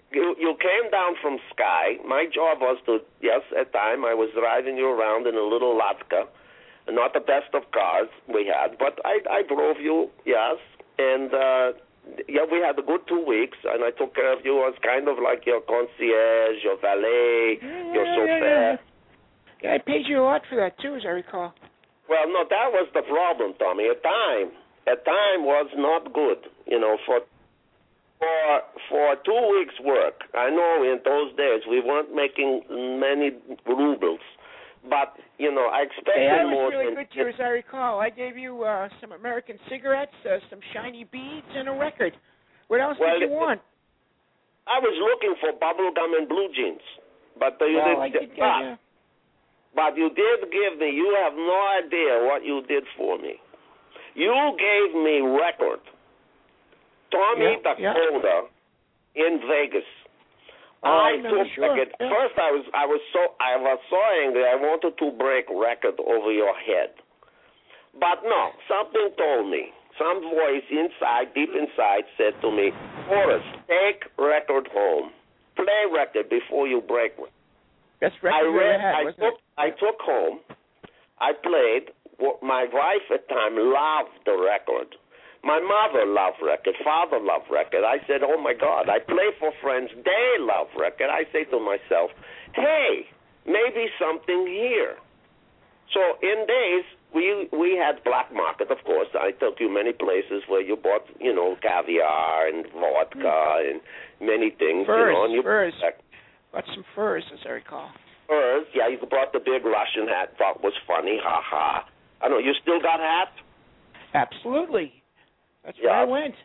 You, 0.09 0.35
you 0.39 0.55
came 0.63 0.89
down 0.89 1.15
from 1.21 1.37
sky. 1.53 1.99
My 2.07 2.25
job 2.33 2.61
was 2.61 2.79
to, 2.87 2.99
yes, 3.21 3.41
at 3.59 3.73
time 3.73 4.05
I 4.05 4.13
was 4.15 4.29
driving 4.33 4.77
you 4.77 4.87
around 4.87 5.27
in 5.27 5.35
a 5.35 5.43
little 5.43 5.75
Latka, 5.77 6.27
not 6.89 7.11
the 7.13 7.19
best 7.19 7.51
of 7.53 7.69
cars 7.75 8.07
we 8.25 8.47
had, 8.47 8.77
but 8.79 8.97
I, 9.03 9.19
I 9.29 9.41
drove 9.43 9.77
you, 9.83 10.07
yes, 10.25 10.55
and 10.97 11.27
uh, 11.33 11.67
yeah, 12.31 12.47
we 12.49 12.63
had 12.63 12.79
a 12.79 12.81
good 12.87 13.03
two 13.05 13.19
weeks, 13.27 13.57
and 13.67 13.83
I 13.83 13.91
took 13.91 14.15
care 14.15 14.31
of 14.31 14.45
you 14.47 14.63
as 14.65 14.79
kind 14.81 15.09
of 15.11 15.17
like 15.19 15.45
your 15.45 15.59
concierge, 15.67 16.63
your 16.63 16.79
valet, 16.79 17.59
your 17.91 18.05
chauffeur. 18.15 18.39
yeah, 18.39 18.71
yeah. 18.71 18.77
Yeah, 19.61 19.73
I 19.75 19.77
paid 19.79 20.07
you 20.07 20.21
a 20.21 20.25
lot 20.25 20.43
for 20.49 20.55
that 20.55 20.79
too, 20.79 20.95
as 20.95 21.03
I 21.03 21.09
recall. 21.19 21.51
Well, 22.07 22.25
no, 22.31 22.45
that 22.47 22.71
was 22.71 22.87
the 22.95 23.01
problem, 23.03 23.53
Tommy. 23.59 23.89
At 23.91 24.01
time, 24.01 24.55
at 24.87 25.03
time 25.03 25.43
was 25.43 25.67
not 25.75 26.13
good. 26.13 26.47
You 26.65 26.79
know, 26.79 26.95
for 27.05 27.19
for 28.19 28.61
for 28.89 29.15
two 29.25 29.41
weeks' 29.59 29.77
work. 29.83 30.21
I 30.33 30.49
know 30.49 30.83
in 30.83 30.99
those 31.05 31.35
days 31.37 31.61
we 31.69 31.79
weren't 31.81 32.13
making 32.13 32.63
many 32.99 33.31
rubles, 33.65 34.21
but 34.89 35.13
you 35.37 35.53
know, 35.53 35.67
I 35.69 35.83
expected 35.85 36.25
Hey, 36.25 36.41
I 36.41 36.49
more 36.49 36.65
was 36.65 36.73
really 36.73 36.95
than. 36.95 37.03
good 37.05 37.11
to 37.13 37.19
you, 37.19 37.27
as 37.29 37.39
I 37.39 37.49
recall. 37.53 37.99
I 37.99 38.09
gave 38.09 38.37
you 38.37 38.63
uh 38.63 38.89
some 39.01 39.11
American 39.11 39.57
cigarettes, 39.69 40.15
uh, 40.25 40.39
some 40.49 40.59
shiny 40.73 41.05
beads, 41.11 41.47
and 41.55 41.69
a 41.69 41.73
record. 41.73 42.13
What 42.67 42.81
else 42.81 42.97
Well, 42.99 43.19
did 43.19 43.29
you 43.29 43.35
want? 43.35 43.61
I 44.67 44.79
was 44.79 44.95
looking 44.99 45.35
for 45.39 45.53
bubble 45.57 45.91
gum 45.95 46.11
and 46.17 46.27
blue 46.27 46.49
jeans, 46.53 46.83
but 47.39 47.55
uh, 47.61 47.65
you 47.65 47.77
well, 47.77 48.01
I 48.01 48.09
did. 48.09 48.29
but, 48.35 48.59
you. 48.65 48.75
but 49.75 49.91
you 49.95 50.09
did 50.09 50.51
give 50.51 50.79
me. 50.79 50.89
You 50.91 51.15
have 51.23 51.33
no 51.33 51.59
idea 51.85 52.25
what 52.27 52.43
you 52.43 52.61
did 52.67 52.83
for 52.97 53.17
me. 53.17 53.39
You 54.15 54.33
gave 54.57 54.95
me 54.97 55.21
record. 55.21 55.79
Tommy 57.11 57.57
Yeah, 57.79 57.93
yeah. 57.93 58.41
In 59.15 59.39
Vegas. 59.49 59.87
Oh, 60.83 60.89
I 60.89 61.17
no, 61.17 61.29
took 61.29 61.47
sure, 61.55 61.77
it. 61.77 61.89
yeah. 61.99 62.09
First, 62.09 62.37
I 62.37 62.51
was 62.53 62.65
I 62.73 62.85
was 62.85 63.01
so 63.11 63.33
I 63.41 63.57
was 63.57 63.79
so 63.89 63.97
angry. 64.23 64.45
I 64.45 64.55
wanted 64.55 64.93
to 64.99 65.11
break 65.17 65.45
record 65.49 65.97
over 65.99 66.31
your 66.31 66.53
head, 66.53 66.93
but 67.99 68.21
no. 68.23 68.51
Something 68.69 69.09
told 69.17 69.49
me. 69.49 69.73
Some 69.97 70.21
voice 70.21 70.67
inside, 70.69 71.33
deep 71.33 71.49
inside, 71.57 72.05
said 72.17 72.37
to 72.45 72.51
me, 72.51 72.69
"Boris, 73.09 73.41
take 73.67 74.05
record 74.19 74.67
home." 74.71 75.11
play 75.57 75.83
record 75.91 76.29
before 76.29 76.67
you 76.67 76.81
break 76.81 77.17
one. 77.17 77.29
I 78.01 78.05
record 78.05 78.45
you 78.45 78.59
read. 78.59 78.79
had, 78.79 78.93
I 78.95 79.03
took. 79.05 79.33
it? 79.33 79.33
I 79.57 79.69
took 79.71 79.97
home. 80.01 80.39
I 81.19 81.33
played. 81.33 81.89
What 82.19 82.41
My 82.41 82.65
wife 82.71 83.05
at 83.13 83.27
the 83.27 83.33
time 83.33 83.55
loved 83.57 84.13
the 84.25 84.37
record. 84.37 84.95
My 85.43 85.59
mother 85.59 86.05
loved 86.05 86.41
record. 86.41 86.75
Father 86.83 87.19
loved 87.19 87.49
record. 87.51 87.83
I 87.83 87.99
said, 88.07 88.21
"Oh 88.23 88.37
my 88.37 88.53
God!" 88.53 88.89
I 88.89 88.99
play 88.99 89.31
for 89.39 89.51
friends. 89.61 89.89
They 90.03 90.27
love 90.39 90.67
record. 90.77 91.09
I 91.09 91.23
say 91.31 91.45
to 91.45 91.59
myself, 91.59 92.11
"Hey, 92.53 93.07
maybe 93.45 93.87
something 93.99 94.47
here." 94.47 94.97
So 95.93 96.01
in 96.21 96.45
days 96.47 96.83
we 97.13 97.47
we 97.51 97.77
had 97.77 98.03
black 98.03 98.33
market, 98.33 98.71
of 98.71 98.83
course. 98.83 99.07
I 99.15 99.31
took 99.31 99.59
you 99.59 99.69
many 99.69 99.93
places 99.93 100.43
where 100.47 100.61
you 100.61 100.75
bought, 100.75 101.05
you 101.19 101.33
know, 101.33 101.55
caviar 101.61 102.47
and 102.47 102.65
vodka 102.73 103.63
and 103.69 103.79
many 104.19 104.49
things. 104.49 104.85
Furs, 104.85 105.07
you 105.07 105.13
know, 105.13 105.25
and 105.25 105.33
you 105.33 105.43
furs. 105.43 105.73
Got 106.53 106.65
some 106.73 106.83
furs, 106.95 107.23
as 107.31 107.39
I 107.45 107.49
recall. 107.49 107.89
furs. 108.27 108.65
Yeah, 108.73 108.87
you 108.87 108.97
bought 108.97 109.31
the 109.31 109.39
big 109.39 109.63
Russian 109.63 110.07
hat. 110.07 110.35
Thought 110.37 110.61
was 110.63 110.73
funny. 110.85 111.19
Ha 111.23 111.41
ha. 111.45 111.85
I 112.21 112.27
know 112.27 112.39
you 112.39 112.53
still 112.61 112.81
got 112.81 112.99
hat. 112.99 113.31
Absolutely. 114.13 114.96
That's 115.67 115.77
Yeah. 115.79 115.91
where 115.91 115.99
I 115.99 116.03
went. 116.05 116.35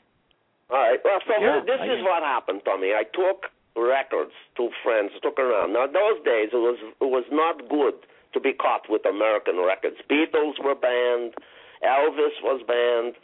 All 0.68 0.78
right. 0.82 0.98
Well, 1.04 1.20
so 1.26 1.38
Yeah, 1.38 1.60
this 1.60 1.80
I 1.80 1.86
is 1.86 1.98
do. 2.00 2.04
what 2.04 2.22
happened, 2.24 2.64
Tommy. 2.64 2.92
I 2.92 3.04
took 3.04 3.50
records 3.76 4.34
to 4.56 4.68
friends, 4.82 5.12
took 5.22 5.38
around. 5.38 5.72
Now 5.72 5.86
those 5.86 6.20
days 6.24 6.50
it 6.52 6.56
was 6.58 6.76
it 7.00 7.04
was 7.08 7.24
not 7.30 7.68
good 7.68 7.94
to 8.34 8.40
be 8.40 8.52
caught 8.52 8.88
with 8.88 9.06
American 9.06 9.60
records. 9.60 9.96
Beatles 10.10 10.58
were 10.58 10.74
banned, 10.74 11.34
Elvis 11.82 12.40
was 12.42 12.62
banned, 12.64 13.14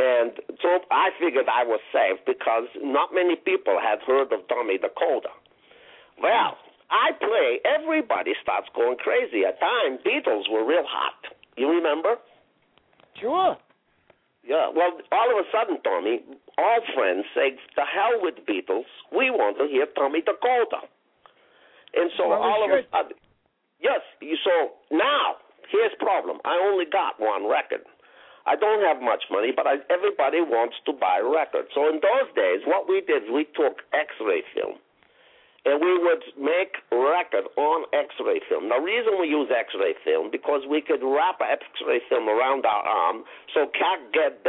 and 0.00 0.32
so 0.60 0.82
I 0.90 1.10
figured 1.20 1.48
I 1.48 1.62
was 1.64 1.80
safe 1.92 2.18
because 2.26 2.66
not 2.82 3.14
many 3.14 3.36
people 3.36 3.78
had 3.78 4.02
heard 4.02 4.32
of 4.32 4.46
Tommy 4.48 4.76
Dakota. 4.78 5.30
Well, 6.20 6.58
I 6.90 7.12
play. 7.12 7.60
Everybody 7.64 8.34
starts 8.42 8.68
going 8.74 8.96
crazy. 8.98 9.44
At 9.44 9.58
time, 9.60 9.98
Beatles 9.98 10.48
were 10.50 10.64
real 10.64 10.84
hot. 10.86 11.26
You 11.56 11.68
remember? 11.70 12.18
Sure. 13.20 13.56
Yeah, 14.44 14.68
well, 14.68 15.00
all 15.10 15.28
of 15.32 15.40
a 15.40 15.48
sudden, 15.48 15.80
Tommy, 15.82 16.20
all 16.58 16.80
friends 16.94 17.24
say, 17.34 17.56
"The 17.76 17.84
hell 17.88 18.20
with 18.20 18.44
Beatles. 18.44 18.84
We 19.10 19.30
want 19.30 19.56
to 19.56 19.66
hear 19.66 19.86
Tommy 19.96 20.20
Dakota." 20.20 20.84
And 21.94 22.10
so 22.16 22.28
Well, 22.28 22.40
we 22.40 22.46
all 22.46 22.64
of 22.64 22.70
a 22.70 22.84
sudden, 22.92 23.16
yes. 23.80 24.00
You 24.20 24.36
so 24.44 24.72
now 24.90 25.36
here's 25.70 25.92
problem. 25.98 26.38
I 26.44 26.60
only 26.60 26.84
got 26.84 27.18
one 27.18 27.48
record. 27.48 27.86
I 28.46 28.56
don't 28.56 28.84
have 28.84 29.00
much 29.00 29.24
money, 29.30 29.52
but 29.56 29.66
I, 29.66 29.80
everybody 29.88 30.42
wants 30.44 30.76
to 30.84 30.92
buy 30.92 31.18
records. 31.24 31.72
So 31.72 31.88
in 31.88 32.04
those 32.04 32.28
days, 32.36 32.60
what 32.66 32.86
we 32.86 33.00
did, 33.00 33.32
we 33.32 33.48
took 33.56 33.80
X-ray 33.96 34.44
film, 34.52 34.76
and 35.64 35.80
we 35.80 35.92
would 35.96 36.24
make 36.36 36.76
record 36.92 37.48
on 37.56 37.88
X-ray 37.92 38.40
film. 38.48 38.68
The 38.68 38.80
reason 38.80 39.16
we 39.20 39.28
use 39.28 39.48
X-ray 39.48 39.94
film 40.04 40.28
because 40.30 40.62
we 40.68 40.80
could 40.80 41.00
wrap 41.00 41.40
X-ray 41.40 42.00
film 42.08 42.28
around 42.28 42.66
our 42.66 42.84
arm, 42.84 43.24
so 43.52 43.66
KGB, 43.72 44.46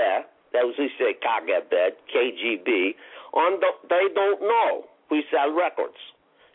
as 0.56 0.75
we 0.78 0.91
say 0.99 1.15
KGB, 1.15 1.71
KGB, 2.12 2.95
on 3.34 3.60
the, 3.60 3.71
they 3.89 4.12
don't 4.13 4.41
know 4.41 4.88
we 5.12 5.23
sell 5.32 5.51
records. 5.51 5.97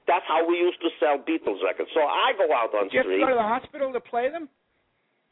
That's 0.07 0.25
how 0.27 0.43
we 0.49 0.57
used 0.59 0.81
to 0.83 0.91
sell 0.99 1.19
Beatles 1.23 1.63
records. 1.63 1.91
So 1.95 2.01
I 2.01 2.33
go 2.37 2.51
out 2.53 2.75
on 2.75 2.89
Did 2.89 2.93
you 2.93 2.99
have 2.99 3.07
to 3.07 3.13
street. 3.15 3.21
go 3.23 3.29
to 3.31 3.39
the 3.39 3.47
hospital 3.47 3.93
to 3.93 4.01
play 4.01 4.29
them? 4.29 4.49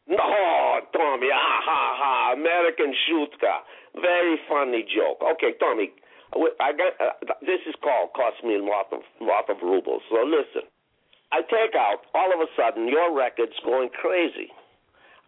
No, 0.08 0.80
Tommy, 0.96 1.28
ah 1.28 1.60
ha 1.68 1.82
ha, 2.00 2.32
American 2.32 2.94
Shutka. 3.04 3.60
Very 4.00 4.38
funny 4.48 4.86
joke. 4.88 5.20
Okay, 5.36 5.52
Tommy, 5.60 5.92
I 6.34 6.72
got 6.72 6.92
uh, 7.00 7.16
this 7.40 7.62
is 7.66 7.74
called 7.80 8.12
cost 8.12 8.42
me 8.44 8.56
a 8.56 8.64
lot 8.64 8.92
of 8.92 9.00
lot 9.20 9.48
of 9.48 9.56
rubles. 9.62 10.02
So 10.10 10.20
listen, 10.24 10.68
I 11.32 11.42
take 11.42 11.74
out 11.74 12.04
all 12.14 12.32
of 12.32 12.40
a 12.40 12.48
sudden 12.56 12.88
your 12.88 13.16
record's 13.16 13.56
going 13.64 13.88
crazy. 13.90 14.52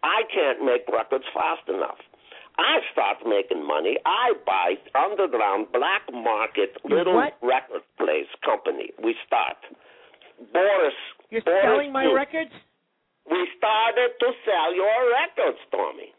I 0.03 0.23
can't 0.33 0.65
make 0.65 0.85
records 0.91 1.25
fast 1.33 1.67
enough. 1.69 1.97
I 2.57 2.83
start 2.91 3.23
making 3.25 3.65
money. 3.65 3.97
I 4.05 4.33
buy 4.45 4.75
underground 4.93 5.71
black 5.71 6.03
market 6.11 6.77
little 6.83 7.15
what? 7.15 7.37
record 7.41 7.81
place 7.97 8.29
company. 8.43 8.91
We 9.01 9.15
start. 9.25 9.57
Boris. 10.51 10.97
You're 11.29 11.41
Boris 11.41 11.63
selling 11.63 11.91
my 11.93 12.05
Duke 12.05 12.17
records? 12.17 12.51
we 13.29 13.47
started 13.57 14.11
to 14.19 14.27
sell 14.43 14.75
your 14.75 14.99
records, 15.15 15.61
Tommy. 15.71 16.10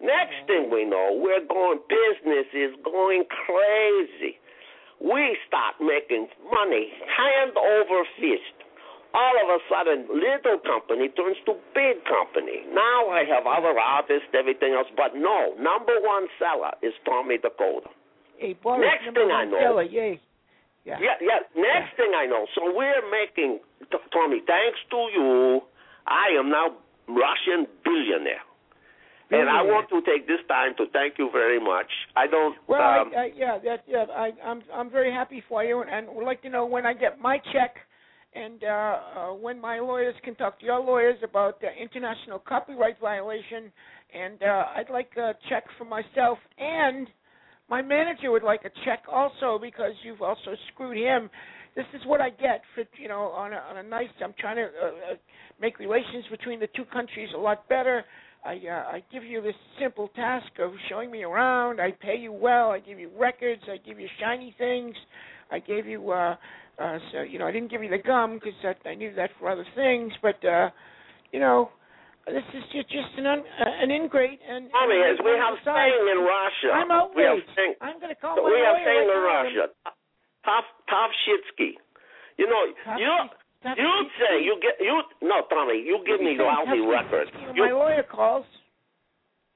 Next 0.00 0.36
thing 0.46 0.68
we 0.70 0.84
know, 0.84 1.16
we're 1.16 1.44
going, 1.48 1.80
business 1.88 2.46
is 2.52 2.72
going 2.84 3.24
crazy. 3.32 4.36
We 5.00 5.36
start 5.48 5.76
making 5.80 6.28
money 6.52 6.92
hand 7.08 7.56
over 7.56 8.04
fist. 8.20 8.56
All 9.16 9.32
of 9.40 9.48
a 9.48 9.60
sudden, 9.72 10.04
little 10.12 10.60
company 10.60 11.08
turns 11.16 11.40
to 11.48 11.56
big 11.72 12.04
company. 12.04 12.68
Now 12.72 13.08
I 13.08 13.24
have 13.24 13.48
other 13.48 13.72
artists, 13.80 14.28
everything 14.36 14.74
else, 14.76 14.88
but 14.96 15.16
no, 15.16 15.56
number 15.56 15.96
one 16.04 16.28
seller 16.38 16.72
is 16.82 16.92
Tommy 17.08 17.38
Dakota. 17.40 17.88
Hey, 18.36 18.52
Boris, 18.52 18.84
Next 18.84 19.14
thing 19.16 19.30
I 19.32 19.44
know- 19.48 19.58
seller, 19.60 19.82
yay. 19.88 20.20
Yeah. 20.84 20.98
Yeah, 21.00 21.16
yeah. 21.20 21.40
Next 21.56 21.96
thing 21.96 22.12
I 22.14 22.26
know, 22.26 22.46
so 22.54 22.70
we're 22.76 23.02
making, 23.10 23.58
Tommy, 24.12 24.40
thanks 24.46 24.78
to 24.90 25.00
you, 25.16 25.60
I 26.06 26.36
am 26.38 26.50
now 26.50 26.76
Russian 27.08 27.66
billionaire. 27.82 28.44
And 29.30 29.48
I 29.48 29.62
want 29.62 29.88
to 29.88 30.00
take 30.02 30.26
this 30.28 30.38
time 30.48 30.74
to 30.76 30.86
thank 30.92 31.18
you 31.18 31.30
very 31.32 31.58
much. 31.58 31.90
I 32.14 32.26
don't. 32.26 32.54
Well, 32.68 32.80
um, 32.80 33.10
I, 33.16 33.20
I, 33.20 33.30
yeah, 33.34 33.58
that, 33.64 33.84
yeah, 33.86 34.04
I, 34.14 34.30
I'm, 34.44 34.62
I'm 34.72 34.88
very 34.90 35.12
happy 35.12 35.42
for 35.48 35.64
you, 35.64 35.80
and, 35.80 35.90
and 35.90 36.16
would 36.16 36.24
like 36.24 36.42
to 36.42 36.48
know 36.48 36.64
when 36.64 36.86
I 36.86 36.94
get 36.94 37.20
my 37.20 37.38
check, 37.52 37.74
and 38.34 38.62
uh, 38.62 38.66
uh, 38.68 39.34
when 39.34 39.60
my 39.60 39.80
lawyers 39.80 40.14
can 40.22 40.36
talk 40.36 40.60
to 40.60 40.66
your 40.66 40.78
lawyers 40.78 41.16
about 41.24 41.60
the 41.60 41.68
international 41.80 42.38
copyright 42.38 43.00
violation, 43.00 43.72
and 44.14 44.40
uh, 44.42 44.64
I'd 44.76 44.90
like 44.90 45.10
a 45.16 45.34
check 45.48 45.64
for 45.76 45.84
myself, 45.84 46.38
and 46.58 47.08
my 47.68 47.82
manager 47.82 48.30
would 48.30 48.44
like 48.44 48.64
a 48.64 48.70
check 48.84 49.02
also 49.10 49.58
because 49.60 49.92
you've 50.04 50.22
also 50.22 50.54
screwed 50.72 50.96
him. 50.96 51.28
This 51.74 51.86
is 51.94 52.00
what 52.06 52.20
I 52.20 52.30
get 52.30 52.62
for 52.74 52.84
you 52.96 53.08
know 53.08 53.22
on 53.22 53.52
a, 53.52 53.56
on 53.56 53.78
a 53.78 53.82
nice. 53.82 54.08
I'm 54.22 54.34
trying 54.38 54.56
to 54.56 54.62
uh, 54.64 54.86
uh, 54.86 55.16
make 55.60 55.78
relations 55.78 56.24
between 56.30 56.60
the 56.60 56.68
two 56.76 56.84
countries 56.86 57.28
a 57.34 57.38
lot 57.38 57.68
better. 57.68 58.04
I 58.46 58.54
uh, 58.68 58.96
I 58.96 59.02
give 59.12 59.24
you 59.24 59.42
this 59.42 59.54
simple 59.80 60.08
task 60.14 60.46
of 60.60 60.70
showing 60.88 61.10
me 61.10 61.24
around. 61.24 61.80
I 61.80 61.90
pay 61.90 62.16
you 62.16 62.32
well. 62.32 62.70
I 62.70 62.78
give 62.78 62.98
you 62.98 63.10
records. 63.18 63.62
I 63.66 63.76
give 63.78 63.98
you 63.98 64.06
shiny 64.20 64.54
things. 64.56 64.94
I 65.50 65.58
gave 65.58 65.86
you 65.86 66.10
uh 66.10 66.36
uh 66.78 66.98
so 67.12 67.22
you 67.22 67.38
know 67.38 67.46
I 67.46 67.52
didn't 67.52 67.70
give 67.70 67.82
you 67.82 67.90
the 67.90 67.98
gum 67.98 68.38
because 68.38 68.54
I 68.84 68.94
knew 68.94 69.12
that 69.16 69.30
for 69.40 69.50
other 69.50 69.66
things. 69.74 70.12
But 70.22 70.38
uh 70.44 70.70
you 71.32 71.40
know 71.40 71.70
this 72.26 72.42
is 72.54 72.62
just 72.74 72.88
just 72.90 73.18
an 73.18 73.26
un, 73.26 73.38
uh, 73.38 73.82
an 73.82 73.90
ingrate 73.90 74.40
and. 74.42 74.70
Tommy, 74.70 74.98
as 74.98 75.18
we 75.22 75.30
have 75.38 75.54
saying 75.62 76.06
in 76.10 76.18
Russia, 76.26 76.70
I'm 76.74 76.90
we 77.14 77.22
have 77.22 77.38
outraged. 77.38 77.50
saying, 77.54 77.74
I'm 77.80 77.98
going 78.02 78.10
to 78.10 78.18
call 78.18 78.34
my 78.42 78.50
we 78.50 78.58
have 78.66 78.82
right 78.82 78.98
in. 78.98 79.06
Russia, 79.06 79.64
Tav 80.42 80.66
Tavshitsky. 80.90 81.78
You 82.36 82.50
know, 82.50 82.62
you 82.98 83.06
Tav- 83.62 83.78
you 83.78 83.92
say 84.20 84.44
you 84.44 84.58
get 84.60 84.76
you 84.80 85.02
no 85.22 85.42
Tommy, 85.48 85.80
you 85.84 86.02
give 86.06 86.20
me 86.20 86.36
Tav- 86.36 86.66
lousy 86.68 86.80
records. 86.80 87.30
You 87.54 87.64
my 87.66 87.72
lawyer 87.72 88.02
calls. 88.04 88.44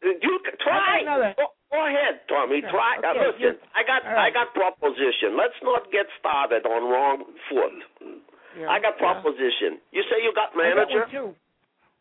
You 0.03 0.41
try. 0.65 0.73
I 0.73 1.05
got 1.05 1.21
another. 1.21 1.35
Go, 1.37 1.47
go 1.71 1.87
ahead, 1.87 2.21
Tommy. 2.29 2.61
Yeah, 2.65 2.71
Try. 2.73 2.97
uh, 3.05 3.13
listen, 3.21 3.41
you- 3.41 3.59
I 3.77 3.83
got 3.85 4.05
all 4.07 4.13
right. 4.17 4.29
I 4.29 4.31
got 4.33 4.55
proposition. 4.55 5.37
Let's 5.37 5.61
not 5.63 5.93
get 5.93 6.07
started 6.19 6.65
on 6.65 6.89
wrong 6.91 7.25
foot. 7.53 7.77
Yeah, 8.59 8.71
I 8.71 8.81
got 8.81 8.95
yeah. 8.97 9.05
proposition. 9.21 9.79
You 9.93 10.03
say 10.09 10.23
you 10.25 10.33
got 10.35 10.57
I 10.57 10.73
got 10.73 10.89
manager? 10.89 11.01
one 11.01 11.11
too. 11.11 11.35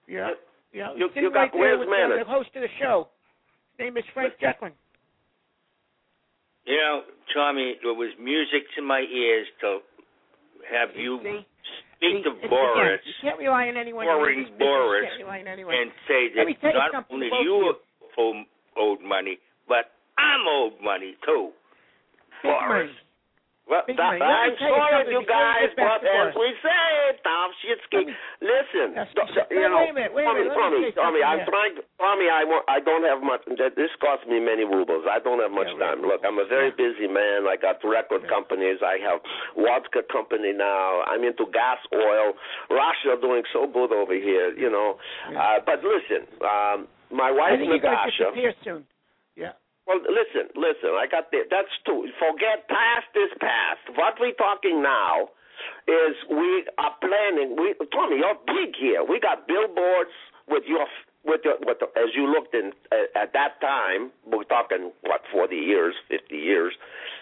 Yeah. 0.08 0.32
Yeah. 0.72 0.94
You- 0.96 1.10
sitting 1.10 1.24
you 1.24 1.30
got- 1.32 1.40
right 1.40 1.52
there 1.52 1.60
where's 1.78 1.90
manager? 1.90 2.24
the 2.24 2.30
host 2.32 2.50
of 2.56 2.62
the 2.64 2.70
show. 2.80 3.10
His 3.78 3.86
name 3.86 3.98
is 3.98 4.06
Frank 4.14 4.34
Jacklin. 4.40 4.72
You 6.66 6.78
know, 6.78 7.04
Tommy, 7.34 7.78
it 7.84 7.96
was 7.98 8.12
music 8.20 8.64
to 8.76 8.82
my 8.82 9.02
ears 9.02 9.48
to 9.62 9.80
have 10.70 10.96
you 10.96 11.20
See? 11.24 11.46
Speak 12.00 12.24
to 12.24 12.32
Boris 12.48 13.04
Again, 13.04 13.06
you 13.06 13.14
can't 13.22 13.40
rely 13.40 13.68
on 13.68 13.76
anyone. 13.78 14.06
Boring 14.08 14.40
You 14.40 14.46
can't 14.56 14.60
Boris 14.60 15.06
rely 15.20 15.40
on 15.44 15.48
anyone. 15.48 15.76
and 15.76 15.92
say 16.08 16.32
that 16.36 16.48
not 16.74 17.06
only 17.12 17.28
you 17.44 17.44
you. 17.44 17.76
owe, 18.18 18.44
owed 18.80 19.02
money, 19.04 19.38
but 19.68 19.92
I'm 20.18 20.44
owed 20.48 20.80
money 20.84 21.16
too. 21.28 21.52
Big 22.44 22.52
Boris. 22.52 22.88
money. 22.88 22.98
Well, 23.70 23.86
Big 23.86 24.02
that, 24.02 24.18
money. 24.18 24.26
Let 24.26 24.50
me 24.50 24.66
I'm 24.66 24.74
sorry, 24.74 25.14
you 25.14 25.22
guys, 25.30 25.70
but 25.78 26.02
as 26.02 26.34
we 26.34 26.50
say, 26.66 27.22
Tom 27.22 27.54
Shitsky, 27.62 28.02
listen, 28.42 28.98
Yes, 28.98 29.08
do- 29.14 29.30
yes. 29.30 29.46
you 29.54 29.62
know, 29.70 29.86
wait 29.86 29.94
a 29.94 29.94
minute, 29.94 30.14
wait 30.18 30.26
a 30.26 30.34
Tommy, 30.58 30.90
minute, 30.90 30.98
Tommy, 30.98 31.22
Tommy, 31.22 31.22
I'm 31.22 31.46
trying 31.46 31.74
to, 31.78 31.82
Tommy, 32.02 32.34
I, 32.34 32.42
want, 32.50 32.66
I 32.66 32.82
don't 32.82 33.06
have 33.06 33.22
much, 33.22 33.46
this 33.78 33.94
cost 34.02 34.26
me 34.26 34.42
many 34.42 34.66
rubles. 34.66 35.06
I 35.06 35.22
don't 35.22 35.38
have 35.38 35.54
much 35.54 35.70
time. 35.78 36.02
Look, 36.02 36.26
I'm 36.26 36.42
a 36.42 36.50
very 36.50 36.74
busy 36.74 37.06
man. 37.06 37.46
I 37.46 37.62
got 37.62 37.78
record 37.86 38.26
companies. 38.26 38.82
I 38.82 38.98
have 39.06 39.22
vodka 39.54 40.02
company 40.10 40.50
now. 40.50 41.06
I'm 41.06 41.22
into 41.22 41.46
gas 41.54 41.78
oil. 41.94 42.34
Russia 42.74 43.22
doing 43.22 43.46
so 43.54 43.70
good 43.70 43.94
over 43.94 44.18
here, 44.18 44.50
you 44.58 44.74
know. 44.74 44.98
Uh, 45.30 45.62
but 45.62 45.86
listen, 45.86 46.26
um, 46.42 46.90
my 47.14 47.30
I 47.30 47.38
wife, 47.38 47.62
think 47.62 47.70
you're 47.70 47.86
going 47.86 47.94
to 47.94 48.02
Natasha, 48.02 48.34
disappear 48.34 48.54
soon. 48.66 48.82
Well, 49.88 50.00
listen, 50.06 50.50
listen. 50.56 50.94
I 50.98 51.08
got 51.10 51.32
the, 51.32 51.44
that's 51.50 51.74
too. 51.86 52.08
Forget 52.20 52.68
past 52.70 53.10
is 53.16 53.32
past. 53.40 53.84
What 53.98 54.16
we're 54.20 54.34
talking 54.38 54.82
now 54.82 55.30
is 55.88 56.16
we 56.30 56.66
are 56.78 56.96
planning. 57.02 57.56
We 57.58 57.74
Tommy, 57.92 58.18
you're 58.18 58.38
big 58.46 58.76
here. 58.80 59.04
We 59.04 59.20
got 59.20 59.48
billboards 59.48 60.14
with 60.48 60.64
your 60.68 60.86
with 61.26 61.42
your 61.44 61.58
with 61.66 61.80
the, 61.80 61.88
as 62.00 62.14
you 62.16 62.30
looked 62.32 62.54
in 62.54 62.72
at, 62.92 63.10
at 63.16 63.34
that 63.34 63.60
time. 63.62 64.12
We're 64.26 64.44
talking 64.46 64.92
what 65.02 65.22
forty 65.32 65.58
years, 65.58 65.96
fifty 66.08 66.38
years. 66.38 66.74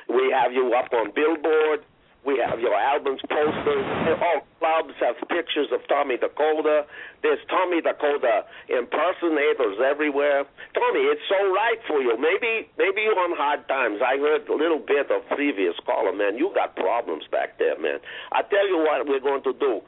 We 0.10 0.34
have 0.36 0.52
you 0.52 0.74
up 0.74 0.92
on 0.94 1.12
billboard. 1.16 1.82
We 2.28 2.44
have 2.44 2.60
your 2.60 2.76
albums, 2.76 3.24
posters. 3.24 3.88
All 4.20 4.44
clubs 4.60 5.00
have 5.00 5.16
pictures 5.32 5.72
of 5.72 5.80
Tommy 5.88 6.20
Dakota. 6.20 6.84
There's 7.24 7.40
Tommy 7.48 7.80
Dakota 7.80 8.44
impersonators 8.68 9.80
everywhere. 9.80 10.44
Tommy, 10.76 11.08
it's 11.08 11.24
so 11.32 11.40
right 11.56 11.80
for 11.88 12.04
you. 12.04 12.20
Maybe 12.20 12.68
maybe 12.76 13.08
you're 13.08 13.16
on 13.16 13.32
hard 13.40 13.64
times. 13.72 14.04
I 14.04 14.20
heard 14.20 14.44
a 14.52 14.58
little 14.60 14.84
bit 14.84 15.08
of 15.08 15.24
previous 15.32 15.80
caller, 15.88 16.12
man. 16.12 16.36
You 16.36 16.52
got 16.54 16.76
problems 16.76 17.24
back 17.32 17.58
there, 17.60 17.80
man. 17.80 18.04
I 18.36 18.44
tell 18.44 18.68
you 18.68 18.84
what 18.84 19.08
we're 19.08 19.24
going 19.24 19.44
to 19.48 19.54
do. 19.56 19.80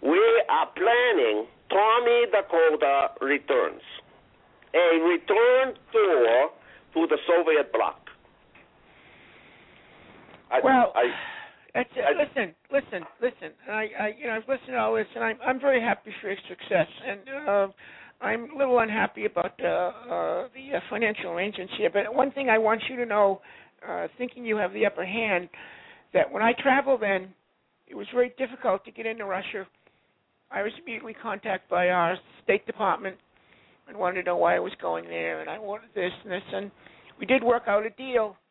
We 0.00 0.22
are 0.46 0.70
planning 0.78 1.50
Tommy 1.74 2.30
Dakota 2.30 3.18
returns. 3.20 3.82
A 4.78 5.02
return 5.02 5.74
tour 5.90 6.50
to 6.94 7.06
the 7.10 7.18
Soviet 7.26 7.72
bloc. 7.72 7.98
I, 10.52 10.60
Well, 10.62 10.92
I, 10.94 11.10
That's 11.74 11.88
it. 11.96 12.04
I- 12.04 12.22
listen, 12.22 12.54
listen, 12.72 13.06
listen. 13.20 13.52
I, 13.68 13.88
I, 13.98 14.14
you 14.18 14.26
know, 14.26 14.34
I've 14.34 14.48
listened 14.48 14.68
to 14.72 14.78
all 14.78 14.94
this, 14.94 15.06
and 15.14 15.24
I'm, 15.24 15.38
I'm 15.44 15.60
very 15.60 15.80
happy 15.80 16.10
for 16.20 16.28
your 16.28 16.36
success. 16.48 16.86
And 17.06 17.20
uh, 17.48 17.68
I'm 18.20 18.50
a 18.54 18.58
little 18.58 18.78
unhappy 18.80 19.26
about 19.26 19.58
uh, 19.62 19.66
uh, 19.66 20.48
the 20.54 20.76
uh, 20.76 20.80
financial 20.90 21.30
arrangements 21.30 21.72
here. 21.78 21.90
But 21.92 22.14
one 22.14 22.32
thing 22.32 22.48
I 22.48 22.58
want 22.58 22.82
you 22.88 22.96
to 22.96 23.06
know, 23.06 23.40
uh, 23.88 24.08
thinking 24.18 24.44
you 24.44 24.56
have 24.56 24.72
the 24.72 24.86
upper 24.86 25.04
hand, 25.04 25.48
that 26.12 26.30
when 26.30 26.42
I 26.42 26.52
traveled 26.60 27.02
then, 27.02 27.32
it 27.86 27.94
was 27.94 28.06
very 28.14 28.32
difficult 28.38 28.84
to 28.84 28.90
get 28.90 29.06
into 29.06 29.24
Russia. 29.24 29.66
I 30.50 30.62
was 30.62 30.72
immediately 30.82 31.14
contacted 31.14 31.70
by 31.70 31.88
our 31.88 32.16
State 32.42 32.66
Department 32.66 33.16
and 33.88 33.96
wanted 33.96 34.22
to 34.22 34.26
know 34.26 34.36
why 34.36 34.56
I 34.56 34.60
was 34.60 34.72
going 34.80 35.04
there, 35.04 35.40
and 35.40 35.48
I 35.48 35.58
wanted 35.58 35.90
this 35.94 36.12
and 36.24 36.32
this, 36.32 36.42
and 36.52 36.70
we 37.18 37.26
did 37.26 37.42
work 37.42 37.64
out 37.66 37.84
a 37.86 37.90
deal 37.90 38.36
uh, 38.36 38.49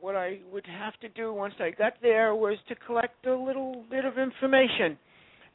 what 0.00 0.16
I 0.16 0.38
would 0.52 0.66
have 0.66 0.98
to 1.00 1.08
do 1.10 1.32
once 1.32 1.54
I 1.60 1.70
got 1.70 1.94
there 2.02 2.34
was 2.34 2.56
to 2.68 2.74
collect 2.86 3.26
a 3.26 3.34
little 3.34 3.84
bit 3.90 4.04
of 4.04 4.18
information 4.18 4.98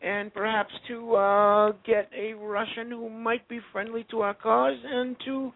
and 0.02 0.34
perhaps 0.34 0.74
to 0.88 1.16
uh, 1.16 1.72
get 1.86 2.10
a 2.16 2.34
Russian 2.34 2.90
who 2.92 3.10
might 3.10 3.48
be 3.48 3.60
friendly 3.72 4.06
to 4.12 4.22
our 4.22 4.34
cause 4.34 4.78
and 4.84 5.16
to 5.26 5.52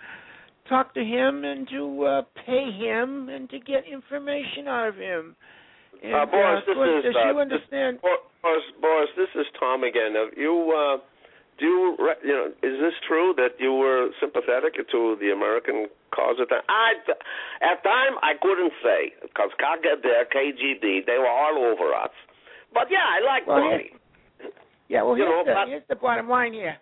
talk 0.68 0.94
to 0.94 1.02
him 1.02 1.44
and 1.44 1.68
to 1.70 2.04
uh, 2.04 2.22
pay 2.46 2.72
him 2.72 3.30
and 3.30 3.50
to 3.50 3.60
get 3.60 3.84
information 3.92 4.68
out 4.68 4.88
of 4.88 4.96
him. 4.96 5.36
And, 6.04 6.14
Uh, 6.14 6.26
Boris, 6.26 6.64
of 6.68 6.78
this 6.78 7.06
is, 7.06 7.10
as 7.10 7.16
uh, 7.16 7.28
you 7.28 7.50
this- 7.50 8.02
Boris, 8.42 8.64
Boris, 8.80 9.10
this 9.18 9.30
is 9.36 9.46
Tom 9.60 9.84
again. 9.84 10.16
Have 10.16 10.38
you, 10.38 10.72
uh, 10.72 10.98
do 11.60 11.66
you, 11.66 11.98
you 12.24 12.34
know, 12.34 12.48
is 12.64 12.80
this 12.80 12.96
true 13.08 13.34
that 13.36 13.60
you 13.60 13.74
were 13.74 14.10
sympathetic 14.20 14.76
to 14.80 15.18
the 15.20 15.32
American 15.32 15.88
cause 16.16 16.38
at 16.42 16.50
that? 16.50 16.64
I, 16.70 16.96
at 17.62 17.84
time, 17.84 18.16
I 18.24 18.34
couldn't 18.42 18.72
say 18.84 19.14
because 19.22 19.52
KGB, 19.60 21.06
they 21.06 21.18
were 21.20 21.28
all 21.28 21.58
over 21.60 21.94
us. 21.94 22.16
But 22.74 22.88
yeah, 22.90 23.04
I 23.04 23.20
like 23.26 23.48
Well, 23.48 23.60
Tommy. 23.60 23.92
Yeah, 24.88 25.04
well, 25.04 25.16
here's, 25.16 25.28
know, 25.30 25.44
the, 25.46 25.54
but- 25.54 25.68
here's 25.68 25.84
the 25.90 25.96
bottom 25.96 26.30
line 26.30 26.54
here. 26.54 26.78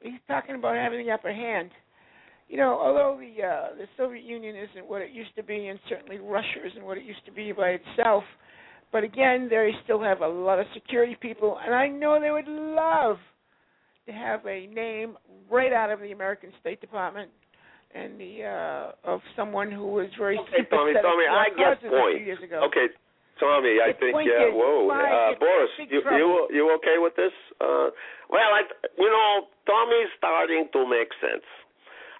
He's 0.00 0.20
talking 0.26 0.56
about 0.56 0.76
having 0.76 1.06
the 1.06 1.12
upper 1.12 1.32
hand. 1.32 1.70
You 2.48 2.58
know, 2.58 2.78
although 2.78 3.18
the 3.18 3.42
uh, 3.42 3.76
the 3.76 3.86
Soviet 3.96 4.24
Union 4.24 4.56
isn't 4.56 4.86
what 4.86 5.00
it 5.00 5.10
used 5.10 5.34
to 5.36 5.42
be, 5.42 5.68
and 5.68 5.78
certainly 5.88 6.18
Russia 6.18 6.66
isn't 6.70 6.84
what 6.84 6.98
it 6.98 7.04
used 7.04 7.24
to 7.24 7.32
be 7.32 7.52
by 7.52 7.78
itself, 7.78 8.24
but 8.90 9.04
again, 9.04 9.46
they 9.48 9.70
still 9.84 10.02
have 10.02 10.20
a 10.20 10.28
lot 10.28 10.58
of 10.58 10.66
security 10.74 11.16
people, 11.18 11.58
and 11.64 11.74
I 11.74 11.88
know 11.88 12.20
they 12.20 12.30
would 12.30 12.48
love 12.48 13.16
have 14.08 14.46
a 14.46 14.66
name 14.66 15.16
right 15.50 15.72
out 15.72 15.90
of 15.90 16.00
the 16.00 16.10
American 16.12 16.50
State 16.60 16.80
Department 16.80 17.30
and 17.94 18.18
the 18.18 18.42
uh, 18.42 18.92
of 19.04 19.20
someone 19.36 19.70
who 19.70 19.86
was 19.86 20.08
very 20.18 20.38
Okay, 20.38 20.64
Tommy, 20.70 20.92
Tommy, 20.96 21.24
to 21.28 21.30
I 21.30 21.46
get 21.54 21.78
point. 21.90 22.24
years 22.24 22.42
ago. 22.42 22.64
Okay, 22.66 22.88
Tommy, 23.38 23.78
I 23.84 23.92
The 23.92 23.98
think 24.00 24.16
yeah. 24.24 24.48
is, 24.48 24.54
Whoa, 24.56 24.88
uh, 24.90 25.38
Boris, 25.38 25.70
you 25.78 26.00
you 26.00 26.48
you 26.50 26.64
okay 26.80 26.96
with 26.98 27.14
this? 27.16 27.32
Uh, 27.60 27.92
well, 28.30 28.50
I 28.56 28.62
you 28.98 29.10
know 29.10 29.46
Tommy's 29.66 30.10
starting 30.16 30.68
to 30.72 30.80
make 30.88 31.12
sense. 31.20 31.44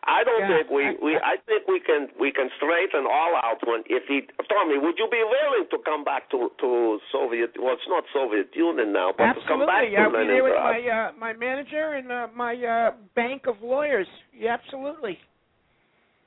I 0.05 0.25
don't 0.25 0.41
Yeah, 0.41 0.57
think 0.59 0.71
we 0.71 0.85
I- 0.87 0.97
we 1.01 1.13
I 1.17 1.37
think 1.47 1.69
we 1.69 1.79
can 1.79 2.09
we 2.19 2.33
can 2.33 2.51
straighten 2.59 3.07
all 3.07 3.37
out 3.37 3.65
when 3.67 3.85
if 3.87 4.03
he 4.09 4.23
Tommy, 4.49 4.77
would 4.79 4.99
you 4.99 5.09
be 5.09 5.23
willing 5.23 5.67
to 5.71 5.79
come 5.85 6.03
back 6.05 6.29
to 6.31 6.51
to 6.59 6.99
Soviet? 7.13 7.55
Well, 7.59 7.75
it's 7.75 7.87
not 7.89 8.05
Soviet 8.13 8.51
Union 8.55 8.93
now, 8.93 9.13
but 9.17 9.33
to 9.35 9.41
come 9.47 9.65
back 9.67 9.85
Absolutely. 9.87 9.97
to 9.97 10.03
I'll 10.03 10.11
be 10.11 10.27
there 10.27 10.43
with 10.43 10.55
my 10.59 10.81
uh, 10.89 11.13
my 11.19 11.33
manager 11.35 11.93
and 11.95 12.11
uh, 12.11 12.27
my 12.35 12.55
uh, 12.57 12.91
bank 13.15 13.47
of 13.47 13.63
lawyers. 13.63 14.09
Yeah, 14.35 14.55
absolutely. 14.55 15.19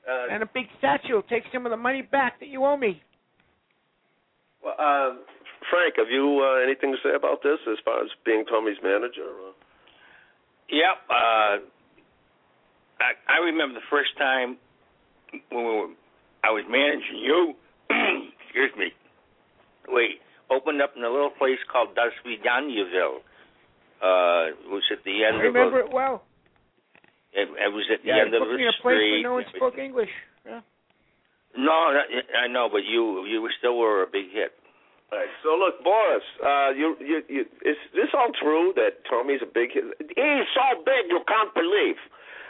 Uh, 0.08 0.28
And 0.32 0.42
a 0.42 0.46
big 0.46 0.68
statue. 0.78 1.20
Take 1.28 1.44
some 1.52 1.66
of 1.66 1.70
the 1.70 1.76
money 1.76 2.00
back 2.00 2.38
that 2.40 2.48
you 2.48 2.64
owe 2.64 2.76
me. 2.76 3.02
well, 4.62 4.74
uh, 4.78 5.10
Frank, 5.70 5.94
have 5.98 6.08
you 6.10 6.40
uh, 6.40 6.62
anything 6.64 6.92
to 6.92 6.98
say 7.02 7.14
about 7.14 7.42
this 7.42 7.58
as 7.68 7.78
far 7.84 8.00
as 8.02 8.08
being 8.24 8.44
Tommy's 8.46 8.80
manager? 8.82 9.28
Uh, 9.48 9.52
Yep. 10.68 10.96
Uh, 11.10 11.56
I 13.00 13.12
I 13.28 13.38
remember 13.44 13.74
the 13.74 13.86
first 13.90 14.16
time 14.18 14.56
when 15.50 15.64
we 15.64 15.72
were, 15.72 15.88
I 16.44 16.50
was 16.50 16.64
managing 16.68 17.18
you. 17.20 17.54
excuse 18.44 18.72
me. 18.78 18.92
We 19.92 20.18
opened 20.50 20.80
up 20.82 20.94
in 20.96 21.02
a 21.04 21.10
little 21.10 21.30
place 21.30 21.58
called 21.70 21.94
Dasvidanyaville. 21.94 23.22
Uh, 24.02 24.52
it 24.52 24.68
was 24.70 24.82
at 24.92 25.04
the 25.04 25.24
end. 25.24 25.36
I 25.40 25.46
end 25.46 25.54
remember 25.54 25.80
of 25.80 25.86
it 25.88 25.92
well. 25.92 26.22
it, 27.32 27.48
it 27.48 27.72
was 27.72 27.86
at 27.92 28.02
the 28.02 28.08
Yeah, 28.08 28.26
end 28.26 28.34
of 28.34 28.42
the 28.44 28.54
me 28.56 28.62
in 28.62 28.68
a 28.68 28.82
place 28.82 28.96
street. 28.96 29.12
where 29.12 29.22
no 29.22 29.34
one 29.34 29.44
spoke 29.56 29.78
English. 29.78 30.10
Yeah. 30.44 30.60
No, 31.56 31.92
not- 31.96 32.10
I 32.36 32.46
know, 32.48 32.68
but 32.70 32.84
you 32.84 33.24
you 33.24 33.48
still 33.58 33.78
were 33.78 34.02
a 34.02 34.06
big 34.06 34.28
hit. 34.32 34.52
All 35.12 35.18
right. 35.18 35.30
So 35.42 35.54
look, 35.56 35.80
Boris, 35.84 36.26
uh, 36.44 36.70
you, 36.76 36.96
you, 37.00 37.22
you, 37.28 37.40
is 37.64 37.78
this 37.94 38.10
all 38.12 38.28
true 38.42 38.72
that 38.76 39.06
Tommy's 39.08 39.40
a 39.40 39.46
big? 39.46 39.72
Hit? 39.72 39.84
He's 40.02 40.48
so 40.52 40.82
big 40.84 41.08
you 41.08 41.20
can't 41.26 41.54
believe. 41.54 41.96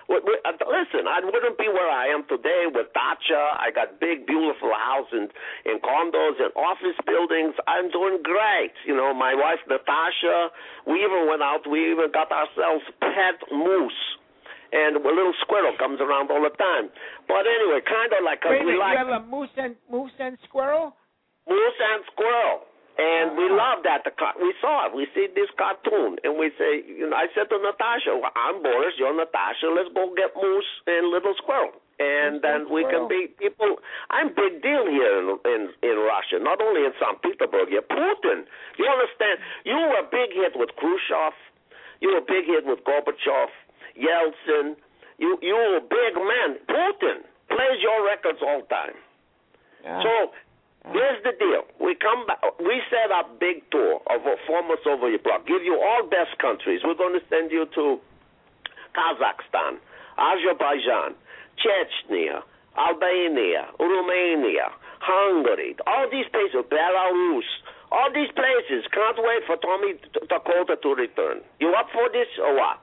Uh, 0.08 0.22
Listen, 0.66 1.06
I 1.08 1.18
wouldn't 1.24 1.58
be 1.58 1.68
where 1.68 1.90
I 1.90 2.06
am 2.06 2.22
today 2.28 2.66
with 2.70 2.86
dacha. 2.94 3.58
I 3.58 3.70
got 3.74 3.98
big, 3.98 4.26
beautiful 4.26 4.70
house 4.74 5.08
and 5.10 5.30
in 5.66 5.78
condos 5.82 6.38
and 6.38 6.52
office 6.54 6.94
buildings. 7.06 7.54
I'm 7.66 7.90
doing 7.90 8.22
great. 8.22 8.72
You 8.86 8.94
know, 8.96 9.12
my 9.14 9.34
wife 9.34 9.58
Natasha. 9.68 10.50
We 10.86 11.02
even 11.02 11.26
went 11.28 11.42
out. 11.42 11.66
We 11.68 11.90
even 11.90 12.12
got 12.12 12.30
ourselves 12.30 12.84
pet 13.00 13.42
moose. 13.50 14.02
And 14.72 14.96
a 14.96 15.02
little 15.02 15.34
squirrel 15.42 15.74
comes 15.78 16.00
around 16.00 16.30
all 16.30 16.42
the 16.42 16.54
time. 16.54 16.90
But 17.26 17.46
anyway, 17.46 17.80
kind 17.86 18.12
of 18.12 18.22
like 18.24 18.42
'cause 18.42 18.50
Wait 18.50 18.62
a 18.62 18.64
we 18.66 18.72
minute, 18.74 18.80
like 18.80 18.98
you 18.98 19.04
have 19.06 19.22
a 19.22 19.26
moose 19.26 19.50
and 19.56 19.76
moose 19.90 20.12
and 20.18 20.38
squirrel? 20.46 20.94
moose 21.48 21.78
and 21.80 22.04
squirrel. 22.12 22.66
And 22.96 23.36
we 23.36 23.48
love 23.52 23.84
that. 23.84 24.04
The 24.04 24.10
car- 24.10 24.36
we 24.40 24.54
saw 24.60 24.86
it. 24.88 24.94
We 24.96 25.06
see 25.12 25.28
this 25.34 25.50
cartoon, 25.60 26.16
and 26.24 26.38
we 26.40 26.48
say, 26.56 26.80
you 26.88 27.04
know, 27.08 27.16
I 27.16 27.28
said 27.36 27.50
to 27.52 27.58
Natasha, 27.60 28.16
well, 28.16 28.32
"I'm 28.34 28.62
Boris, 28.62 28.94
you're 28.96 29.12
Natasha. 29.12 29.68
Let's 29.68 29.92
go 29.92 30.14
get 30.16 30.32
moose 30.34 30.70
and 30.86 31.08
little 31.08 31.34
squirrel." 31.36 31.76
And 31.98 32.40
then 32.42 32.68
we 32.68 32.84
can 32.84 33.08
be 33.08 33.28
people. 33.38 33.80
I'm 34.10 34.28
big 34.32 34.60
deal 34.62 34.84
here 34.88 35.20
in 35.20 35.38
in 35.44 35.62
in 35.82 35.96
Russia, 35.98 36.38
not 36.40 36.60
only 36.60 36.84
in 36.84 36.92
St. 37.00 37.20
Petersburg. 37.20 37.68
You're 37.70 37.82
Putin. 37.82 38.44
You 38.76 38.86
understand? 38.88 39.40
You 39.64 39.76
were 39.76 40.00
a 40.00 40.08
big 40.08 40.32
hit 40.32 40.56
with 40.56 40.70
Khrushchev. 40.76 41.34
You 42.00 42.12
were 42.12 42.18
a 42.18 42.28
big 42.28 42.44
hit 42.44 42.64
with 42.64 42.84
Gorbachev, 42.84 43.48
Yeltsin. 43.96 44.76
You 45.18 45.38
you 45.40 45.54
were 45.54 45.76
a 45.76 45.80
big 45.80 46.14
man. 46.16 46.60
Putin 46.68 47.24
plays 47.48 47.80
your 47.80 48.04
records 48.04 48.40
all 48.42 48.60
the 48.60 48.68
time. 48.68 48.96
Yeah. 49.84 50.02
So 50.02 50.32
here's 50.92 51.22
the 51.22 51.32
deal: 51.38 51.64
we 51.80 51.94
come 51.94 52.26
back, 52.26 52.40
we 52.58 52.80
set 52.90 53.10
up 53.10 53.38
big 53.40 53.62
tour 53.70 54.00
of 54.10 54.22
a 54.26 54.36
over 54.52 54.76
Soviet 54.84 55.22
bloc. 55.24 55.46
Give 55.46 55.62
you 55.62 55.80
all 55.80 56.06
best 56.06 56.38
countries. 56.38 56.80
We're 56.84 56.98
going 56.98 57.18
to 57.18 57.24
send 57.28 57.50
you 57.50 57.66
to 57.74 57.98
Kazakhstan, 58.94 59.78
Azerbaijan, 60.18 61.14
Chechnya, 61.60 62.42
Albania, 62.76 63.68
Romania, 63.78 64.72
Hungary, 65.00 65.76
all 65.86 66.08
these 66.10 66.26
places, 66.32 66.64
Belarus, 66.70 67.48
all 67.92 68.10
these 68.12 68.30
places. 68.32 68.84
Can't 68.92 69.18
wait 69.18 69.42
for 69.46 69.56
Tommy 69.56 69.94
Dakota 70.28 70.76
to 70.82 70.94
return. 70.94 71.40
You 71.60 71.72
up 71.72 71.88
for 71.92 72.08
this 72.12 72.28
or 72.42 72.54
what? 72.56 72.80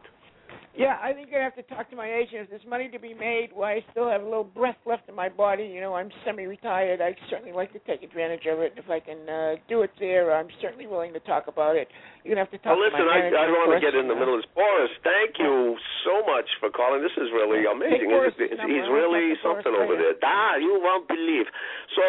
Yeah, 0.74 0.97
I 0.97 1.13
think 1.13 1.30
I 1.30 1.38
have 1.38 1.53
to 1.55 1.61
talk 1.69 1.86
to 1.93 1.95
my 1.95 2.09
agent. 2.09 2.49
If 2.49 2.49
there's 2.49 2.65
money 2.65 2.89
to 2.89 2.97
be 2.97 3.13
made, 3.13 3.53
while 3.53 3.69
I 3.78 3.86
still 3.93 4.09
have 4.09 4.21
a 4.21 4.26
little 4.26 4.43
breath 4.43 4.82
left 4.89 5.05
in 5.07 5.13
my 5.13 5.30
body, 5.30 5.69
you 5.69 5.78
know, 5.78 5.93
I'm 5.93 6.09
semi-retired. 6.26 6.97
I'd 6.97 7.13
certainly 7.30 7.53
like 7.53 7.69
to 7.78 7.82
take 7.86 8.01
advantage 8.01 8.49
of 8.49 8.57
it. 8.57 8.74
If 8.74 8.89
I 8.89 8.97
can 8.99 9.21
uh, 9.30 9.61
do 9.69 9.86
it 9.86 9.93
there, 10.01 10.34
I'm 10.34 10.49
certainly 10.65 10.89
willing 10.89 11.13
to 11.13 11.21
talk 11.30 11.45
about 11.45 11.78
it. 11.78 11.93
You're 12.26 12.34
gonna 12.34 12.49
have 12.49 12.55
to 12.57 12.57
talk 12.57 12.74
Well, 12.74 12.82
to 12.82 12.89
listen, 12.89 13.05
my 13.05 13.13
I, 13.13 13.17
manager. 13.21 13.38
I 13.38 13.45
don't 13.45 13.61
want 13.69 13.78
to 13.78 13.86
get 13.86 13.93
in 13.93 14.07
the 14.09 14.17
middle 14.17 14.34
of 14.34 14.41
this. 14.41 14.49
Boris, 14.57 14.89
thank 15.05 15.38
you 15.38 15.78
so 16.09 16.26
much 16.26 16.49
for 16.57 16.74
calling. 16.74 17.05
This 17.05 17.13
is 17.21 17.30
really 17.30 17.69
amazing. 17.69 18.09
Take 18.09 18.09
Boris's 18.09 18.41
He's- 18.41 18.57
He's 18.65 18.89
really 18.89 19.38
to 19.38 19.45
something 19.45 19.78
over 19.78 19.93
there. 19.93 20.17
Ah, 20.26 20.57
you 20.57 20.82
won't 20.82 21.05
believe. 21.05 21.45
So, 21.93 22.01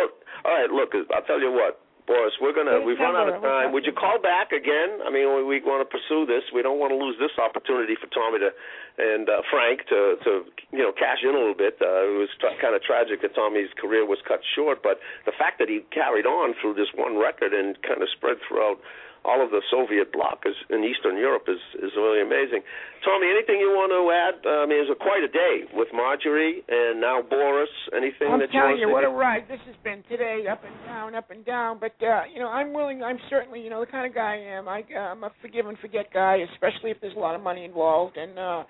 all 0.48 0.56
right, 0.56 0.72
look, 0.72 0.96
I'll 1.12 1.26
tell 1.28 1.36
you 1.40 1.52
what. 1.52 1.84
Boris, 2.07 2.36
we're 2.36 2.52
gonna 2.52 2.84
we've 2.84 3.00
run 3.00 3.16
out 3.16 3.32
of 3.32 3.40
time. 3.40 3.72
Would 3.72 3.88
you 3.88 3.92
call 3.96 4.20
back 4.20 4.52
again? 4.52 5.00
I 5.00 5.09
mean, 5.09 5.24
we, 5.32 5.40
we 5.40 5.57
want 5.64 5.80
to 5.80 5.88
pursue 5.88 6.28
this. 6.28 6.44
We 6.52 6.61
don't 6.61 6.76
want 6.76 6.92
to 6.92 7.00
lose 7.00 7.16
this 7.16 7.32
opportunity 7.40 7.96
for 7.96 8.12
Tommy 8.12 8.44
to 8.44 8.52
and 9.00 9.24
uh, 9.24 9.40
Frank 9.48 9.88
to 9.88 10.20
to 10.20 10.44
you 10.68 10.84
know 10.84 10.92
cash 10.92 11.24
in 11.24 11.32
a 11.32 11.40
little 11.40 11.57
bit. 11.57 11.80
Uh, 11.80 12.05
it 12.05 12.28
was 12.28 12.32
t- 12.36 12.61
kind 12.61 12.76
of 12.76 12.84
tragic 12.84 13.24
that 13.24 13.32
Tommy's 13.34 13.72
career 13.80 14.05
was 14.05 14.20
cut 14.28 14.44
short, 14.55 14.84
but 14.84 15.00
the 15.24 15.32
fact 15.32 15.57
that 15.59 15.72
he 15.72 15.80
carried 15.96 16.28
on 16.28 16.52
through 16.61 16.76
this 16.76 16.92
one 16.92 17.16
record 17.16 17.57
and 17.57 17.80
kind 17.80 18.05
of 18.05 18.09
spread 18.12 18.36
throughout 18.44 18.76
all 19.25 19.41
of 19.41 19.51
the 19.51 19.62
Soviet 19.70 20.12
bloc 20.12 20.45
is, 20.45 20.55
in 20.68 20.85
Eastern 20.85 21.16
Europe 21.16 21.49
is 21.49 21.61
is 21.81 21.93
really 21.97 22.20
amazing. 22.20 22.61
Tommy, 23.05 23.29
anything 23.33 23.61
you 23.61 23.72
want 23.72 23.93
to 23.93 24.03
add? 24.12 24.37
Uh, 24.45 24.62
I 24.62 24.66
mean, 24.68 24.79
it 24.81 24.89
was 24.89 24.97
a, 24.97 25.01
quite 25.01 25.25
a 25.25 25.33
day 25.33 25.64
with 25.72 25.89
Marjorie 25.93 26.61
and 26.68 27.01
now 27.01 27.20
Boris. 27.25 27.72
Anything 27.97 28.29
I'm 28.33 28.41
that 28.41 28.53
you 28.53 28.61
telling 28.61 28.77
want 28.77 28.81
you, 28.81 28.89
to 28.89 28.93
what 28.93 29.05
a 29.05 29.12
ride 29.12 29.45
this 29.49 29.61
has 29.66 29.77
been 29.83 30.05
today, 30.09 30.45
up 30.51 30.61
and 30.64 30.77
down, 30.87 31.14
up 31.14 31.31
and 31.31 31.45
down. 31.45 31.81
But 31.81 31.97
uh, 32.05 32.29
you 32.33 32.39
know, 32.39 32.49
I'm 32.49 32.72
willing. 32.72 33.03
I'm 33.03 33.18
certainly, 33.29 33.61
you 33.61 33.70
know, 33.70 33.81
the 33.81 33.91
kind 33.91 34.07
of 34.07 34.14
guy 34.14 34.45
I 34.45 34.61
am. 34.61 34.68
I, 34.68 34.85
I'm 34.93 35.25
a 35.25 35.31
forgive 35.41 35.66
and 35.66 35.79
forget 35.79 36.12
guy, 36.12 36.45
especially 36.53 36.91
if 36.91 37.01
there's 37.01 37.16
a 37.16 37.20
lot 37.20 37.35
of 37.35 37.43
money 37.43 37.64
involved. 37.64 38.16
And 38.16 38.39
uh, 38.39 38.64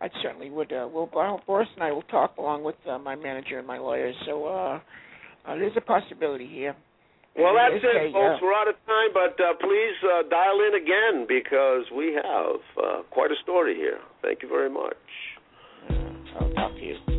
I 0.00 0.08
certainly 0.22 0.50
would. 0.50 0.72
Uh, 0.72 0.88
will 0.90 1.06
Boris 1.46 1.68
and 1.74 1.84
I 1.84 1.92
will 1.92 2.02
talk 2.02 2.36
along 2.38 2.64
with 2.64 2.76
uh, 2.88 2.98
my 2.98 3.14
manager 3.14 3.58
and 3.58 3.66
my 3.66 3.78
lawyers. 3.78 4.14
So 4.26 4.46
uh, 4.46 4.80
uh, 5.46 5.54
there's 5.54 5.76
a 5.76 5.80
possibility 5.80 6.46
here. 6.46 6.74
Well, 7.36 7.54
that's 7.54 7.82
it, 7.82 8.12
folks. 8.12 8.42
We're 8.42 8.54
out 8.54 8.68
of 8.68 8.74
time, 8.86 9.10
but 9.14 9.38
uh, 9.40 9.54
please 9.60 9.96
uh, 10.02 10.28
dial 10.28 10.60
in 10.66 10.74
again 10.74 11.26
because 11.28 11.84
we 11.94 12.14
have 12.14 12.60
uh, 12.76 13.02
quite 13.10 13.30
a 13.30 13.36
story 13.42 13.76
here. 13.76 13.98
Thank 14.22 14.42
you 14.42 14.48
very 14.48 14.70
much. 14.70 14.96
I'll 16.38 16.50
talk 16.52 16.74
to 16.74 16.80
you. 16.80 17.09